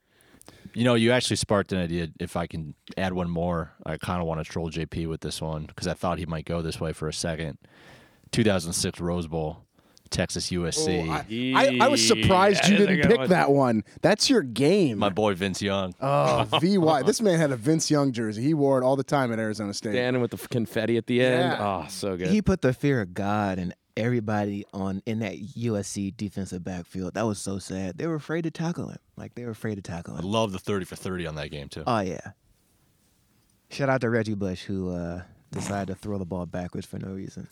You 0.74 0.84
know, 0.84 0.94
you 0.96 1.12
actually 1.12 1.38
sparked 1.38 1.72
an 1.74 1.80
idea. 1.80 2.10
If 2.20 2.36
I 2.38 2.46
can 2.48 2.76
add 2.98 3.14
one 3.14 3.30
more, 3.30 3.72
I 3.86 3.98
kind 3.98 4.22
of 4.22 4.28
want 4.28 4.44
to 4.44 4.50
troll 4.50 4.70
JP 4.70 5.08
with 5.08 5.22
this 5.22 5.42
one 5.42 5.66
because 5.66 5.88
I 5.88 5.94
thought 5.94 6.20
he 6.20 6.26
might 6.26 6.46
go 6.46 6.62
this 6.62 6.80
way 6.80 6.94
for 6.94 7.08
a 7.08 7.14
second. 7.14 7.58
2006 8.32 9.00
Rose 9.00 9.28
Bowl, 9.28 9.66
Texas 10.10 10.50
USC. 10.52 11.08
Oh, 11.08 11.12
I, 11.58 11.80
I, 11.82 11.86
I 11.86 11.88
was 11.88 12.06
surprised 12.08 12.68
you 12.68 12.76
Yeah, 12.76 12.80
that's 12.86 12.92
a 12.92 12.96
didn't 12.96 13.10
pick 13.10 13.18
one. 13.20 13.30
that 13.30 13.52
one. 13.52 13.84
That's 14.02 14.30
your 14.30 14.42
game. 14.44 15.00
My 15.00 15.10
boy 15.10 15.34
Vince 15.34 15.62
Young. 15.62 15.96
oh, 16.00 16.46
VY. 16.62 17.04
This 17.06 17.22
man 17.22 17.40
had 17.40 17.52
a 17.52 17.56
Vince 17.58 17.90
Young 17.90 18.12
jersey. 18.12 18.44
He 18.44 18.54
wore 18.54 18.80
it 18.80 18.84
all 18.86 18.96
the 18.96 19.04
time 19.04 19.32
at 19.34 19.40
Arizona 19.40 19.74
State. 19.74 19.94
Standing 19.94 20.22
with 20.22 20.32
the 20.32 20.48
confetti 20.48 20.98
at 20.98 21.08
the 21.08 21.22
end. 21.24 21.52
Yeah. 21.54 21.84
Oh, 21.84 21.88
so 21.90 22.16
good. 22.18 22.28
He 22.28 22.42
put 22.42 22.62
the 22.62 22.74
fear 22.74 23.02
of 23.02 23.14
God 23.14 23.58
in 23.58 23.74
everybody 23.98 24.66
on 24.74 25.02
in 25.06 25.20
that 25.20 25.36
USC 25.56 26.16
defensive 26.16 26.64
backfield. 26.64 27.14
That 27.14 27.26
was 27.26 27.40
so 27.40 27.60
sad. 27.60 27.98
They 27.98 28.08
were 28.08 28.16
afraid 28.16 28.44
to 28.44 28.52
tackle 28.52 28.88
him. 28.88 29.00
Like 29.18 29.36
they 29.36 29.46
were 29.46 29.52
afraid 29.52 29.76
to 29.76 29.82
tackle 29.82 30.16
him. 30.16 30.26
I 30.26 30.28
love 30.28 30.52
the 30.52 30.60
30 30.60 30.86
for 30.86 30.96
30 30.96 31.28
on 31.28 31.36
that 31.36 31.52
game 31.52 31.70
too. 31.70 31.84
Oh 31.86 32.00
yeah. 32.00 32.32
Shout 33.70 33.90
out 33.90 34.02
to 34.02 34.10
Reggie 34.10 34.34
Bush 34.34 34.64
who 34.64 34.90
uh, 34.90 35.22
decided 35.52 35.94
to 35.94 35.96
throw 35.96 36.18
the 36.18 36.26
ball 36.26 36.46
backwards 36.46 36.88
for 36.88 36.98
no 36.98 37.10
reason. 37.10 37.48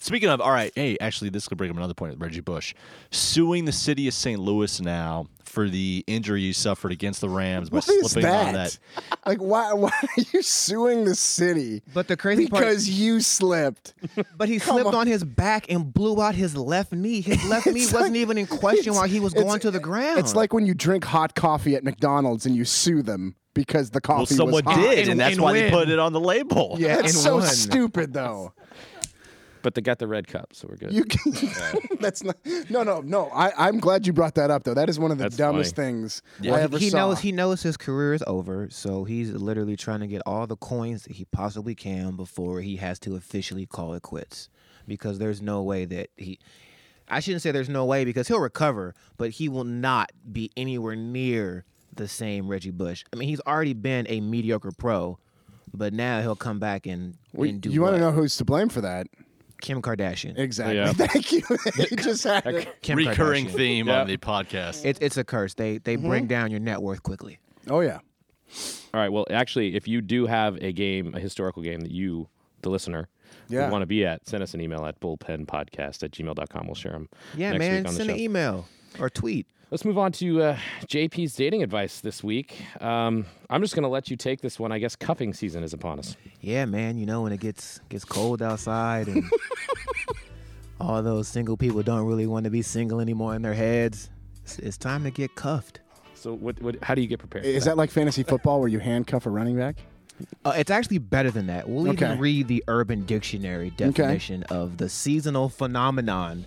Speaking 0.00 0.28
of, 0.28 0.40
all 0.40 0.50
right, 0.50 0.72
hey, 0.74 0.96
actually, 1.00 1.30
this 1.30 1.46
could 1.48 1.58
bring 1.58 1.70
up 1.70 1.76
another 1.76 1.94
point 1.94 2.16
Reggie 2.18 2.40
Bush 2.40 2.74
suing 3.10 3.64
the 3.64 3.72
city 3.72 4.08
of 4.08 4.14
St. 4.14 4.38
Louis 4.40 4.80
now 4.80 5.26
for 5.44 5.68
the 5.68 6.02
injury 6.06 6.40
he 6.40 6.52
suffered 6.52 6.92
against 6.92 7.20
the 7.20 7.28
Rams 7.28 7.68
by 7.70 7.76
What 7.76 7.88
is 7.88 8.10
slipping 8.10 8.30
on 8.30 8.52
that? 8.54 8.78
that. 8.96 9.18
Like, 9.26 9.38
why? 9.38 9.72
Why 9.74 9.90
are 9.90 10.22
you 10.32 10.42
suing 10.42 11.04
the 11.04 11.14
city? 11.14 11.82
But 11.94 12.08
the 12.08 12.16
crazy 12.16 12.48
part- 12.48 12.62
because 12.62 12.88
you 12.90 13.20
slipped. 13.20 13.94
But 14.36 14.48
he 14.48 14.58
slipped 14.58 14.94
on. 14.94 15.06
his 15.06 15.22
back 15.24 15.70
and 15.70 15.92
blew 15.92 16.20
out 16.20 16.34
his 16.34 16.56
left 16.56 16.92
knee. 16.92 17.20
His 17.20 17.44
left 17.48 17.66
knee 17.66 17.82
It's 17.82 17.92
wasn't 17.92 18.16
even 18.16 18.38
in 18.38 18.46
question 18.46 18.94
while 18.94 19.06
he 19.08 19.20
was 19.20 19.34
going 19.34 19.60
to 19.60 19.70
the 19.70 19.78
ground. 19.80 20.18
It's 20.18 20.34
like 20.34 20.52
when 20.52 20.66
you 20.66 20.74
drink 20.74 21.04
hot 21.04 21.34
coffee 21.34 21.76
at 21.76 21.84
McDonald's 21.84 22.46
and 22.46 22.56
you 22.56 22.64
sue 22.64 23.02
them 23.02 23.36
because 23.54 23.90
the 23.90 24.00
coffee 24.00 24.18
Well, 24.20 24.26
someone 24.26 24.64
was 24.64 24.74
hot. 24.74 24.80
did, 24.82 24.98
And- 25.00 25.08
and 25.10 25.20
that's 25.20 25.34
and 25.34 25.42
why 25.42 25.52
they 25.52 25.70
put 25.70 25.88
it 25.90 25.98
on 25.98 26.12
the 26.12 26.20
label. 26.20 26.76
yeah, 26.78 26.98
it's 27.00 27.20
so 27.20 27.36
won. 27.36 27.46
stupid, 27.46 28.12
though. 28.12 28.52
But 29.62 29.74
they 29.74 29.80
got 29.80 29.98
the 29.98 30.06
red 30.08 30.26
cup, 30.26 30.48
so 30.54 30.66
we're 30.68 30.76
good. 30.76 30.92
You 30.92 31.04
can, 31.04 31.32
that's 32.00 32.22
not. 32.24 32.36
No, 32.68 32.82
no, 32.82 33.00
no. 33.00 33.28
I, 33.32 33.52
I'm 33.68 33.78
glad 33.78 34.06
you 34.06 34.12
brought 34.12 34.34
that 34.34 34.50
up, 34.50 34.64
though. 34.64 34.74
That 34.74 34.88
is 34.88 34.98
one 34.98 35.10
of 35.12 35.18
the 35.18 35.24
That's 35.24 35.36
dumbest 35.36 35.76
funny. 35.76 35.86
things 35.88 36.22
Yeah. 36.40 36.50
I 36.50 36.54
Well, 36.54 36.64
ever 36.64 36.78
he 36.78 36.90
saw. 36.90 36.96
knows 36.98 37.20
he 37.20 37.32
knows 37.32 37.62
his 37.62 37.76
career 37.76 38.14
is 38.14 38.24
over, 38.26 38.68
so 38.70 39.04
he's 39.04 39.30
literally 39.32 39.76
trying 39.76 40.00
to 40.00 40.06
get 40.06 40.22
all 40.26 40.46
the 40.46 40.56
coins 40.56 41.04
that 41.04 41.12
he 41.12 41.24
possibly 41.26 41.74
can 41.74 42.16
before 42.16 42.60
he 42.60 42.76
has 42.76 42.98
to 43.00 43.14
officially 43.16 43.66
call 43.66 43.94
it 43.94 44.02
quits. 44.02 44.48
Because 44.88 45.18
there's 45.18 45.40
no 45.40 45.62
way 45.62 45.84
that 45.84 46.10
he 46.16 46.40
I 47.08 47.20
shouldn't 47.20 47.42
say 47.42 47.52
there's 47.52 47.68
no 47.68 47.84
way 47.84 48.04
because 48.04 48.26
he'll 48.28 48.40
recover, 48.40 48.94
but 49.18 49.30
he 49.30 49.48
will 49.48 49.64
not 49.64 50.10
be 50.32 50.50
anywhere 50.56 50.96
near 50.96 51.64
the 51.94 52.08
same 52.08 52.48
Reggie 52.48 52.70
Bush. 52.70 53.04
I 53.12 53.16
mean, 53.16 53.28
he's 53.28 53.40
already 53.40 53.74
been 53.74 54.06
a 54.08 54.20
mediocre 54.20 54.72
pro, 54.72 55.18
but 55.74 55.92
now 55.92 56.20
he'll 56.22 56.36
come 56.36 56.58
back 56.58 56.86
and, 56.86 57.16
We- 57.34 57.50
and 57.50 57.60
do 57.60 57.68
you 57.70 57.82
want 57.82 57.92
what? 57.92 57.98
to 57.98 58.04
know 58.06 58.12
who's 58.12 58.36
to 58.38 58.44
blame 58.44 58.68
for 58.70 58.80
that? 58.80 59.08
Kim 59.62 59.80
Kardashian. 59.80 60.38
Exactly. 60.38 60.76
Yeah. 60.76 60.92
Thank 61.06 61.32
you. 61.32 61.40
you 61.90 61.96
just 61.96 62.24
had 62.24 62.44
it. 62.46 62.82
Kim 62.82 62.98
Recurring 62.98 63.46
Kardashian. 63.46 63.56
theme 63.56 63.88
Yeah. 63.88 64.00
on 64.02 64.06
the 64.08 64.18
podcast. 64.18 64.84
It's 64.84 64.98
it's 65.00 65.16
a 65.16 65.24
curse. 65.24 65.54
They 65.54 65.78
they 65.78 65.96
Mm-hmm. 65.96 66.08
bring 66.08 66.26
down 66.26 66.50
your 66.50 66.60
net 66.60 66.82
worth 66.82 67.02
quickly. 67.02 67.38
Oh 67.70 67.80
yeah. 67.80 68.00
All 68.92 69.00
right. 69.00 69.10
Well, 69.10 69.24
actually, 69.30 69.74
if 69.76 69.88
you 69.88 70.02
do 70.02 70.26
have 70.26 70.56
a 70.56 70.72
game, 70.72 71.14
a 71.14 71.20
historical 71.20 71.62
game 71.62 71.80
that 71.80 71.90
you, 71.90 72.28
the 72.60 72.68
listener, 72.68 73.08
Yeah. 73.48 73.70
want 73.70 73.80
to 73.80 73.86
be 73.86 74.04
at, 74.04 74.28
send 74.28 74.42
us 74.42 74.52
an 74.52 74.60
email 74.60 74.84
at 74.84 75.00
bullpenpodcast 75.00 76.02
at 76.02 76.10
gmail.com. 76.10 76.66
We'll 76.66 76.74
share 76.74 76.92
them. 76.92 77.08
Yeah, 77.34 77.52
next 77.52 77.58
man. 77.60 77.70
Week 77.78 77.88
on 77.88 77.94
the 77.94 77.98
Send 77.98 78.10
an 78.10 78.18
email 78.18 78.68
or 78.98 79.08
tweet. 79.08 79.46
Let's 79.72 79.86
move 79.86 79.96
on 79.96 80.12
to 80.12 80.42
uh, 80.42 80.58
JP's 80.86 81.34
dating 81.34 81.62
advice 81.62 82.00
this 82.00 82.22
week. 82.22 82.62
Um, 82.82 83.24
I'm 83.48 83.62
just 83.62 83.74
going 83.74 83.84
to 83.84 83.88
let 83.88 84.10
you 84.10 84.18
take 84.18 84.42
this 84.42 84.60
one. 84.60 84.70
I 84.70 84.78
guess 84.78 84.94
cuffing 84.94 85.32
season 85.32 85.64
is 85.64 85.72
upon 85.72 85.98
us. 85.98 86.14
Yeah, 86.42 86.66
man. 86.66 86.98
You 86.98 87.06
know 87.06 87.22
when 87.22 87.32
it 87.32 87.40
gets 87.40 87.80
gets 87.88 88.04
cold 88.04 88.42
outside 88.42 89.08
and 89.08 89.24
all 90.80 91.02
those 91.02 91.26
single 91.26 91.56
people 91.56 91.82
don't 91.82 92.04
really 92.06 92.26
want 92.26 92.44
to 92.44 92.50
be 92.50 92.60
single 92.60 93.00
anymore 93.00 93.34
in 93.34 93.40
their 93.40 93.54
heads. 93.54 94.10
It's, 94.44 94.58
it's 94.58 94.76
time 94.76 95.04
to 95.04 95.10
get 95.10 95.36
cuffed. 95.36 95.80
So, 96.12 96.34
what, 96.34 96.60
what, 96.60 96.76
how 96.84 96.94
do 96.94 97.00
you 97.00 97.08
get 97.08 97.20
prepared? 97.20 97.46
Is 97.46 97.64
that 97.64 97.78
like 97.78 97.90
fantasy 97.90 98.24
football 98.24 98.60
where 98.60 98.68
you 98.68 98.78
handcuff 98.78 99.24
a 99.24 99.30
running 99.30 99.56
back? 99.56 99.76
Uh, 100.44 100.52
it's 100.54 100.70
actually 100.70 100.98
better 100.98 101.30
than 101.30 101.46
that. 101.46 101.66
We'll 101.66 101.88
Okay. 101.92 102.04
even 102.04 102.18
read 102.18 102.46
the 102.46 102.62
Urban 102.68 103.06
Dictionary 103.06 103.70
definition 103.70 104.42
of 104.50 104.76
the 104.76 104.90
seasonal 104.90 105.48
phenomenon 105.48 106.44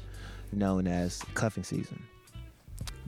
known 0.51 0.85
as 0.87 1.23
cuffing 1.33 1.63
season. 1.63 2.03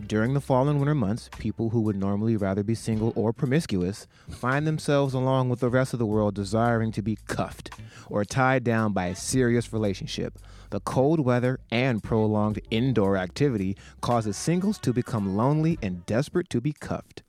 During 0.06 0.34
the 0.34 0.42
fall 0.42 0.70
and 0.70 0.80
winter 0.80 0.94
months, 0.94 1.30
people 1.40 1.70
who 1.72 1.82
would 1.82 1.96
normally 1.96 2.38
rather 2.38 2.64
be 2.64 2.76
single 2.76 3.12
or 3.16 3.34
promiscuous 3.34 4.08
find 4.30 4.68
themselves, 4.68 5.14
along 5.14 5.50
with 5.50 5.60
the 5.60 5.70
rest 5.70 5.94
of 5.94 6.00
the 6.00 6.06
world, 6.06 6.36
desiring 6.36 6.92
to 6.94 7.02
be 7.02 7.18
cuffed 7.28 7.72
or 8.10 8.24
tied 8.24 8.64
down 8.64 8.94
by 8.94 9.08
a 9.08 9.16
serious 9.16 9.74
relationship. 9.74 10.38
The 10.70 10.80
cold 10.82 11.20
weather 11.20 11.60
and 11.72 12.04
prolonged 12.04 12.60
indoor 12.70 13.18
activity 13.18 13.76
causes 14.02 14.38
singles 14.38 14.78
to 14.80 14.94
become 14.94 15.36
lonely 15.36 15.80
and 15.82 16.06
desperate 16.06 16.50
to 16.52 16.62
be 16.62 16.74
cuffed. 16.74 17.24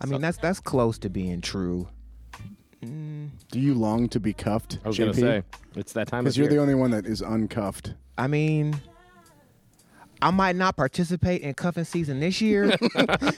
I 0.00 0.06
mean, 0.06 0.20
that's 0.20 0.38
that's 0.38 0.60
close 0.60 0.98
to 0.98 1.08
being 1.10 1.40
true. 1.40 1.88
Do 2.82 3.30
you 3.60 3.74
long 3.74 4.08
to 4.10 4.20
be 4.20 4.32
cuffed? 4.32 4.78
I 4.84 4.88
was 4.88 4.98
going 4.98 5.12
to 5.12 5.20
say, 5.20 5.42
it's 5.76 5.92
that 5.92 6.08
time 6.08 6.20
of 6.20 6.24
because 6.24 6.36
you're 6.36 6.46
year. 6.46 6.56
the 6.56 6.62
only 6.62 6.74
one 6.74 6.90
that 6.92 7.06
is 7.06 7.20
uncuffed. 7.20 7.94
I 8.16 8.26
mean, 8.26 8.80
I 10.22 10.30
might 10.30 10.56
not 10.56 10.76
participate 10.76 11.42
in 11.42 11.54
cuffing 11.54 11.84
season 11.84 12.20
this 12.20 12.40
year. 12.40 12.74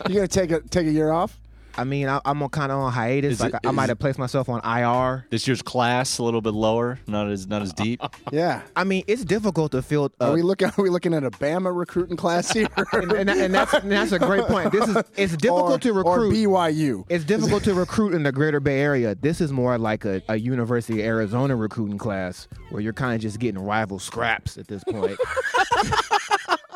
You 0.08 0.14
gonna 0.16 0.28
take 0.28 0.50
a 0.50 0.60
take 0.60 0.86
a 0.86 0.90
year 0.90 1.10
off? 1.10 1.38
I 1.74 1.84
mean, 1.84 2.06
I, 2.06 2.20
I'm 2.26 2.46
kind 2.50 2.70
of 2.70 2.76
on 2.80 2.92
hiatus. 2.92 3.32
Is 3.34 3.40
like 3.40 3.54
it- 3.54 3.60
I, 3.64 3.68
I 3.68 3.72
might 3.72 3.88
have 3.88 3.98
placed 3.98 4.18
myself 4.18 4.50
on 4.50 4.60
IR. 4.62 5.24
This 5.30 5.46
year's 5.48 5.62
class 5.62 6.18
a 6.18 6.22
little 6.22 6.42
bit 6.42 6.52
lower, 6.52 6.98
not 7.06 7.30
as 7.30 7.46
not 7.46 7.62
as 7.62 7.72
deep. 7.72 8.02
Yeah. 8.30 8.60
I 8.76 8.84
mean, 8.84 9.04
it's 9.06 9.24
difficult 9.24 9.72
to 9.72 9.80
field. 9.82 10.12
Are 10.20 10.30
Uh, 10.30 10.34
we 10.34 10.42
looking? 10.42 10.68
Are 10.68 10.82
we 10.82 10.90
looking 10.90 11.14
at 11.14 11.24
a 11.24 11.30
Bama 11.30 11.74
recruiting 11.74 12.16
class 12.18 12.52
here? 12.52 12.68
and, 12.92 13.12
and, 13.12 13.30
and 13.30 13.54
that's 13.54 13.72
and 13.72 13.90
that's 13.90 14.12
a 14.12 14.18
great 14.18 14.44
point. 14.44 14.70
This 14.72 14.86
is 14.88 14.96
it's 15.16 15.36
difficult 15.36 15.72
or, 15.72 15.78
to 15.78 15.90
or 15.90 15.94
recruit. 15.98 16.34
BYU. 16.34 17.04
it's 17.08 17.24
difficult 17.24 17.64
to 17.64 17.72
recruit 17.74 18.12
in 18.14 18.22
the 18.22 18.32
Greater 18.32 18.60
Bay 18.60 18.80
Area. 18.80 19.14
This 19.14 19.40
is 19.40 19.50
more 19.52 19.78
like 19.78 20.04
a, 20.04 20.20
a 20.28 20.36
University 20.36 21.00
of 21.00 21.06
Arizona 21.06 21.56
recruiting 21.56 21.96
class 21.98 22.48
where 22.70 22.82
you're 22.82 22.92
kind 22.92 23.14
of 23.14 23.20
just 23.22 23.38
getting 23.38 23.62
rival 23.62 23.98
scraps 23.98 24.58
at 24.58 24.68
this 24.68 24.84
point. 24.84 25.18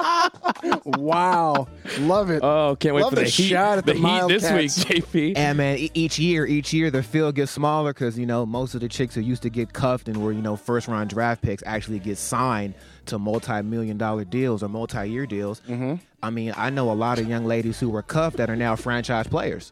wow, 0.84 1.68
love 2.00 2.30
it. 2.30 2.42
Oh, 2.42 2.76
can't 2.78 2.94
wait 2.94 3.02
Love 3.02 3.10
for 3.10 3.16
the, 3.16 3.24
the 3.24 3.28
heat, 3.30 3.48
shot 3.48 3.78
at 3.78 3.86
the 3.86 3.94
the 3.94 3.98
heat 3.98 4.28
this 4.28 4.50
week, 4.50 5.02
JP. 5.04 5.32
And 5.36 5.58
man, 5.58 5.78
e- 5.78 5.90
each 5.94 6.18
year, 6.18 6.46
each 6.46 6.72
year 6.72 6.90
the 6.90 7.02
field 7.02 7.34
gets 7.34 7.52
smaller 7.52 7.92
because 7.92 8.18
you 8.18 8.26
know 8.26 8.46
most 8.46 8.74
of 8.74 8.80
the 8.80 8.88
chicks 8.88 9.14
who 9.14 9.20
used 9.20 9.42
to 9.42 9.50
get 9.50 9.72
cuffed 9.72 10.08
and 10.08 10.22
were 10.22 10.32
you 10.32 10.42
know 10.42 10.56
first 10.56 10.88
round 10.88 11.10
draft 11.10 11.42
picks 11.42 11.62
actually 11.66 11.98
get 11.98 12.18
signed 12.18 12.74
to 13.06 13.18
multi 13.18 13.62
million 13.62 13.98
dollar 13.98 14.24
deals 14.24 14.62
or 14.62 14.68
multi 14.68 15.08
year 15.08 15.26
deals. 15.26 15.60
Mm-hmm. 15.68 15.94
I 16.22 16.30
mean, 16.30 16.54
I 16.56 16.70
know 16.70 16.90
a 16.90 16.94
lot 16.94 17.18
of 17.18 17.28
young 17.28 17.44
ladies 17.44 17.78
who 17.78 17.88
were 17.88 18.02
cuffed 18.02 18.36
that 18.38 18.50
are 18.50 18.56
now 18.56 18.76
franchise 18.76 19.26
players. 19.26 19.70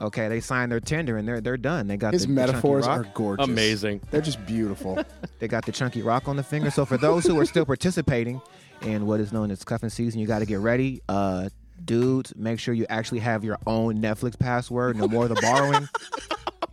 Okay, 0.00 0.28
they 0.28 0.40
signed 0.40 0.70
their 0.70 0.80
tender 0.80 1.16
and 1.16 1.26
they're 1.26 1.40
they're 1.40 1.56
done. 1.56 1.86
They 1.86 1.96
got 1.96 2.12
His 2.12 2.26
the, 2.26 2.28
the 2.28 2.34
chunky 2.34 2.52
metaphors 2.52 2.86
rock. 2.86 3.00
are 3.00 3.10
gorgeous. 3.14 3.46
Amazing. 3.46 4.02
They're 4.10 4.20
just 4.20 4.44
beautiful. 4.46 5.02
They 5.38 5.48
got 5.48 5.66
the 5.66 5.72
chunky 5.72 6.00
rock 6.00 6.28
on 6.28 6.36
the 6.36 6.42
finger. 6.42 6.70
So 6.70 6.86
for 6.86 6.96
those 6.96 7.26
who 7.26 7.38
are 7.38 7.44
still 7.44 7.66
participating 7.66 8.40
in 8.82 9.06
what 9.06 9.20
is 9.20 9.32
known 9.32 9.50
as 9.50 9.64
cuffing 9.64 9.90
season, 9.90 10.20
you 10.20 10.26
got 10.26 10.40
to 10.40 10.46
get 10.46 10.60
ready. 10.60 11.02
Uh, 11.08 11.48
dudes, 11.84 12.34
make 12.36 12.58
sure 12.58 12.74
you 12.74 12.86
actually 12.88 13.20
have 13.20 13.44
your 13.44 13.58
own 13.66 13.98
Netflix 13.98 14.38
password. 14.38 14.96
No 14.96 15.08
more 15.08 15.24
of 15.24 15.30
the 15.30 15.40
borrowing. 15.40 15.88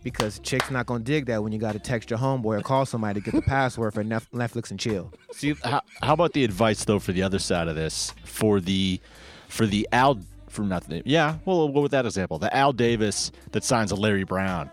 Because 0.02 0.38
chicks 0.40 0.70
not 0.70 0.84
gonna 0.84 1.02
dig 1.02 1.24
that 1.26 1.42
when 1.42 1.50
you 1.50 1.58
got 1.58 1.72
to 1.72 1.78
text 1.78 2.10
your 2.10 2.18
homeboy 2.18 2.58
or 2.58 2.60
call 2.60 2.84
somebody 2.84 3.22
to 3.22 3.24
get 3.24 3.34
the 3.34 3.40
password 3.40 3.94
for 3.94 4.04
Netflix 4.04 4.70
and 4.70 4.78
chill. 4.78 5.10
See, 5.32 5.54
how, 5.64 5.80
how 6.02 6.12
about 6.12 6.34
the 6.34 6.44
advice 6.44 6.84
though 6.84 6.98
for 6.98 7.12
the 7.12 7.22
other 7.22 7.38
side 7.38 7.68
of 7.68 7.74
this 7.74 8.12
for 8.22 8.60
the 8.60 9.00
for 9.48 9.64
the 9.64 9.88
Al 9.92 10.20
from 10.50 10.68
nothing? 10.68 11.00
yeah 11.06 11.38
well 11.46 11.56
we'll 11.56 11.68
go 11.68 11.80
with 11.80 11.92
that 11.92 12.04
example 12.04 12.38
the 12.38 12.54
Al 12.54 12.74
Davis 12.74 13.32
that 13.52 13.64
signs 13.64 13.92
a 13.92 13.94
Larry 13.94 14.24
Brown 14.24 14.70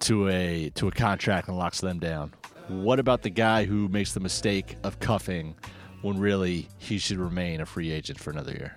to 0.00 0.28
a 0.30 0.70
to 0.76 0.88
a 0.88 0.90
contract 0.90 1.48
and 1.48 1.58
locks 1.58 1.82
them 1.82 1.98
down. 1.98 2.32
What 2.68 2.98
about 2.98 3.20
the 3.20 3.30
guy 3.30 3.66
who 3.66 3.86
makes 3.88 4.14
the 4.14 4.20
mistake 4.20 4.76
of 4.82 4.98
cuffing 4.98 5.56
when 6.02 6.18
really 6.18 6.68
he 6.78 6.98
should 6.98 7.18
remain 7.18 7.60
a 7.60 7.66
free 7.66 7.90
agent 7.90 8.18
for 8.18 8.30
another 8.30 8.52
year? 8.52 8.76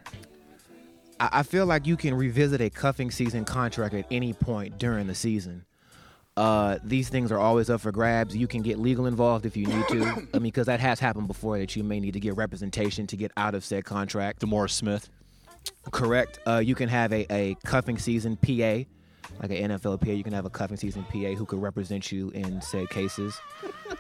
I, 1.20 1.44
feel 1.44 1.66
like 1.66 1.88
you 1.88 1.96
can 1.96 2.14
revisit 2.14 2.60
a 2.60 2.70
cuffing 2.70 3.12
season 3.12 3.46
contract 3.46 3.94
at 3.94 4.06
any 4.12 4.34
point 4.34 4.78
during 4.78 5.08
the 5.08 5.16
season. 5.16 5.66
Uh, 6.36 6.80
these 6.84 7.10
things 7.10 7.32
are 7.32 7.40
always 7.40 7.70
up 7.70 7.82
for 7.82 7.92
grabs. 7.92 8.36
You 8.36 8.48
can 8.48 8.62
get 8.62 8.80
legal 8.80 9.06
involved 9.06 9.46
if 9.46 9.56
you 9.56 9.68
need 9.68 9.88
to. 9.90 10.04
I 10.34 10.40
mean, 10.40 10.44
because 10.44 10.66
that 10.66 10.80
has 10.80 11.00
happened 11.00 11.28
before 11.28 11.60
that 11.60 11.76
you 11.76 11.84
may 11.84 12.00
need 12.00 12.14
to 12.14 12.20
get 12.20 12.36
representation 12.36 13.08
to 13.08 13.16
get 13.16 13.32
out 13.38 13.56
of 13.56 13.64
said 13.64 13.86
contract. 13.86 14.42
DeMaurice 14.42 14.72
Smith. 14.72 15.10
Correct. 15.92 16.40
Uh, 16.46 16.58
you 16.58 16.76
can 16.76 16.90
have 16.90 17.14
a, 17.14 17.26
a 17.32 17.56
cuffing 17.64 17.98
season 17.98 18.36
PA, 18.36 18.50
like 18.52 19.52
an 19.52 19.72
NFL 19.72 20.02
PA. 20.02 20.12
You 20.12 20.24
can 20.24 20.34
have 20.34 20.46
a 20.46 20.50
cuffing 20.50 20.78
season 20.78 21.04
PA 21.06 21.36
who 21.36 21.46
could 21.46 21.62
represent 21.62 22.12
you 22.12 22.32
in 22.32 22.62
said 22.62 22.90
cases. 22.90 23.40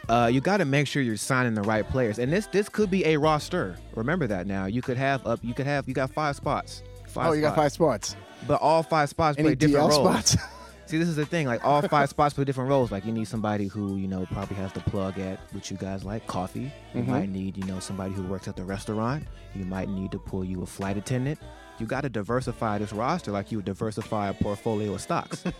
Uh, 0.09 0.29
you 0.31 0.41
got 0.41 0.57
to 0.57 0.65
make 0.65 0.85
sure 0.87 1.01
you're 1.01 1.15
signing 1.17 1.53
the 1.53 1.61
right 1.61 1.87
players, 1.89 2.19
and 2.19 2.31
this 2.31 2.47
this 2.47 2.67
could 2.69 2.91
be 2.91 3.05
a 3.05 3.17
roster. 3.17 3.77
Remember 3.95 4.27
that 4.27 4.47
now. 4.47 4.65
You 4.65 4.81
could 4.81 4.97
have 4.97 5.25
up. 5.25 5.39
You 5.43 5.53
could 5.53 5.65
have. 5.65 5.87
You 5.87 5.93
got 5.93 6.11
five 6.11 6.35
spots. 6.35 6.83
Five 7.07 7.27
oh, 7.27 7.31
you 7.33 7.41
got 7.41 7.55
five 7.55 7.71
spots. 7.71 8.15
But 8.47 8.61
all 8.61 8.83
five 8.83 9.07
spots 9.09 9.37
Any 9.37 9.49
play 9.49 9.55
different 9.55 9.91
DL 9.91 10.05
roles. 10.05 10.25
spots? 10.31 10.37
See, 10.85 10.97
this 10.97 11.07
is 11.07 11.15
the 11.15 11.25
thing. 11.25 11.47
Like 11.47 11.63
all 11.63 11.81
five 11.83 12.09
spots 12.09 12.33
play 12.33 12.43
different 12.43 12.69
roles. 12.69 12.91
Like 12.91 13.05
you 13.05 13.13
need 13.13 13.25
somebody 13.29 13.67
who 13.67 13.95
you 13.95 14.07
know 14.09 14.25
probably 14.31 14.57
has 14.57 14.73
the 14.73 14.81
plug 14.81 15.17
at 15.19 15.39
what 15.53 15.71
you 15.71 15.77
guys 15.77 16.03
like, 16.03 16.27
coffee. 16.27 16.71
You 16.93 17.01
Mm-hmm. 17.03 17.11
might 17.11 17.29
need 17.29 17.55
you 17.57 17.63
know 17.63 17.79
somebody 17.79 18.13
who 18.13 18.23
works 18.23 18.49
at 18.49 18.57
the 18.57 18.63
restaurant. 18.65 19.23
You 19.55 19.63
might 19.63 19.87
need 19.87 20.11
to 20.11 20.19
pull 20.19 20.43
you 20.43 20.61
a 20.63 20.65
flight 20.65 20.97
attendant. 20.97 21.39
You 21.79 21.85
got 21.85 22.01
to 22.01 22.09
diversify 22.09 22.77
this 22.79 22.91
roster 22.91 23.31
like 23.31 23.51
you 23.51 23.59
would 23.59 23.65
diversify 23.65 24.27
a 24.29 24.33
portfolio 24.33 24.93
of 24.95 25.01
stocks. 25.01 25.43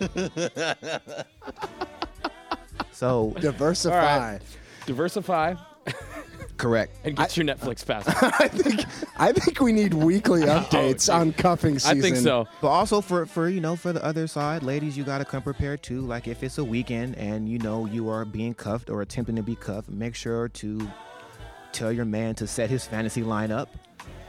so 2.92 3.34
Diversify. 3.40 4.38
Diversify 4.86 5.54
correct. 6.56 6.96
and 7.04 7.16
get 7.16 7.36
your 7.36 7.46
Netflix 7.46 7.84
password. 7.86 8.32
I 8.38 8.48
think 8.48 8.84
I 9.16 9.32
think 9.32 9.60
we 9.60 9.72
need 9.72 9.94
weekly 9.94 10.42
oh, 10.44 10.60
updates 10.60 11.12
on 11.12 11.32
cuffing 11.32 11.78
season. 11.78 11.98
I 11.98 12.00
think 12.00 12.16
so. 12.16 12.48
But 12.60 12.68
also 12.68 13.00
for 13.00 13.26
for 13.26 13.48
you 13.48 13.60
know 13.60 13.76
for 13.76 13.92
the 13.92 14.04
other 14.04 14.26
side, 14.26 14.62
ladies, 14.62 14.96
you 14.96 15.04
gotta 15.04 15.24
come 15.24 15.42
prepared 15.42 15.82
too. 15.82 16.00
Like 16.00 16.28
if 16.28 16.42
it's 16.42 16.58
a 16.58 16.64
weekend 16.64 17.16
and 17.16 17.48
you 17.48 17.58
know 17.58 17.86
you 17.86 18.08
are 18.08 18.24
being 18.24 18.54
cuffed 18.54 18.90
or 18.90 19.02
attempting 19.02 19.36
to 19.36 19.42
be 19.42 19.56
cuffed, 19.56 19.88
make 19.90 20.14
sure 20.14 20.48
to 20.48 20.88
tell 21.72 21.92
your 21.92 22.04
man 22.04 22.34
to 22.36 22.46
set 22.46 22.70
his 22.70 22.86
fantasy 22.86 23.22
lineup. 23.22 23.68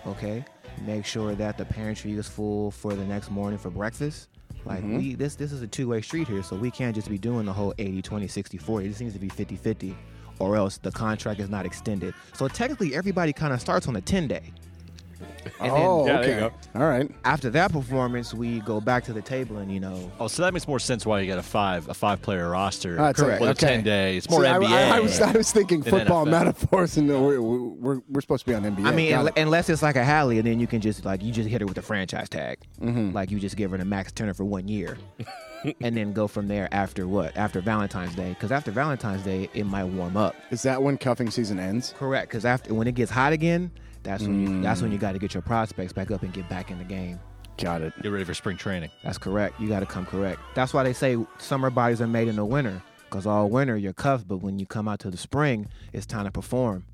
Okay, 0.07 0.45
make 0.85 1.05
sure 1.05 1.35
that 1.35 1.57
the 1.57 1.65
pantry 1.65 2.13
is 2.13 2.27
full 2.27 2.71
for 2.71 2.93
the 2.93 3.05
next 3.05 3.31
morning 3.31 3.57
for 3.57 3.69
breakfast. 3.69 4.29
Like 4.65 4.79
mm-hmm. 4.79 4.97
we 4.97 5.15
this 5.15 5.35
this 5.35 5.51
is 5.51 5.61
a 5.61 5.67
two-way 5.67 6.01
street 6.01 6.27
here, 6.27 6.43
so 6.43 6.55
we 6.55 6.71
can't 6.71 6.95
just 6.95 7.09
be 7.09 7.17
doing 7.17 7.45
the 7.45 7.53
whole 7.53 7.73
80 7.77 8.01
20 8.01 8.27
60 8.27 8.57
40. 8.57 8.87
It 8.87 8.95
seems 8.95 9.13
to 9.13 9.19
be 9.19 9.29
50 9.29 9.55
50 9.55 9.95
or 10.39 10.55
else 10.55 10.77
the 10.77 10.91
contract 10.91 11.39
is 11.39 11.49
not 11.49 11.65
extended. 11.65 12.13
So 12.33 12.47
technically 12.47 12.95
everybody 12.95 13.33
kind 13.33 13.53
of 13.53 13.61
starts 13.61 13.87
on 13.87 13.95
a 13.95 14.01
10 14.01 14.27
day. 14.27 14.53
And 15.59 15.71
oh, 15.71 16.05
Yeah, 16.05 16.13
there 16.13 16.21
okay. 16.21 16.33
you 16.33 16.39
go. 16.73 16.79
All 16.81 16.87
right. 16.87 17.09
after 17.23 17.49
that 17.51 17.71
performance, 17.71 18.33
we 18.33 18.59
go 18.61 18.81
back 18.81 19.03
to 19.05 19.13
the 19.13 19.21
table 19.21 19.57
and 19.57 19.71
you 19.71 19.79
know, 19.79 20.11
Oh, 20.19 20.27
so 20.27 20.41
that 20.43 20.53
makes 20.53 20.67
more 20.67 20.79
sense 20.79 21.05
why 21.05 21.21
you 21.21 21.27
got 21.27 21.37
a 21.37 21.43
five 21.43 21.87
a 21.87 21.93
five 21.93 22.21
player 22.21 22.49
roster. 22.49 22.97
Ah, 22.99 23.05
That's 23.07 23.21
Correct. 23.21 23.41
With 23.41 23.49
okay. 23.51 23.65
a 23.65 23.69
ten 23.69 23.83
day. 23.83 24.17
It's 24.17 24.29
more 24.29 24.41
See, 24.43 24.47
I- 24.49 24.57
NBA. 24.57 24.67
I, 24.91 24.97
I 24.97 24.99
was, 24.99 25.21
I 25.21 25.31
was 25.31 25.51
thinking 25.51 25.81
football 25.83 26.25
NFL. 26.25 26.31
metaphors, 26.31 26.97
and 26.97 27.09
uh, 27.11 27.19
we're, 27.19 27.39
we're, 27.41 28.01
we're 28.09 28.21
supposed 28.21 28.45
to 28.45 28.51
be 28.51 28.55
on 28.55 28.63
NBA. 28.63 28.85
I 28.85 28.91
mean, 28.91 29.11
Got 29.11 29.25
unle- 29.35 29.41
unless 29.41 29.69
it's 29.69 29.81
like 29.83 29.95
a 29.95 30.03
Hallie, 30.05 30.39
and 30.39 30.47
then 30.47 30.59
you 30.59 30.67
can 30.67 30.81
just 30.81 31.05
like 31.05 31.23
you 31.23 31.31
just 31.31 31.47
hit 31.47 31.61
her 31.61 31.67
with 31.67 31.77
a 31.77 31.81
franchise 31.83 32.27
tag, 32.27 32.57
mm-hmm. 32.81 33.13
like 33.13 33.31
you 33.31 33.39
just 33.39 33.55
give 33.55 33.71
her 33.71 33.77
the 33.77 33.85
max 33.85 34.11
turner 34.11 34.33
for 34.33 34.43
one 34.45 34.67
year, 34.67 34.97
and 35.81 35.95
then 35.95 36.11
go 36.11 36.27
from 36.27 36.47
there 36.47 36.67
after 36.73 37.07
what? 37.07 37.35
After 37.37 37.61
Valentine's 37.61 38.15
Day, 38.15 38.29
because 38.29 38.51
after 38.51 38.71
Valentine's 38.71 39.23
Day 39.23 39.49
it 39.53 39.65
might 39.65 39.85
warm 39.85 40.17
up. 40.17 40.35
is 40.51 40.63
that 40.63 40.81
when 40.81 40.97
cuffing 40.97 41.29
season 41.29 41.59
ends? 41.59 41.93
Correct, 41.97 42.29
because 42.29 42.45
after 42.45 42.73
when 42.73 42.87
it 42.87 42.95
gets 42.95 43.11
hot 43.11 43.31
again, 43.31 43.71
that's 44.05 44.23
when 44.23 44.39
you 44.39 44.61
that's 44.61 44.81
when 44.81 44.91
you 44.91 44.97
mm. 44.97 45.01
got 45.01 45.11
to 45.11 45.19
get 45.19 45.33
your 45.33 45.41
prospects 45.41 45.91
back 45.91 46.11
up 46.11 46.23
and 46.23 46.31
get 46.31 46.47
back 46.47 46.71
in 46.71 46.77
the 46.77 46.83
game. 46.83 47.19
Got 47.57 47.81
it. 47.81 47.93
Get 48.01 48.09
ready 48.09 48.23
for 48.23 48.33
spring 48.33 48.57
training. 48.57 48.91
That's 49.03 49.17
correct. 49.17 49.59
You 49.59 49.67
got 49.67 49.79
to 49.79 49.85
come 49.85 50.05
correct. 50.05 50.39
That's 50.53 50.73
why 50.73 50.83
they 50.83 50.93
say 50.93 51.17
summer 51.39 51.69
bodies 51.69 52.01
are 52.01 52.07
made 52.07 52.27
in 52.27 52.35
the 52.35 52.45
winter, 52.45 52.81
because 53.05 53.25
all 53.25 53.49
winter 53.49 53.77
you're 53.77 53.93
cuffed, 53.93 54.27
but 54.27 54.37
when 54.37 54.59
you 54.59 54.65
come 54.65 54.87
out 54.87 54.99
to 54.99 55.09
the 55.09 55.17
spring, 55.17 55.67
it's 55.93 56.05
time 56.05 56.25
to 56.25 56.31
perform. 56.31 56.85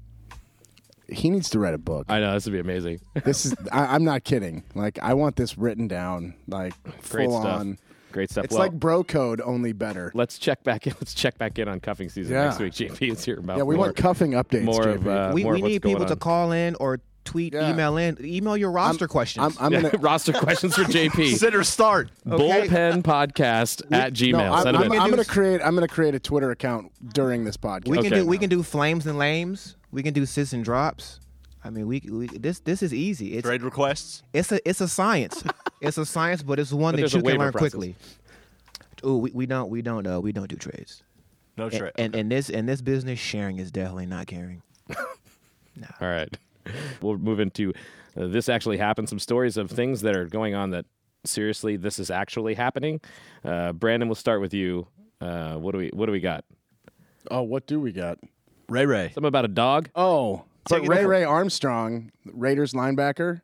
He 1.07 1.29
needs 1.29 1.49
to 1.49 1.59
write 1.59 1.73
a 1.73 1.77
book. 1.77 2.05
I 2.07 2.19
know 2.19 2.33
this 2.33 2.45
would 2.45 2.53
be 2.53 2.59
amazing. 2.59 3.01
this 3.25 3.45
is. 3.45 3.55
I, 3.71 3.95
I'm 3.95 4.05
not 4.05 4.23
kidding. 4.23 4.63
Like, 4.75 4.97
I 5.01 5.13
want 5.13 5.35
this 5.35 5.57
written 5.57 5.87
down. 5.87 6.35
Like, 6.47 6.73
Great 7.09 7.27
full 7.27 7.41
stuff. 7.41 7.59
on. 7.59 7.77
Great 8.11 8.29
stuff. 8.29 8.45
It's 8.45 8.53
well, 8.53 8.63
like 8.63 8.73
bro 8.73 9.03
code, 9.03 9.41
only 9.41 9.73
better. 9.73 10.11
let's 10.13 10.37
check 10.37 10.63
back 10.63 10.87
in. 10.87 10.93
Let's 10.99 11.13
check 11.13 11.37
back 11.37 11.57
in 11.59 11.67
on 11.67 11.79
cuffing 11.79 12.09
season 12.09 12.33
Yeah. 12.33 12.45
next 12.45 12.59
week. 12.59 12.73
JP 12.73 13.11
is 13.11 13.25
here 13.25 13.39
about. 13.39 13.57
Yeah, 13.57 13.63
we 13.63 13.75
more, 13.75 13.85
want 13.85 13.95
cuffing 13.97 14.31
updates. 14.31 14.63
more 14.63 14.87
of, 14.89 15.07
uh, 15.07 15.31
we 15.33 15.43
more 15.43 15.53
we 15.53 15.59
of 15.59 15.63
what's 15.63 15.71
need 15.73 15.81
going 15.81 15.95
people 15.95 16.07
to 16.07 16.15
call 16.15 16.51
in 16.51 16.75
or 16.75 16.99
tweet, 17.23 17.53
Yeah. 17.53 17.71
email 17.71 17.97
in, 17.97 18.17
email 18.23 18.57
your 18.57 18.71
roster 18.71 19.07
questions. 19.07 19.57
I'm, 19.59 19.73
I'm 19.73 19.81
gonna. 19.81 19.97
roster 19.99 20.33
questions 20.33 20.75
for 20.75 20.83
JP. 20.83 21.35
Sitter 21.37 21.63
start. 21.63 22.09
Okay. 22.29 22.67
Bullpen 22.67 23.03
podcast 23.03 23.83
at 23.91 24.13
Gmail. 24.13 24.31
No, 24.33 24.53
I'm, 24.53 24.75
I'm. 24.75 24.91
I'm 24.93 25.09
gonna 25.09 25.25
create. 25.25 25.61
I'm 25.63 25.73
gonna 25.75 25.87
create 25.87 26.15
a 26.15 26.19
Twitter 26.19 26.51
account 26.51 26.91
during 27.13 27.43
this 27.43 27.57
podcast. 27.57 27.87
we 27.87 27.97
can 27.97 28.07
Okay. 28.07 28.15
do 28.17 28.25
we 28.25 28.37
can 28.37 28.49
do 28.49 28.63
flames 28.63 29.07
and 29.07 29.17
lames. 29.17 29.77
We 29.91 30.03
can 30.03 30.13
do 30.13 30.25
sits 30.25 30.53
and 30.53 30.63
drops. 30.63 31.19
I 31.63 31.69
mean, 31.69 31.87
we, 31.87 32.01
we 32.09 32.27
this 32.27 32.59
this 32.59 32.81
is 32.81 32.93
easy. 32.93 33.33
It's 33.33 33.47
Trade 33.47 33.61
requests. 33.61 34.23
it's 34.33 34.51
a 34.51 34.67
it's 34.67 34.81
a 34.81 34.87
science. 34.87 35.43
it's 35.81 35.97
a 35.97 36.05
science, 36.05 36.41
but 36.43 36.59
it's 36.59 36.71
one 36.73 36.93
But 36.95 37.01
that 37.01 37.13
you 37.13 37.21
can 37.21 37.37
learn 37.37 37.51
process. 37.51 37.71
quickly. 37.71 37.95
Ooh, 39.05 39.17
we, 39.17 39.31
we 39.31 39.45
don't 39.45 39.69
we 39.69 39.81
don't 39.81 40.05
uh, 40.07 40.19
we 40.21 40.31
don't 40.31 40.47
do 40.47 40.55
trades. 40.55 41.03
No 41.57 41.65
And, 41.65 41.73
trade. 41.73 41.91
and 41.97 42.15
and 42.15 42.31
this 42.31 42.49
in 42.49 42.65
this 42.65 42.81
business, 42.81 43.19
sharing 43.19 43.59
is 43.59 43.71
definitely 43.71 44.05
not 44.07 44.27
caring. 44.27 44.61
All 44.89 45.05
right. 46.01 46.35
We'll 47.01 47.17
move 47.17 47.39
into 47.39 47.73
uh, 48.17 48.27
this 48.27 48.49
actually 48.49 48.77
happened. 48.77 49.09
Some 49.09 49.19
stories 49.19 49.57
of 49.57 49.69
things 49.71 50.01
that 50.01 50.15
are 50.15 50.25
going 50.25 50.53
on 50.55 50.71
that 50.71 50.85
seriously, 51.25 51.75
this 51.77 51.97
is 51.99 52.11
actually 52.11 52.53
happening. 52.55 53.01
Uh, 53.43 53.71
Brandon, 53.73 54.07
we'll 54.09 54.15
start 54.15 54.41
with 54.41 54.53
you. 54.53 54.87
Uh, 55.19 55.55
what 55.55 55.71
do 55.73 55.77
we 55.79 55.89
What 55.93 56.07
do 56.07 56.11
we 56.11 56.19
got? 56.19 56.43
Oh, 57.29 57.43
what 57.43 57.67
do 57.67 57.79
we 57.79 57.91
got? 57.91 58.17
Ray 58.67 58.85
Ray. 58.85 59.09
Something 59.13 59.27
about 59.27 59.45
a 59.45 59.49
dog. 59.49 59.89
Oh, 59.95 60.37
Take 60.37 60.45
but 60.69 60.87
Ray. 60.87 61.05
Ray 61.05 61.23
Armstrong, 61.23 62.11
Raiders 62.25 62.73
linebacker, 62.73 63.41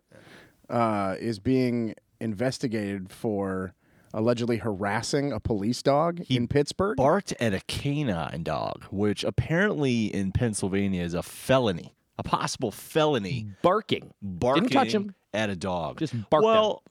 uh, 0.70 1.16
is 1.20 1.40
being 1.40 1.96
investigated 2.20 3.12
for 3.12 3.74
allegedly 4.14 4.58
harassing 4.58 5.32
a 5.32 5.40
police 5.40 5.82
dog 5.84 6.22
in 6.30 6.48
Pittsburgh. 6.48 6.96
barked 6.98 7.34
at 7.40 7.54
a 7.54 7.60
canine 7.68 8.44
dog, 8.44 8.84
which 8.92 9.24
apparently 9.24 10.06
in 10.14 10.32
Pennsylvania 10.32 11.04
is 11.04 11.14
a 11.14 11.22
felony, 11.24 11.94
a 12.18 12.24
possible 12.24 12.72
felony. 12.72 13.48
Barking. 13.62 14.14
Barking 14.22 14.64
Didn't 14.64 14.74
touch 14.74 14.94
him. 14.94 15.16
at 15.34 15.50
a 15.50 15.56
dog. 15.56 16.00
Just 16.00 16.14
barked 16.30 16.44
at 16.46 16.48
Well, 16.48 16.84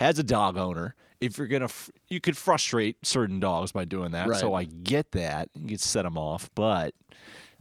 as 0.00 0.18
a 0.18 0.24
dog 0.24 0.56
owner, 0.56 0.94
if 1.20 1.38
you're 1.38 1.46
gonna, 1.46 1.68
fr- 1.68 1.92
you 2.08 2.20
could 2.20 2.36
frustrate 2.36 2.96
certain 3.06 3.38
dogs 3.38 3.70
by 3.70 3.84
doing 3.84 4.10
that. 4.12 4.34
So 4.36 4.54
I 4.54 4.64
get 4.64 5.12
that. 5.12 5.50
You 5.54 5.68
could 5.68 5.80
set 5.80 6.02
them 6.02 6.18
off, 6.18 6.50
but 6.54 6.94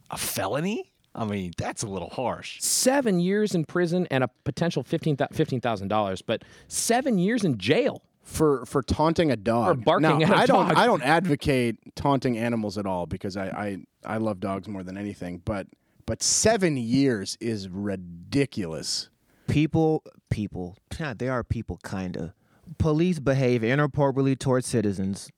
a 0.09 0.17
felony? 0.17 0.90
I 1.13 1.25
mean, 1.25 1.51
that's 1.57 1.83
a 1.83 1.87
little 1.87 2.09
harsh. 2.09 2.61
Seven 2.61 3.19
years 3.19 3.53
in 3.53 3.65
prison 3.65 4.07
and 4.09 4.23
a 4.23 4.29
potential 4.43 4.83
fifteen 4.83 5.17
thousand 5.17 5.87
dollars, 5.89 6.21
but 6.21 6.43
seven 6.67 7.17
years 7.17 7.43
in 7.43 7.57
jail. 7.57 8.01
for 8.23 8.65
for 8.65 8.81
taunting 8.81 9.31
a 9.31 9.35
dog. 9.35 9.77
For 9.77 9.83
barking 9.83 10.19
now, 10.19 10.25
at 10.25 10.29
a 10.31 10.35
I 10.35 10.45
don't 10.45 10.67
dog. 10.69 10.77
I 10.77 10.85
don't 10.85 11.03
advocate 11.03 11.95
taunting 11.95 12.37
animals 12.37 12.77
at 12.77 12.85
all 12.85 13.05
because 13.07 13.35
I, 13.35 13.47
I 13.47 13.77
I 14.15 14.17
love 14.17 14.39
dogs 14.39 14.67
more 14.67 14.83
than 14.83 14.97
anything. 14.97 15.41
But 15.43 15.67
but 16.05 16.23
seven 16.23 16.77
years 16.77 17.37
is 17.41 17.67
ridiculous. 17.67 19.09
people 19.47 20.03
people 20.29 20.77
yeah, 20.99 21.13
they 21.13 21.27
are 21.27 21.43
people 21.43 21.77
kinda 21.83 22.33
police 22.77 23.19
behave 23.19 23.63
inappropriately 23.63 24.35
towards 24.35 24.65
citizens 24.67 25.29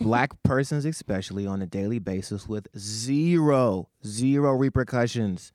black 0.00 0.30
persons 0.42 0.84
especially 0.84 1.46
on 1.46 1.62
a 1.62 1.66
daily 1.66 1.98
basis 1.98 2.46
with 2.48 2.68
zero 2.78 3.88
zero 4.06 4.52
repercussions 4.54 5.52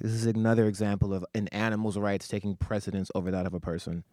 this 0.00 0.12
is 0.12 0.26
another 0.26 0.66
example 0.66 1.12
of 1.14 1.24
an 1.34 1.48
animal's 1.48 1.96
rights 1.98 2.28
taking 2.28 2.56
precedence 2.56 3.10
over 3.14 3.30
that 3.30 3.46
of 3.46 3.54
a 3.54 3.60
person 3.60 4.04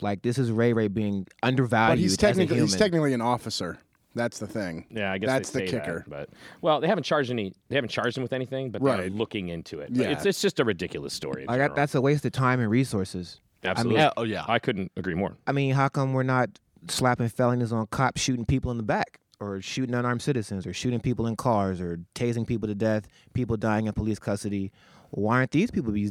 like 0.00 0.22
this 0.22 0.38
is 0.38 0.50
ray 0.50 0.72
ray 0.72 0.88
being 0.88 1.26
undervalued 1.42 1.98
But 1.98 2.02
he's 2.02 2.12
as 2.12 2.18
a 2.18 2.20
technically 2.20 2.60
he's 2.60 2.76
technically 2.76 3.12
an 3.14 3.20
officer. 3.20 3.78
That's 4.14 4.38
the 4.38 4.46
thing. 4.46 4.84
Yeah, 4.90 5.10
I 5.10 5.16
guess 5.16 5.28
that's 5.28 5.50
they 5.50 5.60
the 5.62 5.66
say 5.68 5.72
that, 5.78 5.84
kicker. 5.86 6.04
but 6.06 6.28
well, 6.60 6.80
they 6.82 6.86
haven't 6.88 7.04
charged 7.04 7.30
any. 7.30 7.54
They 7.70 7.76
haven't 7.76 7.88
charged 7.88 8.18
him 8.18 8.22
with 8.22 8.34
anything, 8.34 8.70
but 8.70 8.82
they're 8.82 8.98
Right. 8.98 9.10
looking 9.12 9.48
into 9.48 9.80
it. 9.80 9.88
Yeah. 9.90 10.08
It's 10.10 10.26
it's 10.26 10.42
just 10.42 10.60
a 10.60 10.64
ridiculous 10.66 11.14
story. 11.14 11.42
in 11.44 11.46
like 11.48 11.56
that, 11.56 11.62
general. 11.64 11.76
that's 11.76 11.94
a 11.94 12.00
waste 12.02 12.26
of 12.26 12.32
time 12.32 12.60
and 12.60 12.68
resources 12.70 13.40
absolutely. 13.64 14.00
Yeah, 14.02 14.10
oh, 14.18 14.24
yeah. 14.24 14.44
I 14.48 14.58
couldn't 14.58 14.92
agree 14.98 15.14
more. 15.14 15.36
I 15.46 15.52
mean, 15.52 15.72
how 15.72 15.88
come 15.88 16.12
we're 16.12 16.24
not 16.24 16.50
slapping 16.88 17.28
felonies 17.28 17.72
on 17.72 17.86
cops 17.86 18.20
shooting 18.20 18.44
people 18.44 18.70
in 18.70 18.76
the 18.76 18.82
back 18.82 19.20
or 19.40 19.60
shooting 19.60 19.94
unarmed 19.94 20.22
citizens 20.22 20.66
or 20.66 20.72
shooting 20.72 21.00
people 21.00 21.26
in 21.26 21.36
cars 21.36 21.80
or 21.80 21.98
tasing 22.14 22.46
people 22.46 22.68
to 22.68 22.74
death, 22.74 23.06
people 23.34 23.56
dying 23.56 23.86
in 23.86 23.92
police 23.92 24.18
custody? 24.18 24.70
Why 25.10 25.36
aren't 25.36 25.50
these 25.50 25.70
people 25.70 25.92
be, 25.92 26.10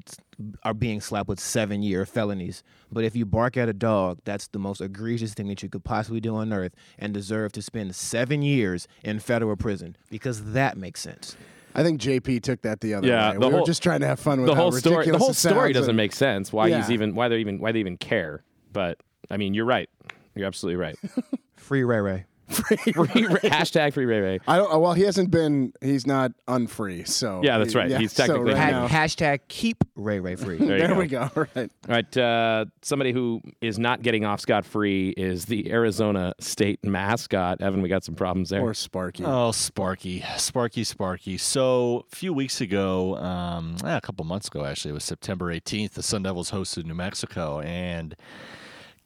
are 0.63 0.75
being 0.75 1.01
slapped 1.01 1.27
with 1.27 1.39
seven 1.39 1.81
year 1.81 2.05
felonies? 2.05 2.61
But 2.91 3.03
if 3.03 3.15
you 3.15 3.25
bark 3.25 3.57
at 3.57 3.67
a 3.67 3.73
dog, 3.73 4.19
that's 4.25 4.47
the 4.49 4.59
most 4.59 4.79
egregious 4.79 5.33
thing 5.33 5.47
that 5.47 5.63
you 5.63 5.69
could 5.69 5.83
possibly 5.83 6.19
do 6.21 6.35
on 6.35 6.53
earth 6.53 6.73
and 6.99 7.11
deserve 7.13 7.51
to 7.53 7.63
spend 7.63 7.95
seven 7.95 8.43
years 8.43 8.87
in 9.03 9.19
federal 9.19 9.55
prison 9.55 9.95
because 10.11 10.51
that 10.53 10.77
makes 10.77 11.01
sense. 11.01 11.35
I 11.73 11.81
think 11.83 11.99
JP 11.99 12.43
took 12.43 12.61
that 12.61 12.81
the 12.81 12.93
other 12.93 13.07
Yeah, 13.07 13.29
way. 13.29 13.33
the 13.35 13.39
we 13.39 13.45
whole- 13.51 13.59
were 13.61 13.65
just 13.65 13.81
trying 13.81 14.01
to 14.01 14.07
have 14.07 14.19
fun 14.19 14.39
with 14.41 14.47
The 14.47 14.55
whole 14.55 14.71
story. 14.73 15.09
The 15.09 15.17
whole 15.17 15.33
story 15.33 15.73
doesn't 15.73 15.89
and- 15.91 15.97
make 15.97 16.13
sense. 16.13 16.53
Why 16.53 16.69
he's 16.69 16.91
even 16.91 17.15
why 17.15 17.27
they 17.29 17.37
even 17.39 17.59
why 17.59 17.71
they 17.71 17.79
even 17.79 17.97
care. 17.97 18.43
But 18.71 18.99
I 19.31 19.37
mean, 19.37 19.53
you're 19.55 19.65
right. 19.65 19.89
You're 20.35 20.47
absolutely 20.47 20.77
right. 20.81 20.95
Free 21.55 21.83
Ray 21.83 21.99
Ray. 21.99 22.25
free, 22.51 22.77
Ray. 22.87 23.05
hashtag 23.43 23.93
free 23.93 24.03
Ray 24.03 24.19
Ray. 24.19 24.39
I 24.45 24.57
don't. 24.57 24.81
Well, 24.81 24.91
he 24.91 25.03
hasn't 25.03 25.31
been. 25.31 25.71
He's 25.79 26.05
not 26.05 26.33
unfree. 26.49 27.05
So 27.07 27.39
Yeah, 27.41 27.57
that's 27.59 27.75
right. 27.75 27.89
He's 27.97 28.11
so 28.11 28.25
technically 28.27 28.53
right 28.53 28.71
not. 28.71 28.81
now- 28.81 28.87
Ha- 28.89 29.05
hashtag 29.05 29.39
keep 29.47 29.77
Ray 29.95 30.19
Ray 30.19 30.35
free. 30.35 30.57
There, 30.57 30.73
you 30.77 30.79
there 30.79 30.87
go. 30.89 30.99
we 30.99 31.07
go. 31.07 31.29
Right. 31.55 31.55
All 31.55 31.69
right, 31.87 32.17
uh, 32.17 32.65
somebody 32.81 33.13
who 33.13 33.41
is 33.61 33.79
not 33.79 34.01
getting 34.01 34.25
off 34.25 34.41
scot 34.41 34.65
free 34.65 35.11
is 35.15 35.45
the 35.45 35.71
Arizona 35.71 36.33
State 36.41 36.83
mascot. 36.83 37.61
Evan, 37.61 37.81
we 37.81 37.87
got 37.87 38.03
some 38.03 38.15
problems 38.15 38.49
there. 38.49 38.59
Or 38.61 38.73
Sparky. 38.73 39.23
Oh, 39.25 39.51
Sparky, 39.53 40.21
Sparky, 40.35 40.83
Sparky. 40.83 41.37
So 41.37 42.05
a 42.11 42.15
few 42.15 42.33
weeks 42.33 42.59
ago, 42.59 43.15
um, 43.15 43.77
eh, 43.85 43.95
a 43.95 44.01
couple 44.01 44.25
months 44.25 44.49
ago, 44.49 44.65
actually, 44.65 44.91
it 44.91 44.95
was 44.95 45.05
September 45.05 45.53
18th. 45.53 45.91
The 45.91 46.03
Sun 46.03 46.23
Devils 46.23 46.51
hosted 46.51 46.83
New 46.85 46.95
Mexico, 46.95 47.61
and 47.61 48.13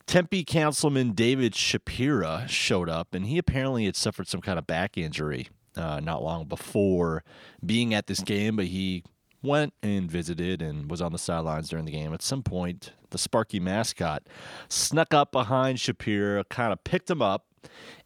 Tempe 0.07 0.43
Councilman 0.43 1.13
David 1.13 1.53
Schapira 1.53 2.47
showed 2.47 2.89
up, 2.89 3.13
and 3.13 3.25
he 3.25 3.37
apparently 3.37 3.85
had 3.85 3.95
suffered 3.95 4.27
some 4.27 4.41
kind 4.41 4.59
of 4.59 4.67
back 4.67 4.97
injury 4.97 5.47
uh, 5.75 5.99
not 5.99 6.23
long 6.23 6.45
before 6.45 7.23
being 7.65 7.93
at 7.93 8.07
this 8.07 8.19
game, 8.19 8.55
but 8.55 8.65
he 8.65 9.03
went 9.41 9.73
and 9.83 10.09
visited 10.09 10.61
and 10.61 10.89
was 10.89 11.01
on 11.01 11.11
the 11.11 11.17
sidelines 11.17 11.69
during 11.69 11.85
the 11.85 11.91
game. 11.91 12.13
At 12.13 12.21
some 12.21 12.43
point, 12.43 12.93
the 13.09 13.17
Sparky 13.17 13.59
mascot 13.59 14.23
snuck 14.69 15.13
up 15.13 15.31
behind 15.31 15.77
Schapira, 15.77 16.47
kind 16.49 16.71
of 16.71 16.83
picked 16.83 17.09
him 17.09 17.21
up, 17.21 17.45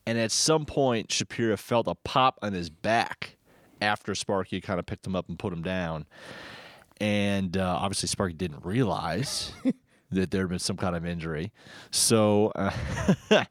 and 0.06 0.18
at 0.18 0.32
some 0.32 0.66
point, 0.66 1.10
Schapira 1.10 1.58
felt 1.58 1.88
a 1.88 1.96
pop 1.96 2.40
on 2.42 2.54
his 2.54 2.70
back 2.70 3.38
after 3.82 4.16
Sparky 4.16 4.62
kind 4.62 4.80
of 4.80 4.86
picked 4.86 5.06
him 5.06 5.16
up 5.16 5.30
and 5.30 5.38
put 5.38 5.54
him 5.54 5.62
down. 5.62 6.06
And 7.00 7.56
uh, 7.56 7.78
obviously, 7.80 8.08
Sparky 8.08 8.34
didn't 8.34 8.66
realize 8.66 9.54
that 10.12 10.32
there 10.32 10.42
had 10.42 10.50
been 10.50 10.60
some 10.60 10.78
kind 10.78 10.96
of 10.96 11.06
injury. 11.06 11.52
So, 11.92 12.52
uh, 12.56 12.72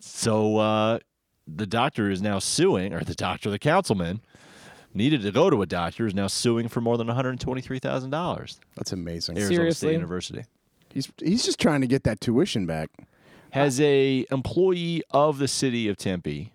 so 0.00 0.56
uh, 0.56 0.98
the 1.46 1.66
doctor 1.66 2.10
is 2.10 2.22
now 2.22 2.38
suing, 2.38 2.92
or 2.92 3.00
the 3.04 3.14
doctor, 3.14 3.50
the 3.50 3.58
councilman, 3.58 4.20
needed 4.94 5.22
to 5.22 5.30
go 5.30 5.50
to 5.50 5.62
a 5.62 5.66
doctor, 5.66 6.06
is 6.06 6.14
now 6.14 6.26
suing 6.26 6.68
for 6.68 6.80
more 6.80 6.96
than 6.96 7.06
one 7.06 7.16
hundred 7.16 7.38
twenty-three 7.40 7.78
thousand 7.80 8.10
dollars. 8.10 8.60
That's 8.76 8.92
amazing. 8.92 9.36
Arizona 9.36 9.56
Seriously? 9.56 9.88
State 9.88 9.92
University 9.92 10.44
He's 10.94 11.12
he's 11.22 11.44
just 11.44 11.58
trying 11.58 11.80
to 11.80 11.88
get 11.88 12.04
that 12.04 12.20
tuition 12.20 12.66
back. 12.66 12.88
has 13.50 13.80
a 13.80 14.24
employee 14.30 15.02
of 15.10 15.38
the 15.38 15.48
city 15.48 15.88
of 15.88 15.96
Tempe. 15.96 16.52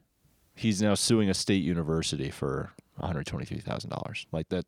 He's 0.56 0.82
now 0.82 0.96
suing 0.96 1.30
a 1.30 1.34
state 1.34 1.62
university 1.64 2.32
for 2.32 2.72
one 2.96 3.08
hundred 3.08 3.28
twenty-three 3.28 3.60
thousand 3.60 3.90
dollars. 3.90 4.26
Like 4.32 4.48
that. 4.50 4.66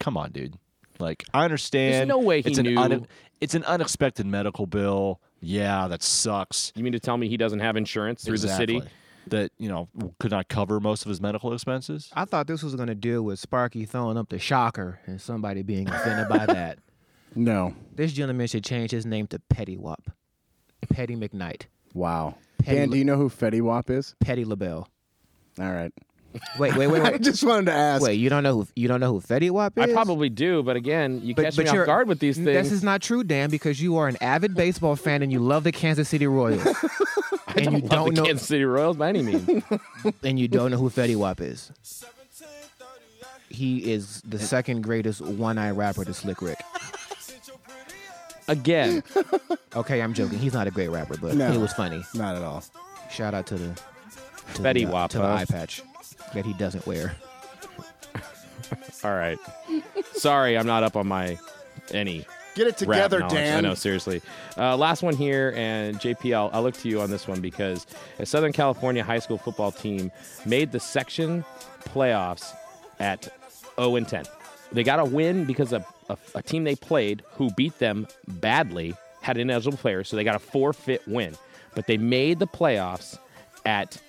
Come 0.00 0.16
on, 0.16 0.32
dude. 0.32 0.56
Like 1.00 1.24
I 1.34 1.44
understand. 1.44 1.94
There's 1.94 2.08
no 2.08 2.18
way 2.18 2.42
he 2.42 2.50
it's 2.50 2.58
an 2.58 2.66
knew. 2.66 3.06
it's 3.40 3.54
an 3.54 3.64
unexpected 3.64 4.26
medical 4.26 4.66
bill. 4.66 5.20
Yeah, 5.40 5.88
that 5.88 6.02
sucks. 6.02 6.72
You 6.76 6.84
mean 6.84 6.92
to 6.92 7.00
tell 7.00 7.16
me 7.16 7.28
he 7.28 7.36
doesn't 7.36 7.60
have 7.60 7.76
insurance 7.76 8.24
through 8.24 8.38
the 8.38 8.48
city? 8.48 8.82
That 9.26 9.52
you 9.58 9.68
know 9.68 9.88
could 10.18 10.30
not 10.30 10.48
cover 10.48 10.80
most 10.80 11.04
of 11.04 11.08
his 11.10 11.20
medical 11.20 11.52
expenses. 11.52 12.10
I 12.14 12.24
thought 12.24 12.46
this 12.46 12.62
was 12.62 12.74
going 12.74 12.88
to 12.88 12.94
deal 12.94 13.22
with 13.22 13.38
Sparky 13.38 13.84
throwing 13.84 14.16
up 14.16 14.28
the 14.30 14.38
shocker 14.38 14.98
and 15.06 15.20
somebody 15.20 15.62
being 15.62 15.88
offended 15.88 16.28
by 16.28 16.46
that. 16.52 16.78
No. 17.34 17.74
This 17.94 18.12
gentleman 18.12 18.46
should 18.46 18.64
change 18.64 18.90
his 18.90 19.06
name 19.06 19.26
to 19.28 19.38
Petty 19.38 19.76
Wop. 19.76 20.10
Petty 20.90 21.16
McKnight. 21.16 21.66
Wow. 21.94 22.36
Petty 22.58 22.76
Dan, 22.78 22.88
li- 22.90 22.94
do 22.94 22.98
you 22.98 23.04
know 23.04 23.16
who 23.16 23.28
Fetty 23.28 23.60
Wap 23.60 23.90
is? 23.90 24.14
Petty 24.20 24.44
LaBelle. 24.44 24.88
All 25.60 25.72
right. 25.72 25.92
Wait, 26.58 26.76
wait, 26.76 26.86
wait, 26.86 27.02
I 27.14 27.18
just 27.18 27.42
wanted 27.42 27.66
to 27.66 27.72
ask. 27.72 28.02
Wait, 28.02 28.14
you 28.14 28.28
don't 28.30 28.42
know 28.42 28.54
who 28.54 28.68
you 28.76 28.86
don't 28.88 29.00
know 29.00 29.12
who 29.12 29.20
Fetty 29.20 29.50
Wap 29.50 29.76
is? 29.76 29.90
I 29.90 29.92
probably 29.92 30.28
do, 30.28 30.62
but 30.62 30.76
again, 30.76 31.20
you 31.24 31.34
catch 31.34 31.58
me 31.58 31.66
off 31.66 31.74
you're- 31.74 31.86
guard 31.86 32.06
with 32.08 32.20
these 32.20 32.36
things. 32.36 32.46
This 32.46 32.70
is 32.72 32.82
not 32.84 33.02
true, 33.02 33.24
Dan, 33.24 33.50
because 33.50 33.80
you 33.82 33.96
are 33.96 34.06
an 34.08 34.16
avid 34.20 34.54
baseball 34.54 34.94
fan 34.96 35.22
and 35.22 35.32
you 35.32 35.40
love 35.40 35.64
the 35.64 35.72
Kansas 35.72 36.08
City 36.08 36.26
Royals. 36.26 36.64
I 37.48 37.54
and 37.56 37.64
don't 37.64 37.74
you 37.74 37.80
love 37.80 37.90
don't 37.90 38.14
the 38.14 38.20
know 38.20 38.26
Kansas 38.26 38.46
City 38.46 38.64
Royals 38.64 38.96
by 38.96 39.08
any 39.08 39.22
means. 39.22 39.62
and 40.22 40.38
you 40.38 40.46
don't 40.46 40.70
know 40.70 40.76
who 40.76 40.88
Fetty 40.88 41.16
Wap 41.16 41.40
is. 41.40 41.72
He 43.48 43.90
is 43.92 44.20
the 44.22 44.38
second 44.38 44.82
greatest 44.82 45.20
one-eye 45.20 45.72
rapper 45.72 46.04
to 46.04 46.14
Slick 46.14 46.40
Rick. 46.40 46.60
again, 48.46 49.02
Okay, 49.74 50.00
I'm 50.00 50.14
joking. 50.14 50.38
He's 50.38 50.52
not 50.54 50.66
a 50.68 50.70
great 50.70 50.88
rapper, 50.90 51.16
but 51.20 51.34
No. 51.34 51.50
it 51.52 51.58
was 51.58 51.72
funny. 51.72 52.02
Not 52.14 52.36
at 52.36 52.42
all. 52.42 52.62
Shout 53.10 53.34
out 53.34 53.46
to 53.46 53.56
the 53.56 53.74
to 54.54 54.62
Fetty 54.62 54.84
the, 54.84 54.86
uh, 54.86 54.92
Wap, 54.92 55.10
to 55.10 55.18
the 55.18 55.24
eye 55.24 55.44
patch 55.44 55.82
that 56.34 56.44
he 56.44 56.52
doesn't 56.54 56.86
wear. 56.86 57.14
all 59.04 59.14
right. 59.14 59.38
Sorry, 60.12 60.56
I'm 60.56 60.66
not 60.66 60.82
up 60.82 60.96
on 60.96 61.06
my 61.06 61.38
any 61.92 62.24
Get 62.54 62.66
it 62.66 62.86
rap 62.86 63.10
together, 63.10 63.18
knowledge. 63.20 63.34
Dan. 63.34 63.56
I 63.58 63.60
know, 63.60 63.74
seriously. 63.74 64.22
Uh, 64.56 64.76
last 64.76 65.02
one 65.02 65.14
here, 65.14 65.54
and 65.56 65.96
JP, 65.98 66.34
I'll, 66.34 66.50
I'll 66.52 66.62
look 66.62 66.76
to 66.78 66.88
you 66.88 67.00
on 67.00 67.10
this 67.10 67.28
one 67.28 67.40
because 67.40 67.86
a 68.18 68.26
Southern 68.26 68.52
California 68.52 69.04
high 69.04 69.20
school 69.20 69.38
football 69.38 69.70
team 69.70 70.10
made 70.44 70.72
the 70.72 70.80
section 70.80 71.44
playoffs 71.84 72.52
at 72.98 73.28
0 73.76 73.96
and 73.96 74.08
10. 74.08 74.24
They 74.72 74.82
got 74.82 74.98
a 74.98 75.04
win 75.04 75.44
because 75.44 75.72
a, 75.72 75.84
a, 76.08 76.18
a 76.34 76.42
team 76.42 76.64
they 76.64 76.74
played 76.74 77.22
who 77.32 77.50
beat 77.52 77.78
them 77.78 78.06
badly 78.26 78.94
had 79.22 79.36
ineligible 79.36 79.78
players, 79.78 80.08
so 80.08 80.16
they 80.16 80.24
got 80.24 80.36
a 80.36 80.40
forfeit 80.40 81.06
win. 81.06 81.36
But 81.74 81.86
they 81.86 81.98
made 81.98 82.40
the 82.40 82.46
playoffs 82.46 83.18
at 83.64 84.00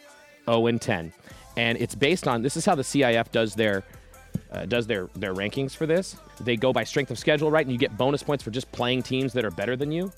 0 0.46 0.68
and 0.68 0.82
10, 0.82 1.14
and 1.58 1.78
it's 1.78 1.96
based 1.96 2.28
on 2.28 2.42
this 2.42 2.58
is 2.58 2.66
how 2.66 2.76
the 2.76 2.84
CIF 2.84 3.32
does 3.32 3.56
their 3.56 3.84
uh, 4.52 4.66
does 4.66 4.88
their 4.88 5.08
their 5.16 5.34
rankings 5.34 5.76
for 5.76 5.86
this. 5.86 6.16
They 6.40 6.56
go 6.56 6.74
by 6.74 6.84
strength 6.84 7.12
of 7.12 7.20
schedule, 7.20 7.52
right? 7.52 7.66
And 7.66 7.72
you 7.72 7.78
get 7.80 7.98
bonus 7.98 8.24
points 8.24 8.44
for 8.44 8.52
just 8.52 8.72
playing 8.72 9.04
teams 9.04 9.34
that 9.34 9.46
are 9.46 9.52
better 9.52 9.76
than 9.76 9.92
you. 9.92 10.12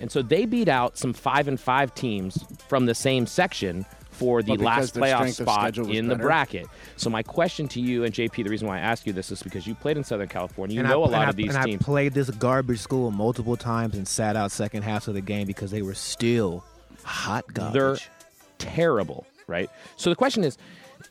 And 0.00 0.10
so 0.10 0.22
they 0.22 0.44
beat 0.44 0.68
out 0.68 0.98
some 0.98 1.12
five 1.12 1.48
and 1.48 1.58
five 1.58 1.94
teams 1.94 2.44
from 2.68 2.86
the 2.86 2.94
same 2.94 3.26
section 3.26 3.86
for 4.10 4.42
the 4.42 4.56
last 4.56 4.94
their 4.94 5.02
playoff 5.02 5.32
spot 5.32 5.60
schedule 5.60 5.88
was 5.88 5.98
in 5.98 6.08
the 6.08 6.16
bracket. 6.16 6.66
So 6.96 7.10
my 7.10 7.22
question 7.22 7.66
to 7.68 7.80
you 7.80 8.04
and 8.04 8.14
JP, 8.14 8.44
the 8.44 8.50
reason 8.50 8.68
why 8.68 8.76
I 8.76 8.80
ask 8.80 9.06
you 9.06 9.12
this 9.12 9.32
is 9.32 9.42
because 9.42 9.66
you 9.66 9.74
played 9.74 9.96
in 9.96 10.04
Southern 10.04 10.28
California. 10.28 10.74
You 10.74 10.80
and 10.80 10.88
know 10.88 11.02
I, 11.02 11.06
a 11.06 11.10
lot 11.10 11.20
and 11.22 11.30
of 11.30 11.34
I, 11.34 11.42
these 11.42 11.54
and 11.54 11.64
teams. 11.64 11.82
I 11.82 11.84
played 11.84 12.14
this 12.14 12.30
garbage 12.30 12.78
school 12.78 13.10
multiple 13.10 13.56
times 13.56 13.96
and 13.96 14.06
sat 14.06 14.36
out 14.36 14.52
second 14.52 14.82
halves 14.82 15.08
of 15.08 15.14
the 15.14 15.20
game 15.20 15.46
because 15.46 15.70
they 15.70 15.82
were 15.82 15.94
still 15.94 16.64
hot 17.02 17.44
garbage. 17.52 17.72
They're 17.74 17.96
terrible, 18.58 19.26
right? 19.46 19.70
So 19.96 20.10
the 20.10 20.16
question 20.16 20.44
is, 20.44 20.58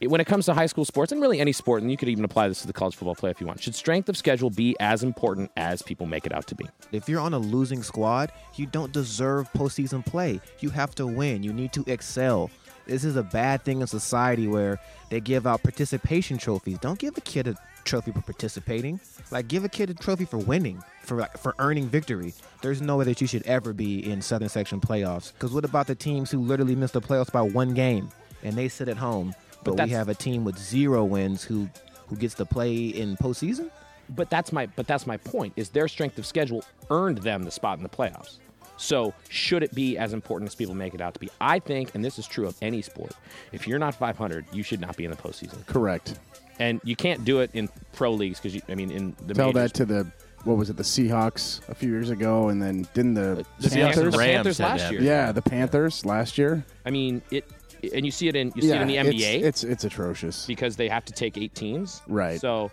when 0.01 0.19
it 0.19 0.25
comes 0.25 0.45
to 0.45 0.53
high 0.53 0.65
school 0.65 0.85
sports 0.85 1.11
and 1.11 1.21
really 1.21 1.39
any 1.39 1.51
sport, 1.51 1.81
and 1.81 1.91
you 1.91 1.97
could 1.97 2.09
even 2.09 2.25
apply 2.25 2.47
this 2.47 2.61
to 2.61 2.67
the 2.67 2.73
college 2.73 2.95
football 2.95 3.15
play 3.15 3.29
if 3.29 3.39
you 3.39 3.47
want, 3.47 3.61
should 3.61 3.75
strength 3.75 4.09
of 4.09 4.17
schedule 4.17 4.49
be 4.49 4.75
as 4.79 5.03
important 5.03 5.51
as 5.57 5.81
people 5.81 6.05
make 6.05 6.25
it 6.25 6.33
out 6.33 6.47
to 6.47 6.55
be? 6.55 6.65
If 6.91 7.07
you're 7.07 7.21
on 7.21 7.33
a 7.33 7.39
losing 7.39 7.83
squad, 7.83 8.31
you 8.55 8.65
don't 8.65 8.91
deserve 8.91 9.51
postseason 9.53 10.05
play. 10.05 10.39
You 10.59 10.69
have 10.71 10.95
to 10.95 11.07
win. 11.07 11.43
You 11.43 11.53
need 11.53 11.73
to 11.73 11.83
excel. 11.87 12.49
This 12.85 13.05
is 13.05 13.15
a 13.15 13.23
bad 13.23 13.63
thing 13.63 13.81
in 13.81 13.87
society 13.87 14.47
where 14.47 14.79
they 15.09 15.21
give 15.21 15.47
out 15.47 15.63
participation 15.63 16.37
trophies. 16.37 16.79
Don't 16.79 16.99
give 16.99 17.17
a 17.17 17.21
kid 17.21 17.47
a 17.47 17.55
trophy 17.85 18.11
for 18.11 18.21
participating. 18.21 18.99
Like 19.31 19.47
give 19.47 19.63
a 19.63 19.69
kid 19.69 19.89
a 19.89 19.93
trophy 19.93 20.25
for 20.25 20.37
winning, 20.37 20.83
for 21.01 21.17
like, 21.17 21.37
for 21.37 21.55
earning 21.59 21.87
victory. 21.87 22.33
There's 22.61 22.81
no 22.81 22.97
way 22.97 23.05
that 23.05 23.21
you 23.21 23.27
should 23.27 23.43
ever 23.43 23.71
be 23.71 24.09
in 24.09 24.21
Southern 24.21 24.49
Section 24.49 24.81
playoffs. 24.81 25.31
Because 25.33 25.53
what 25.53 25.63
about 25.63 25.87
the 25.87 25.95
teams 25.95 26.29
who 26.29 26.41
literally 26.41 26.75
missed 26.75 26.93
the 26.93 27.01
playoffs 27.01 27.31
by 27.31 27.41
one 27.41 27.73
game 27.73 28.09
and 28.43 28.55
they 28.55 28.67
sit 28.67 28.87
at 28.87 28.97
home? 28.97 29.33
But, 29.63 29.81
we 29.81 29.89
have 29.91 30.09
a 30.09 30.13
team 30.13 30.43
with 30.43 30.57
zero 30.57 31.05
wins 31.05 31.43
who 31.43 31.69
who 32.07 32.17
gets 32.17 32.33
to 32.35 32.45
play 32.45 32.75
in 32.87 33.15
postseason. 33.17 33.71
But 34.09 34.29
that's 34.29 34.51
my 34.51 34.65
but 34.65 34.87
that's 34.87 35.07
my 35.07 35.17
point. 35.17 35.53
Is 35.55 35.69
their 35.69 35.87
strength 35.87 36.17
of 36.17 36.25
schedule 36.25 36.63
earned 36.89 37.19
them 37.19 37.43
the 37.43 37.51
spot 37.51 37.77
in 37.77 37.83
the 37.83 37.89
playoffs? 37.89 38.39
So 38.75 39.13
should 39.29 39.63
it 39.63 39.73
be 39.73 39.97
as 39.97 40.11
important 40.13 40.49
as 40.49 40.55
people 40.55 40.75
make 40.75 40.93
it 40.93 40.99
out 40.99 41.13
to 41.13 41.19
be? 41.19 41.29
I 41.39 41.59
think, 41.59 41.95
and 41.95 42.03
this 42.03 42.19
is 42.19 42.27
true 42.27 42.45
of 42.47 42.57
any 42.61 42.81
sport, 42.81 43.13
if 43.51 43.67
you're 43.67 43.79
not 43.79 43.93
500, 43.95 44.45
you 44.51 44.63
should 44.63 44.81
not 44.81 44.97
be 44.97 45.05
in 45.05 45.11
the 45.11 45.15
postseason, 45.17 45.65
Correct. 45.67 46.19
and 46.59 46.81
you 46.83 46.95
can't 46.95 47.23
do 47.23 47.39
it 47.39 47.51
in 47.53 47.69
pro 47.93 48.11
leagues 48.11 48.39
because 48.41 48.59
I 48.67 48.75
mean 48.75 48.91
in 48.91 49.15
the 49.25 49.33
Tell 49.33 49.53
majors- 49.53 49.71
that 49.71 49.77
to 49.77 49.85
the 49.85 50.11
what 50.43 50.57
was 50.57 50.69
it? 50.69 50.75
The 50.75 50.83
Seahawks 50.83 51.61
a 51.69 51.75
few 51.75 51.89
years 51.89 52.09
ago, 52.09 52.49
and 52.49 52.61
then 52.61 52.85
didn't 52.93 53.13
the, 53.13 53.45
the 53.59 53.69
Seahawks 53.69 53.93
Panthers, 53.93 54.11
the 54.13 54.19
Panthers 54.19 54.59
last 54.59 54.91
year. 54.91 55.01
yeah 55.01 55.31
the 55.31 55.41
Panthers 55.41 56.05
last 56.05 56.37
year. 56.37 56.65
I 56.85 56.89
mean 56.89 57.21
it, 57.31 57.45
and 57.93 58.05
you 58.05 58.11
see 58.11 58.27
it 58.27 58.35
in 58.35 58.51
you 58.55 58.61
see 58.61 58.71
it 58.71 58.81
in 58.81 58.87
the 58.87 58.95
NBA 58.97 59.41
It's, 59.41 59.63
it's 59.63 59.63
it's 59.63 59.83
atrocious. 59.83 60.45
because 60.45 60.75
they 60.75 60.87
have 60.89 61.05
to 61.05 61.13
take 61.13 61.37
eight 61.37 61.53
teams. 61.55 62.01
Right. 62.07 62.39
So 62.39 62.71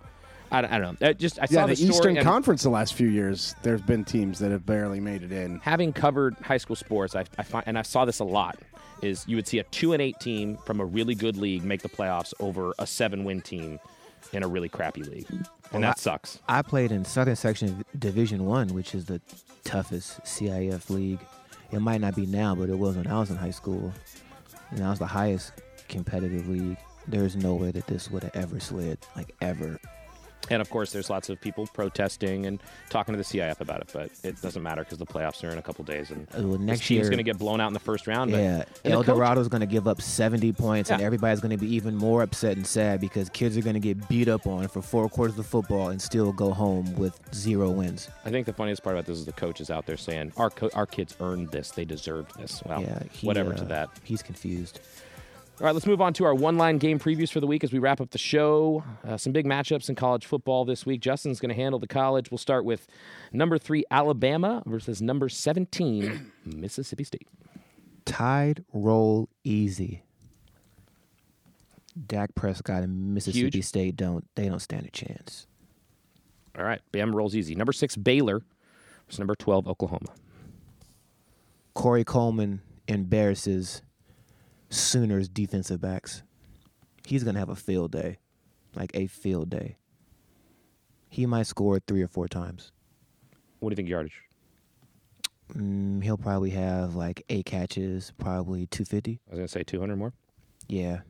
I, 0.52 0.60
don't- 0.62 0.72
I 0.72 0.78
don't 0.78 1.00
know. 1.00 1.08
It 1.08 1.18
just 1.18 1.38
I 1.38 1.42
Yeah, 1.50 1.60
saw 1.62 1.66
the 1.66 1.74
the, 1.74 1.76
story 1.76 1.90
Eastern 2.12 2.24
Conference 2.24 2.62
the 2.62 2.70
last 2.70 2.94
few 2.94 3.08
years, 3.08 3.54
there's 3.62 3.82
been 3.82 4.04
teams 4.04 4.38
that 4.40 4.50
have 4.50 4.66
barely 4.66 4.98
made 5.00 5.22
it 5.22 5.32
in. 5.32 5.60
having 5.60 5.92
covered 5.92 6.34
high 6.42 6.56
school 6.58 6.76
sports, 6.76 7.14
I, 7.14 7.24
I 7.38 7.42
find, 7.44 7.64
and 7.68 7.78
I 7.78 7.82
saw 7.82 8.04
this 8.04 8.18
a 8.18 8.24
lot, 8.24 8.58
is 9.00 9.24
you 9.28 9.36
would 9.36 9.46
see 9.46 9.60
a 9.60 9.64
two 9.64 9.92
and 9.92 10.02
eight 10.02 10.18
team 10.20 10.58
from 10.66 10.80
a 10.80 10.84
really 10.84 11.14
good 11.14 11.36
league 11.36 11.62
make 11.64 11.82
the 11.82 11.88
playoffs 11.88 12.34
over 12.40 12.72
a 12.80 12.86
seven 12.86 13.24
win 13.24 13.40
team 13.40 13.78
in 14.32 14.42
a 14.42 14.48
really 14.48 14.68
crappy 14.68 15.02
league, 15.04 15.26
and 15.30 15.46
Well, 15.72 15.82
that 15.82 15.96
I- 15.98 16.00
sucks. 16.00 16.40
I 16.48 16.62
played 16.62 16.90
in 16.92 17.04
Southern 17.04 17.36
Section 17.36 17.84
Division 17.98 18.44
One, 18.44 18.68
which 18.74 18.92
is 18.94 19.04
the 19.04 19.20
toughest 19.64 20.20
CIF 20.24 20.90
league. 20.90 21.20
It 21.70 21.78
might 21.80 22.00
not 22.00 22.16
be 22.16 22.26
now, 22.26 22.56
but 22.56 22.68
it 22.68 22.76
was 22.76 22.96
when 22.96 23.06
I 23.06 23.20
was 23.20 23.30
in 23.30 23.36
high 23.36 23.52
school, 23.52 23.92
and 24.70 24.78
that 24.78 24.88
was 24.88 24.98
the 24.98 25.06
highest 25.06 25.52
competitive 25.88 26.48
league. 26.48 26.78
There's 27.08 27.36
no 27.36 27.54
way 27.54 27.70
that 27.72 27.86
this 27.86 28.10
would 28.10 28.22
have 28.22 28.36
ever 28.36 28.60
slid, 28.60 28.98
like 29.16 29.34
ever. 29.40 29.78
And 30.50 30.60
of 30.60 30.68
course, 30.68 30.90
there's 30.92 31.08
lots 31.08 31.28
of 31.30 31.40
people 31.40 31.66
protesting 31.68 32.46
and 32.46 32.60
talking 32.88 33.12
to 33.14 33.18
the 33.18 33.24
CIF 33.24 33.60
about 33.60 33.80
it, 33.80 33.90
but 33.92 34.10
it 34.24 34.42
doesn't 34.42 34.62
matter 34.62 34.82
because 34.82 34.98
the 34.98 35.06
playoffs 35.06 35.44
are 35.44 35.50
in 35.52 35.58
a 35.58 35.62
couple 35.62 35.84
days, 35.84 36.10
and 36.10 36.26
well, 36.34 36.58
next 36.58 36.80
team's 36.80 36.90
year, 36.90 37.04
going 37.04 37.18
to 37.18 37.22
get 37.22 37.38
blown 37.38 37.60
out 37.60 37.68
in 37.68 37.72
the 37.72 37.78
first 37.78 38.08
round. 38.08 38.32
but- 38.32 38.40
yeah, 38.40 38.64
El 38.84 39.02
Dorado's 39.04 39.46
going 39.48 39.60
to 39.60 39.66
give 39.66 39.86
up 39.86 40.02
70 40.02 40.52
points, 40.52 40.90
and 40.90 41.00
everybody's 41.00 41.40
going 41.40 41.56
to 41.56 41.56
be 41.56 41.72
even 41.74 41.94
more 41.94 42.22
upset 42.22 42.56
and 42.56 42.66
sad 42.66 43.00
because 43.00 43.28
kids 43.30 43.56
are 43.56 43.62
going 43.62 43.74
to 43.74 43.80
get 43.80 44.08
beat 44.08 44.28
up 44.28 44.46
on 44.46 44.66
for 44.66 44.82
four 44.82 45.08
quarters 45.08 45.38
of 45.38 45.46
football 45.46 45.88
and 45.90 46.02
still 46.02 46.32
go 46.32 46.50
home 46.52 46.94
with 46.96 47.18
zero 47.32 47.70
wins. 47.70 48.08
I 48.24 48.30
think 48.30 48.46
the 48.46 48.52
funniest 48.52 48.82
part 48.82 48.96
about 48.96 49.06
this 49.06 49.18
is 49.18 49.26
the 49.26 49.32
coaches 49.32 49.70
out 49.70 49.86
there 49.86 49.96
saying 49.96 50.32
our 50.36 50.50
co- 50.50 50.70
our 50.74 50.86
kids 50.86 51.14
earned 51.20 51.50
this, 51.52 51.70
they 51.70 51.84
deserved 51.84 52.36
this. 52.38 52.60
Well, 52.66 52.82
yeah, 52.82 53.02
he, 53.12 53.26
whatever 53.26 53.52
uh, 53.52 53.58
to 53.58 53.64
that. 53.66 53.88
He's 54.02 54.22
confused. 54.22 54.80
All 55.60 55.66
right, 55.66 55.74
let's 55.74 55.84
move 55.86 56.00
on 56.00 56.14
to 56.14 56.24
our 56.24 56.34
one 56.34 56.56
line 56.56 56.78
game 56.78 56.98
previews 56.98 57.30
for 57.30 57.38
the 57.38 57.46
week 57.46 57.62
as 57.62 57.70
we 57.70 57.78
wrap 57.78 58.00
up 58.00 58.12
the 58.12 58.18
show. 58.18 58.82
Uh, 59.06 59.18
some 59.18 59.30
big 59.30 59.44
matchups 59.44 59.90
in 59.90 59.94
college 59.94 60.24
football 60.24 60.64
this 60.64 60.86
week. 60.86 61.02
Justin's 61.02 61.38
going 61.38 61.50
to 61.50 61.54
handle 61.54 61.78
the 61.78 61.86
college. 61.86 62.30
We'll 62.30 62.38
start 62.38 62.64
with 62.64 62.86
number 63.30 63.58
three, 63.58 63.84
Alabama 63.90 64.62
versus 64.64 65.02
number 65.02 65.28
17, 65.28 66.32
Mississippi 66.46 67.04
State. 67.04 67.28
Tide 68.06 68.64
roll 68.72 69.28
easy. 69.44 70.02
Dak 72.06 72.34
Prescott 72.34 72.82
and 72.82 73.12
Mississippi 73.12 73.50
Huge. 73.50 73.62
State 73.62 73.96
don't 73.96 74.26
they 74.36 74.48
don't 74.48 74.60
stand 74.60 74.86
a 74.86 74.90
chance. 74.90 75.46
All 76.56 76.64
right, 76.64 76.80
Bam 76.90 77.14
rolls 77.14 77.36
easy. 77.36 77.54
Number 77.54 77.74
six, 77.74 77.96
Baylor 77.96 78.40
versus 79.04 79.18
number 79.18 79.34
12, 79.34 79.68
Oklahoma. 79.68 80.14
Corey 81.74 82.04
Coleman 82.04 82.62
embarrasses 82.88 83.82
Sooners 84.70 85.28
defensive 85.28 85.80
backs. 85.80 86.22
He's 87.06 87.24
gonna 87.24 87.38
have 87.38 87.48
a 87.48 87.56
field 87.56 87.92
day, 87.92 88.18
like 88.74 88.90
a 88.94 89.06
field 89.06 89.50
day. 89.50 89.76
He 91.08 91.26
might 91.26 91.46
score 91.46 91.80
three 91.80 92.02
or 92.02 92.08
four 92.08 92.28
times. 92.28 92.72
What 93.58 93.70
do 93.70 93.72
you 93.72 93.76
think 93.76 93.88
yardage? 93.88 94.22
Mm, 95.54 96.02
he'll 96.02 96.16
probably 96.16 96.50
have 96.50 96.94
like 96.94 97.24
eight 97.28 97.46
catches, 97.46 98.12
probably 98.18 98.66
250. 98.66 99.12
I 99.12 99.30
was 99.30 99.38
going 99.38 99.46
to 99.46 99.52
say 99.52 99.62
200 99.64 99.96
more. 99.96 100.12
Yeah. 100.68 101.00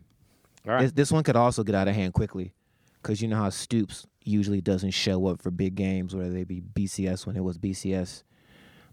All 0.67 0.75
right. 0.75 0.83
This, 0.83 0.93
this 0.93 1.13
one 1.13 1.23
could 1.23 1.37
also 1.37 1.63
get 1.63 1.75
out 1.75 1.89
of 1.89 1.95
hand 1.95 2.15
quickly 2.15 2.55
because 3.03 3.21
you 3.21 3.29
know 3.29 3.37
how 3.37 3.51
Stoops 3.51 4.07
usually 4.25 4.61
doesn't 4.61 4.93
show 4.93 5.27
up 5.27 5.43
for 5.43 5.51
big 5.51 5.75
games, 5.75 6.15
whether 6.15 6.31
they 6.31 6.45
be 6.45 6.61
BCS 6.61 7.27
when 7.27 7.37
it 7.37 7.45
was 7.45 7.59
BCS. 7.59 8.23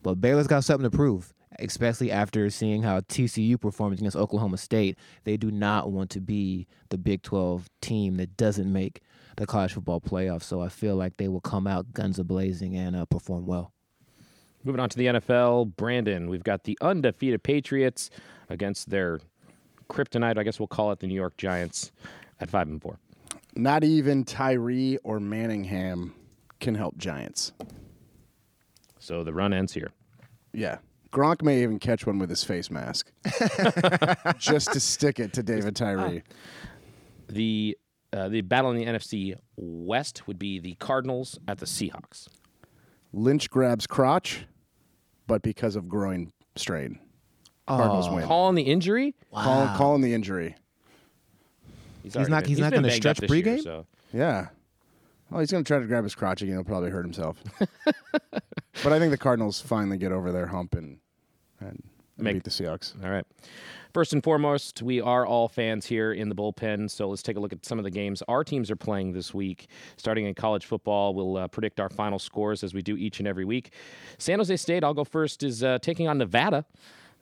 But 0.03 0.15
Baylor's 0.15 0.47
got 0.47 0.63
something 0.63 0.89
to 0.89 0.95
prove, 0.95 1.34
especially 1.60 2.12
after 2.12 2.49
seeing 2.49 2.84
how 2.84 2.99
TCU 3.01 3.60
performed 3.60 3.97
against 3.97 4.18
Oklahoma 4.18 4.58
State. 4.58 4.97
They 5.24 5.38
do 5.38 5.51
not 5.51 5.91
want 5.91 6.10
to 6.12 6.22
be 6.22 6.68
the 6.89 6.97
Big 6.97 7.22
12 7.24 7.70
team 7.82 8.18
that 8.18 8.38
doesn't 8.38 8.72
make 8.72 9.01
the 9.38 9.45
college 9.45 9.74
football 9.74 10.01
playoffs. 10.01 10.43
So 10.43 10.62
I 10.62 10.70
feel 10.70 10.95
like 10.95 11.18
they 11.18 11.28
will 11.28 11.41
come 11.41 11.68
out 11.68 11.93
guns 11.93 12.20
a 12.20 12.24
blazing 12.24 12.76
and 12.76 12.95
uh, 12.95 13.05
perform 13.05 13.45
well. 13.45 13.72
Moving 14.64 14.80
on 14.80 14.89
to 14.89 14.97
the 14.97 15.05
NFL, 15.05 15.76
Brandon, 15.78 16.30
we've 16.30 16.43
got 16.43 16.64
the 16.64 16.78
undefeated 16.82 17.43
Patriots 17.43 18.10
against 18.49 18.89
their 18.89 19.20
kryptonite, 19.89 20.38
I 20.38 20.43
guess 20.43 20.60
we'll 20.60 20.68
call 20.68 20.91
it 20.91 20.99
the 20.99 21.08
New 21.08 21.16
York 21.16 21.38
Giants 21.38 21.91
at 22.39 22.49
5 22.49 22.68
and 22.68 22.82
4. 22.82 22.99
Not 23.55 23.84
even 23.84 24.24
Tyree 24.24 24.97
or 25.03 25.20
Manningham 25.20 26.14
can 26.60 26.76
help 26.76 26.97
Giants. 26.97 27.53
So 28.99 29.24
the 29.24 29.34
run 29.34 29.53
ends 29.53 29.74
here. 29.74 29.91
Yeah. 30.53 30.78
Gronk 31.12 31.41
may 31.41 31.64
even 31.64 31.80
catch 31.80 32.05
one 32.05 32.20
with 32.20 32.30
his 32.30 32.43
face 32.43 32.70
mask 32.70 33.12
just 34.38 34.72
to 34.74 34.80
stick 34.80 35.20
it 35.20 35.34
to 35.34 35.43
David 35.43 35.76
Tyree. 35.76 36.24
The 37.30 37.78
uh, 38.14 38.30
the 38.30 38.41
battle 38.41 38.72
in 38.72 38.78
the 38.78 38.86
NFC 38.86 39.36
West 39.58 40.28
would 40.28 40.39
be 40.39 40.60
the 40.60 40.76
Cardinals 40.76 41.38
at 41.47 41.58
the 41.60 41.66
Seahawks. 41.66 42.28
Lynch 43.14 43.49
grabs 43.49 43.86
crotch, 43.88 44.45
but 45.28 45.41
because 45.41 45.76
of 45.76 45.89
groin 45.89 46.32
strain. 46.55 46.99
Cardinals 47.68 48.10
win. 48.10 48.24
Calling 48.26 48.55
the 48.55 48.64
injury? 48.64 49.14
Call, 49.34 49.76
calling 49.76 50.01
the 50.01 50.14
injury. 50.14 50.55
already 52.16 52.32
not- 52.32 52.43
been- 52.43 52.49
he's 52.49 52.60
not 52.60 52.72
been 52.72 52.78
gonna 52.84 52.88
banged 52.88 53.05
up 53.05 53.18
stretch 53.18 53.30
this 53.30 53.38
year, 53.45 53.58
pregame? 53.58 53.64
so- 53.64 53.86
Yeah. 54.14 54.47
Well, 55.30 55.41
he's 55.41 55.51
going 55.51 55.63
to 55.63 55.67
try 55.67 55.80
to 55.80 55.86
grab 55.86 56.03
his 56.03 56.15
crotch 56.15 56.41
again. 56.41 56.55
He'll 56.55 56.63
probably 56.63 56.89
hurt 56.89 57.03
himself. 57.03 57.43
but 57.59 58.93
I 58.93 58.99
think 58.99 59.11
the 59.11 59.17
Cardinals 59.17 59.59
finally 59.59 59.97
get 59.97 60.11
over 60.11 60.32
their 60.32 60.47
hump 60.47 60.75
and, 60.75 60.99
and 61.59 61.84
Make- 62.17 62.36
beat 62.36 62.43
the 62.43 62.49
Seahawks. 62.49 62.93
All 63.03 63.11
right. 63.11 63.25
First 63.93 64.13
and 64.13 64.23
foremost, 64.23 64.84
we 64.84 65.01
are 65.01 65.25
all 65.25 65.47
fans 65.47 65.86
here 65.86 66.13
in 66.13 66.30
the 66.30 66.36
bullpen, 66.36 66.89
so 66.89 67.09
let's 67.09 67.23
take 67.23 67.36
a 67.36 67.39
look 67.39 67.51
at 67.51 67.65
some 67.65 67.80
of 67.80 67.84
the 67.84 67.89
games 67.89 68.21
our 68.28 68.43
teams 68.43 68.69
are 68.69 68.75
playing 68.75 69.13
this 69.13 69.34
week. 69.34 69.69
Starting 69.95 70.25
in 70.25 70.36
college 70.36 70.65
football, 70.65 71.15
we'll 71.15 71.38
uh, 71.38 71.47
predict 71.47 71.80
our 71.80 71.89
final 71.89 72.19
scores 72.19 72.63
as 72.63 72.73
we 72.73 72.82
do 72.82 72.95
each 72.95 73.19
and 73.19 73.28
every 73.28 73.45
week. 73.45 73.73
San 74.19 74.38
Jose 74.38 74.55
State, 74.57 74.84
I'll 74.84 74.93
go 74.93 75.03
first, 75.03 75.41
is 75.41 75.63
uh, 75.63 75.80
taking 75.82 76.07
on 76.07 76.19
Nevada. 76.19 76.65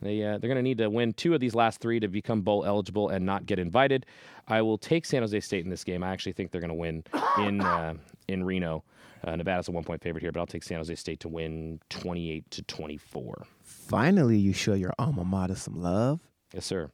They, 0.01 0.23
uh, 0.23 0.37
they're 0.37 0.49
going 0.49 0.57
to 0.57 0.61
need 0.61 0.77
to 0.79 0.89
win 0.89 1.13
two 1.13 1.33
of 1.33 1.39
these 1.39 1.55
last 1.55 1.79
three 1.79 1.99
to 1.99 2.07
become 2.07 2.41
bowl 2.41 2.65
eligible 2.65 3.09
and 3.09 3.25
not 3.25 3.45
get 3.45 3.59
invited. 3.59 4.05
I 4.47 4.61
will 4.61 4.77
take 4.77 5.05
San 5.05 5.21
Jose 5.21 5.39
State 5.39 5.63
in 5.63 5.69
this 5.69 5.83
game. 5.83 6.03
I 6.03 6.09
actually 6.09 6.33
think 6.33 6.51
they're 6.51 6.61
going 6.61 6.69
to 6.69 6.75
win 6.75 7.03
in 7.39 7.61
uh, 7.61 7.95
in 8.27 8.43
Reno. 8.43 8.83
Uh, 9.23 9.35
Nevada's 9.35 9.67
a 9.67 9.71
one 9.71 9.83
point 9.83 10.01
favorite 10.03 10.21
here, 10.21 10.31
but 10.31 10.39
I'll 10.39 10.45
take 10.45 10.63
San 10.63 10.77
Jose 10.77 10.93
State 10.95 11.19
to 11.21 11.29
win 11.29 11.79
28 11.89 12.49
to 12.51 12.63
24. 12.63 13.45
Finally, 13.63 14.37
you 14.37 14.53
show 14.53 14.73
your 14.73 14.93
alma 14.99 15.23
mater 15.23 15.55
some 15.55 15.81
love. 15.81 16.19
Yes, 16.53 16.65
sir. 16.65 16.91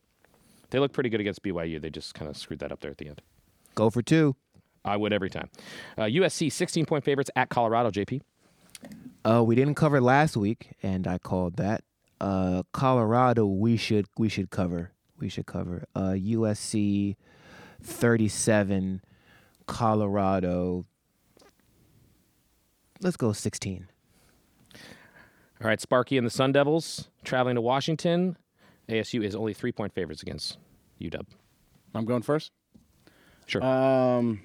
They 0.70 0.80
look 0.80 0.94
pretty 0.94 1.10
good 1.10 1.20
against 1.20 1.44
BYU. 1.44 1.82
They 1.82 1.90
just 1.90 2.16
kind 2.16 2.30
of 2.30 2.38
screwed 2.38 2.60
that 2.60 2.72
up 2.72 2.80
there 2.80 2.92
at 2.92 2.98
the 2.98 3.10
end. 3.10 3.22
Go 3.76 3.90
for 3.90 4.02
two. 4.02 4.36
I 4.86 4.98
would 4.98 5.14
every 5.14 5.30
time. 5.30 5.50
Uh, 5.98 6.04
USC 6.04 6.52
16 6.52 6.86
point 6.86 7.04
favorites 7.04 7.30
at 7.36 7.50
Colorado. 7.50 7.92
JP. 7.92 8.22
Uh, 9.24 9.44
we 9.46 9.56
didn't 9.56 9.76
cover 9.76 10.02
last 10.02 10.36
week, 10.36 10.72
and 10.82 11.06
I 11.06 11.18
called 11.18 11.58
that. 11.58 11.84
Uh, 12.22 12.62
Colorado, 12.72 13.48
we 13.48 13.76
should 13.78 14.06
we 14.16 14.30
should 14.30 14.52
cover. 14.52 14.92
We 15.20 15.28
should 15.28 15.48
cover. 15.48 15.86
Uh, 15.96 16.12
USC, 16.12 17.16
thirty-seven. 17.82 19.02
Colorado. 19.66 20.86
Let's 23.02 23.18
go 23.18 23.34
sixteen. 23.34 23.88
All 24.76 25.68
right, 25.68 25.82
Sparky 25.82 26.18
and 26.18 26.26
the 26.26 26.32
Sun 26.32 26.52
Devils 26.52 27.10
traveling 27.24 27.56
to 27.56 27.62
Washington. 27.62 28.38
ASU 28.88 29.24
is 29.24 29.36
only 29.36 29.56
three 29.56 29.72
point 29.72 29.94
favorites 29.94 30.22
against 30.22 30.60
UW. 31.02 31.26
I'm 31.96 32.06
going 32.06 32.22
first. 32.22 32.52
Sure. 33.48 33.64
Um, 33.64 34.42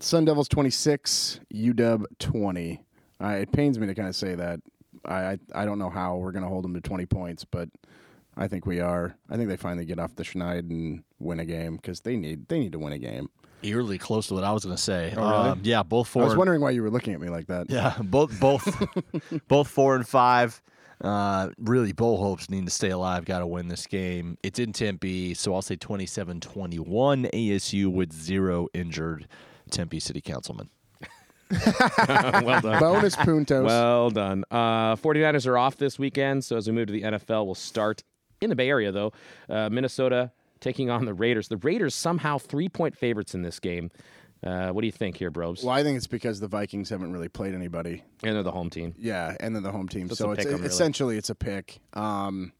Sun 0.00 0.24
Devils 0.24 0.48
26, 0.48 1.40
UW 1.54 2.04
20. 2.18 2.84
Uh, 3.22 3.26
it 3.28 3.52
pains 3.52 3.78
me 3.78 3.86
to 3.86 3.94
kind 3.94 4.08
of 4.08 4.16
say 4.16 4.34
that. 4.34 4.60
I, 5.04 5.14
I 5.32 5.38
I 5.54 5.64
don't 5.64 5.78
know 5.78 5.90
how 5.90 6.16
we're 6.16 6.32
going 6.32 6.44
to 6.44 6.48
hold 6.48 6.64
them 6.64 6.74
to 6.74 6.80
20 6.80 7.06
points, 7.06 7.44
but 7.44 7.68
I 8.36 8.48
think 8.48 8.66
we 8.66 8.80
are. 8.80 9.14
I 9.28 9.36
think 9.36 9.48
they 9.48 9.56
finally 9.56 9.84
get 9.84 9.98
off 9.98 10.16
the 10.16 10.22
schneid 10.22 10.70
and 10.70 11.02
win 11.18 11.40
a 11.40 11.44
game 11.44 11.76
because 11.76 12.00
they 12.00 12.16
need 12.16 12.48
they 12.48 12.58
need 12.58 12.72
to 12.72 12.78
win 12.78 12.92
a 12.92 12.98
game. 12.98 13.28
Eerily 13.62 13.98
close 13.98 14.26
to 14.26 14.34
what 14.34 14.42
I 14.42 14.52
was 14.52 14.64
going 14.64 14.74
to 14.76 14.82
say. 14.82 15.14
Oh, 15.16 15.20
really? 15.20 15.48
Um, 15.50 15.60
yeah, 15.62 15.82
both 15.84 16.08
four. 16.08 16.22
I 16.22 16.26
was 16.26 16.36
wondering 16.36 16.60
why 16.60 16.70
you 16.70 16.82
were 16.82 16.90
looking 16.90 17.14
at 17.14 17.20
me 17.20 17.28
like 17.28 17.46
that. 17.46 17.70
Yeah, 17.70 17.96
both 18.02 18.38
both 18.40 18.86
both 19.48 19.68
four 19.68 19.94
and 19.94 20.06
five. 20.06 20.60
Uh, 21.00 21.50
really, 21.58 21.92
Bull 21.92 22.16
hopes 22.16 22.48
need 22.48 22.64
to 22.64 22.70
stay 22.70 22.90
alive. 22.90 23.24
Got 23.24 23.40
to 23.40 23.46
win 23.46 23.68
this 23.68 23.86
game. 23.86 24.38
It's 24.44 24.60
in 24.60 24.72
Tempe, 24.72 25.34
so 25.34 25.52
I'll 25.52 25.60
say 25.60 25.76
27-21 25.76 27.28
ASU 27.32 27.88
with 27.88 28.12
zero 28.12 28.68
injured 28.72 29.26
Tempe 29.70 29.98
City 29.98 30.20
Councilman. 30.20 30.70
well 32.44 32.60
done. 32.60 32.80
Bonus 32.80 33.16
puntos. 33.16 33.64
Well 33.64 34.10
done. 34.10 34.44
Uh, 34.50 34.96
49ers 34.96 35.46
are 35.46 35.58
off 35.58 35.76
this 35.76 35.98
weekend, 35.98 36.44
so 36.44 36.56
as 36.56 36.66
we 36.66 36.72
move 36.72 36.86
to 36.86 36.92
the 36.92 37.02
NFL, 37.02 37.44
we'll 37.46 37.54
start 37.54 38.02
in 38.40 38.50
the 38.50 38.56
Bay 38.56 38.68
Area, 38.68 38.90
though. 38.92 39.12
Uh, 39.48 39.68
Minnesota 39.70 40.32
taking 40.60 40.90
on 40.90 41.04
the 41.04 41.14
Raiders. 41.14 41.48
The 41.48 41.56
Raiders 41.58 41.94
somehow 41.94 42.38
three 42.38 42.68
point 42.68 42.96
favorites 42.96 43.34
in 43.34 43.42
this 43.42 43.58
game. 43.60 43.90
Uh, 44.44 44.70
what 44.70 44.80
do 44.80 44.86
you 44.86 44.92
think 44.92 45.16
here, 45.18 45.30
Brobes? 45.30 45.62
well, 45.62 45.72
I 45.74 45.84
think 45.84 45.96
it's 45.96 46.08
because 46.08 46.40
the 46.40 46.48
Vikings 46.48 46.88
haven't 46.90 47.12
really 47.12 47.28
played 47.28 47.54
anybody. 47.54 48.02
And 48.24 48.34
they're 48.34 48.42
the 48.42 48.50
home 48.50 48.70
team. 48.70 48.92
Yeah, 48.98 49.36
and 49.38 49.54
they're 49.54 49.62
the 49.62 49.70
home 49.70 49.88
team. 49.88 50.08
So 50.08 50.12
it's 50.12 50.18
So 50.18 50.30
it's, 50.32 50.46
'em, 50.46 50.52
really. 50.54 50.66
essentially 50.66 51.16
it's 51.16 51.30
a 51.30 51.36
pick. 51.36 51.78
Um, 51.92 52.52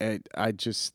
it, 0.00 0.28
I 0.34 0.50
just 0.52 0.92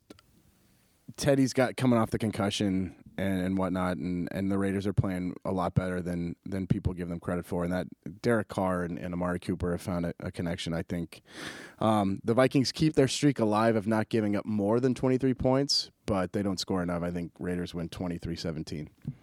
Teddy's 1.18 1.54
got 1.54 1.78
coming 1.78 1.98
off 2.00 2.10
the 2.10 2.20
concussion 2.20 2.96
and, 3.22 3.46
and 3.46 3.58
whatnot, 3.58 3.98
and, 3.98 4.28
and 4.32 4.52
the 4.52 4.58
Raiders 4.58 4.88
are 4.88 4.94
playing 4.94 5.36
a 5.46 5.52
lot 5.52 5.76
better 5.76 6.02
than 6.02 6.36
than 6.46 6.66
people 6.66 6.94
give 6.94 7.08
them 7.10 7.20
credit 7.20 7.46
for. 7.46 7.64
And 7.64 7.72
that 7.72 7.88
Derek 8.22 8.48
Carr 8.48 8.84
and, 8.84 8.98
and 8.98 9.14
Amari 9.14 9.40
Cooper 9.40 9.72
have 9.72 9.82
found 9.82 10.06
a, 10.06 10.14
a 10.20 10.32
connection. 10.32 10.74
I 10.74 10.82
think 10.82 11.22
um, 11.80 12.20
the 12.24 12.34
Vikings 12.34 12.72
keep 12.72 12.96
their 12.96 13.08
streak 13.08 13.40
alive 13.40 13.76
of 13.76 13.88
not 13.88 14.10
giving 14.10 14.36
up 14.36 14.46
more 14.46 14.80
than 14.80 14.96
23 14.96 15.34
points, 15.36 15.92
but 16.06 16.34
they 16.34 16.42
don't 16.42 16.60
score 16.60 16.82
enough. 16.82 17.04
I 17.04 17.12
think 17.12 17.32
Raiders 17.40 17.74
win 17.74 17.90
23-17. 17.90 18.88
All 19.08 19.16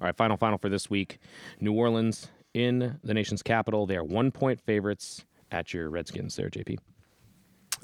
right, 0.00 0.16
final 0.16 0.36
final 0.36 0.58
for 0.58 0.68
this 0.68 0.88
week. 0.88 1.18
New 1.60 1.74
Orleans 1.74 2.28
in 2.54 2.98
the 3.04 3.14
nation's 3.14 3.42
capital. 3.42 3.86
They 3.86 3.96
are 3.96 4.04
one 4.04 4.30
point 4.30 4.60
favorites 4.60 5.24
at 5.50 5.74
your 5.74 5.90
Redskins 5.90 6.36
there, 6.36 6.48
JP. 6.48 6.78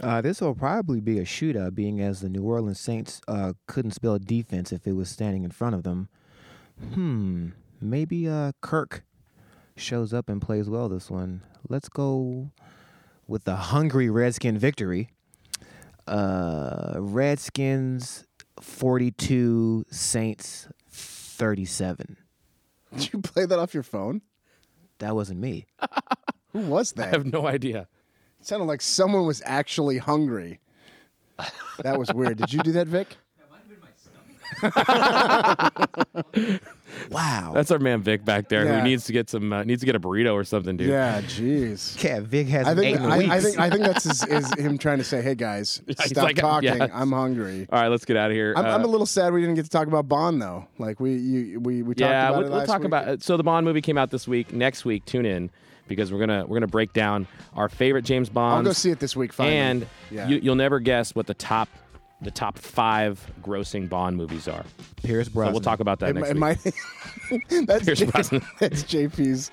Uh, 0.01 0.20
this 0.20 0.40
will 0.40 0.55
probably 0.55 1.01
be 1.01 1.18
a 1.18 1.24
shootout, 1.24 1.74
being 1.74 2.01
as 2.01 2.20
the 2.20 2.28
New 2.28 2.42
Orleans 2.42 2.78
Saints 2.78 3.20
uh, 3.26 3.55
couldn't 3.66 3.90
spell 3.92 4.18
defense 4.18 4.72
if 4.72 4.86
it 4.86 4.92
was 4.92 5.09
standing 5.09 5.44
in 5.44 5.51
front 5.51 5.74
of 5.74 5.82
them. 5.82 6.09
Hmm, 6.94 7.49
maybe 7.80 8.28
uh, 8.28 8.53
Kirk 8.61 9.05
shows 9.76 10.12
up 10.12 10.28
and 10.28 10.40
plays 10.40 10.70
well 10.70 10.88
this 10.88 11.11
one. 11.11 11.42
Let's 11.68 11.88
go 11.88 12.53
with 13.26 13.44
the 13.44 13.57
hungry 13.57 14.09
Redskin 14.09 14.57
victory. 14.57 15.11
Uh, 16.07 16.94
Redskins 16.99 18.24
42, 18.61 19.84
Saints 19.90 20.68
37. 20.88 22.16
Did 22.96 23.12
you 23.12 23.20
play 23.20 23.46
that 23.46 23.59
off 23.59 23.74
your 23.74 23.82
phone? 23.82 24.22
That 24.99 25.14
wasn't 25.14 25.40
me. 25.40 25.66
Who 26.53 26.61
was 26.61 26.92
that? 26.92 27.09
I 27.09 27.11
have 27.11 27.26
no 27.26 27.46
idea. 27.46 27.88
It 28.49 28.53
sounded 28.53 28.64
like 28.64 28.80
someone 28.80 29.26
was 29.26 29.42
actually 29.44 29.99
hungry. 29.99 30.59
That 31.82 31.99
was 31.99 32.11
weird. 32.14 32.38
Did 32.38 32.51
you 32.51 32.61
do 32.61 32.72
that, 32.72 32.86
Vic? 32.86 33.09
Wow. 37.11 37.53
That's 37.55 37.70
our 37.70 37.78
man 37.78 38.01
Vic 38.01 38.24
back 38.24 38.49
there 38.49 38.64
Yeah. 38.64 38.78
who 38.78 38.84
needs 38.88 39.05
to 39.05 39.12
get 39.12 39.28
some 39.28 39.53
uh, 39.53 39.64
needs 39.64 39.80
to 39.80 39.86
get 39.86 39.94
a 39.96 40.01
burrito 40.01 40.32
or 40.32 40.44
something, 40.44 40.78
dude. 40.78 40.88
Yeah, 40.88 41.20
jeez. 41.20 42.03
yeah, 42.03 42.20
Vic 42.20 42.46
I 42.46 42.51
hasn't 42.51 42.78
think 42.78 42.96
eaten 42.96 43.05
in 43.05 43.12
I, 43.12 43.14
I 43.14 43.18
weeks. 43.18 43.44
think 43.44 43.59
I 43.59 43.68
think 43.70 43.82
that's 43.84 44.05
his, 44.05 44.24
is 44.24 44.55
him 44.55 44.78
trying 44.78 44.96
to 44.99 45.05
say, 45.05 45.20
"Hey 45.20 45.34
guys, 45.34 45.82
He's 45.86 45.96
stop 46.07 46.24
like, 46.24 46.36
talking. 46.36 46.74
yeah. 46.74 46.86
I'm 46.92 47.12
hungry." 47.12 47.66
All 47.70 47.80
right, 47.82 47.88
let's 47.88 48.07
get 48.07 48.16
out 48.16 48.30
of 48.30 48.34
here. 48.34 48.55
I'm, 48.57 48.64
I'm 48.64 48.80
Uh, 48.80 48.86
a 48.86 48.88
little 48.88 49.05
sad 49.07 49.34
we 49.34 49.40
didn't 49.42 49.57
get 49.57 49.64
to 49.64 49.70
talk 49.70 49.86
about 49.88 50.09
Bond 50.09 50.40
though. 50.40 50.66
Like 50.78 50.99
we 51.01 51.14
you, 51.16 51.61
we 51.61 51.82
we 51.82 51.94
talked 51.94 52.01
yeah, 52.11 52.30
about 52.30 52.38
we'll, 52.38 52.46
it 52.46 52.51
we'll 52.51 52.59
last 52.61 52.68
talk 52.68 52.78
week. 52.80 52.86
about. 52.86 53.22
So 53.22 53.36
the 53.36 53.44
Bond 53.44 53.66
movie 53.66 53.82
came 53.82 53.99
out 53.99 54.11
this 54.11 54.26
week. 54.26 54.55
Next 54.55 54.86
week, 54.86 55.05
tune 55.05 55.26
in 55.26 55.51
because 55.89 56.12
we're 56.12 56.20
gonna 56.20 56.45
we're 56.47 56.57
gonna 56.57 56.66
break 56.66 56.93
down 56.93 57.26
our 57.55 57.68
favorite 57.68 58.03
James 58.05 58.28
Bond. 58.28 58.51
I'll 58.51 58.57
Bonds. 58.64 58.68
go 58.68 58.72
see 58.74 58.91
it 58.91 59.01
this 59.01 59.16
week. 59.16 59.32
Finally. 59.32 59.57
and 59.57 59.86
yeah. 60.11 60.28
you, 60.28 60.39
you'll 60.43 60.55
never 60.55 60.78
guess 60.80 61.14
what 61.14 61.26
the 61.26 61.34
top 61.34 61.68
the 62.20 62.30
top 62.30 62.59
five 62.59 63.24
grossing 63.43 63.89
Bond 63.89 64.16
movies 64.16 64.49
are. 64.49 64.64
Pierce 65.03 65.26
So 65.28 65.32
Brosnan. 65.34 65.53
we'll 65.55 65.61
talk 65.62 65.80
about 65.80 66.01
that 66.01 66.11
it, 66.11 66.14
next 66.14 66.34
mi- 66.34 66.41
week. 66.49 66.59
it 66.66 67.45
might. 67.51 67.66
that's 67.66 67.84
Pierce 67.84 67.99
J- 68.01 68.07
Brosnan. 68.07 68.43
that's 68.61 68.82
JP's. 68.84 69.51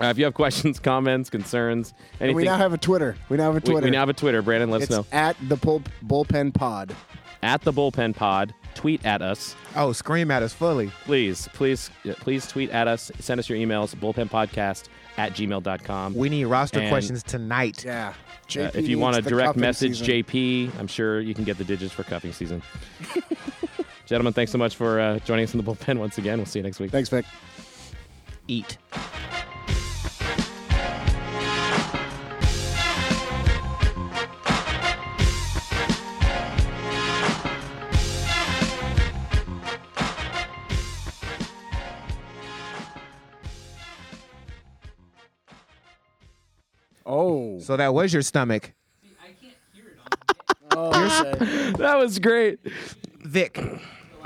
Uh, 0.00 0.06
if 0.06 0.16
you 0.18 0.24
have 0.24 0.32
questions, 0.34 0.78
comments, 0.80 1.28
concerns, 1.28 1.92
And 2.14 2.22
anything, 2.22 2.36
we 2.36 2.44
now 2.44 2.56
have 2.56 2.72
a 2.72 2.78
Twitter. 2.78 3.14
We 3.28 3.36
now 3.36 3.52
have 3.52 3.56
a 3.56 3.60
Twitter. 3.60 3.84
we 3.84 3.90
now 3.90 4.00
have 4.00 4.08
a 4.08 4.14
Twitter. 4.14 4.40
Brandon, 4.42 4.70
let 4.70 4.82
us 4.82 4.90
know 4.90 5.04
at 5.12 5.36
the 5.48 5.56
bull, 5.56 5.82
bullpen 6.06 6.54
pod. 6.54 6.94
at 7.42 7.60
the 7.62 7.72
Bullpen 7.72 8.16
Pod. 8.16 8.54
Tweet 8.82 9.06
at 9.06 9.22
us. 9.22 9.54
Oh, 9.76 9.92
scream 9.92 10.32
at 10.32 10.42
us 10.42 10.52
fully. 10.52 10.90
Please, 11.04 11.48
please, 11.52 11.88
please 12.18 12.48
tweet 12.48 12.68
at 12.70 12.88
us. 12.88 13.12
Send 13.20 13.38
us 13.38 13.48
your 13.48 13.56
emails, 13.56 13.94
bullpenpodcast 13.94 14.88
at 15.16 15.34
gmail.com. 15.34 16.14
We 16.14 16.28
need 16.28 16.46
roster 16.46 16.80
And- 16.80 16.88
questions 16.90 17.22
tonight. 17.22 17.84
Yeah. 17.84 18.12
Uh, 18.56 18.70
if 18.74 18.88
you 18.88 18.98
want 18.98 19.14
to 19.14 19.22
direct 19.22 19.56
message 19.56 20.02
JP, 20.02 20.78
I'm 20.80 20.88
sure 20.88 21.20
you 21.20 21.32
can 21.32 21.44
get 21.44 21.58
the 21.58 21.64
digits 21.64 21.92
for 21.92 22.02
cuffing 22.02 22.32
season. 22.32 22.60
Gentlemen, 24.06 24.32
thanks 24.32 24.50
so 24.50 24.58
much 24.58 24.74
for 24.74 24.98
uh, 25.00 25.20
joining 25.20 25.44
us 25.44 25.54
in 25.54 25.64
the 25.64 25.64
bullpen 25.64 25.98
once 25.98 26.18
again. 26.18 26.38
We'll 26.38 26.46
see 26.46 26.58
you 26.58 26.64
next 26.64 26.80
week. 26.80 26.90
Thanks, 26.90 27.08
Vic. 27.08 27.24
Eat. 28.48 28.78
So 47.72 47.76
that 47.78 47.94
was 47.94 48.12
your 48.12 48.20
stomach, 48.20 48.74
oh. 50.72 50.90
That 51.78 51.96
was 51.98 52.18
great. 52.18 52.58
Vic. 53.24 53.58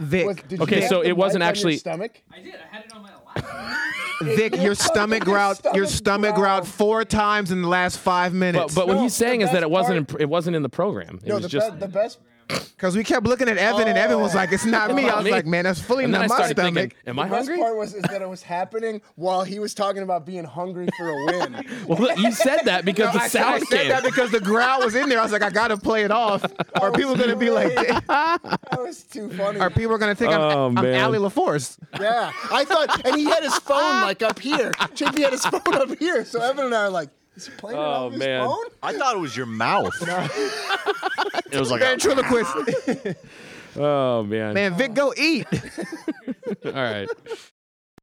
Vic. 0.00 0.26
Was- 0.26 0.36
did 0.48 0.60
Okay, 0.62 0.80
have 0.80 0.88
so 0.88 1.00
it 1.02 1.12
wasn't 1.16 1.40
mic 1.40 1.42
on 1.42 1.46
your 1.46 1.50
actually- 1.50 1.76
stomach. 1.76 2.20
I 2.32 2.40
did. 2.40 2.54
I 2.56 2.74
had 2.74 2.86
it 2.86 2.92
on 2.92 3.02
my 3.04 3.10
lap. 3.36 3.78
Vic, 4.36 4.56
your 4.56 4.74
stomach 4.74 5.22
growled. 5.24 5.60
Your 5.74 5.86
stomach 5.86 6.34
growled 6.34 6.66
four 6.66 7.04
times 7.04 7.52
in 7.52 7.62
the 7.62 7.68
last 7.68 8.00
five 8.00 8.34
minutes. 8.34 8.74
but 8.74 8.88
what 8.88 8.94
No, 8.94 9.02
he's 9.02 9.14
saying 9.14 9.42
is 9.42 9.52
that 9.52 9.62
it 9.62 9.70
wasn't 9.70 10.08
part- 10.08 10.20
in, 10.20 10.24
it 10.24 10.28
wasn't 10.28 10.56
in 10.56 10.62
the 10.62 10.68
program. 10.68 11.20
It 11.22 11.28
No, 11.28 11.34
was 11.36 11.44
the, 11.44 11.48
just 11.48 11.70
be- 11.74 11.78
the 11.78 11.88
best. 11.88 12.18
Because 12.48 12.94
we 12.96 13.02
kept 13.02 13.26
looking 13.26 13.48
at 13.48 13.56
Evan, 13.56 13.88
and 13.88 13.98
Evan 13.98 14.20
was 14.20 14.34
like, 14.34 14.52
"It's 14.52 14.64
not 14.64 14.94
me." 14.94 15.08
I 15.08 15.16
was 15.16 15.24
me. 15.24 15.30
like, 15.32 15.46
"Man, 15.46 15.64
that's 15.64 15.80
fully 15.80 16.04
and 16.04 16.14
then 16.14 16.20
I 16.22 16.24
not 16.26 16.28
my 16.30 16.34
started 16.36 16.56
stomach." 16.56 16.74
thinking, 16.74 16.98
am 17.06 17.18
I 17.18 17.24
the 17.24 17.30
best 17.30 17.48
hungry? 17.48 17.62
part 17.62 17.76
was 17.76 17.94
is 17.94 18.02
that 18.02 18.22
it 18.22 18.28
was 18.28 18.42
happening 18.42 19.00
while 19.16 19.42
he 19.44 19.58
was 19.58 19.74
talking 19.74 20.02
about 20.02 20.24
being 20.26 20.44
hungry 20.44 20.86
for 20.96 21.08
a 21.08 21.24
win. 21.26 21.64
Well, 21.88 21.98
look, 21.98 22.18
you 22.18 22.30
said 22.32 22.60
that 22.64 22.84
because 22.84 23.12
the 23.14 23.20
I, 23.20 23.24
I 23.24 23.28
sound 23.28 23.62
said 23.68 23.78
came. 23.80 23.88
that 23.88 24.02
because 24.04 24.30
the 24.30 24.40
growl 24.40 24.84
was 24.84 24.94
in 24.94 25.08
there. 25.08 25.18
I 25.18 25.22
was 25.22 25.32
like, 25.32 25.42
I 25.42 25.50
gotta 25.50 25.76
play 25.76 26.04
it 26.04 26.10
off, 26.10 26.44
or 26.80 26.92
people 26.92 27.14
are 27.14 27.18
gonna 27.18 27.36
be 27.36 27.50
like, 27.50 27.74
that 28.06 28.78
was 28.78 29.02
too 29.04 29.30
funny. 29.30 29.58
or 29.60 29.70
people 29.70 29.92
are 29.94 29.98
gonna 29.98 30.14
think 30.14 30.32
Oh, 30.32 30.66
I'm, 30.66 30.78
I'm 30.78 30.84
man. 30.84 31.02
Ali 31.04 31.18
LaForce. 31.18 31.78
Yeah, 32.00 32.30
I 32.52 32.64
thought, 32.64 33.06
and 33.06 33.16
he 33.16 33.24
had 33.24 33.42
his 33.42 33.56
phone 33.58 34.02
like 34.02 34.22
up 34.22 34.38
here. 34.38 34.70
JP 34.96 35.18
had 35.18 35.32
his 35.32 35.44
phone 35.46 35.74
up 35.74 35.98
here, 35.98 36.24
so 36.24 36.40
Evan 36.42 36.66
and 36.66 36.74
I 36.74 36.82
are 36.84 36.90
like, 36.90 37.08
"Is 37.36 37.46
he 37.46 37.52
playing 37.56 37.78
it 37.78 37.80
Oh, 37.80 38.06
off 38.06 38.12
his 38.12 38.18
man. 38.20 38.46
phone?" 38.46 38.64
I 38.82 38.92
thought 38.96 39.14
it 39.14 39.20
was 39.20 39.36
your 39.36 39.46
mouth. 39.46 39.94
it 41.50 41.58
was 41.58 41.70
like 41.70 41.80
a, 41.80 41.84
Ventriloquist. 41.84 43.16
oh 43.76 44.22
man. 44.24 44.54
Man, 44.54 44.74
Vic, 44.76 44.94
go 44.94 45.12
eat. 45.16 45.46
All 46.64 46.72
right. 46.72 47.08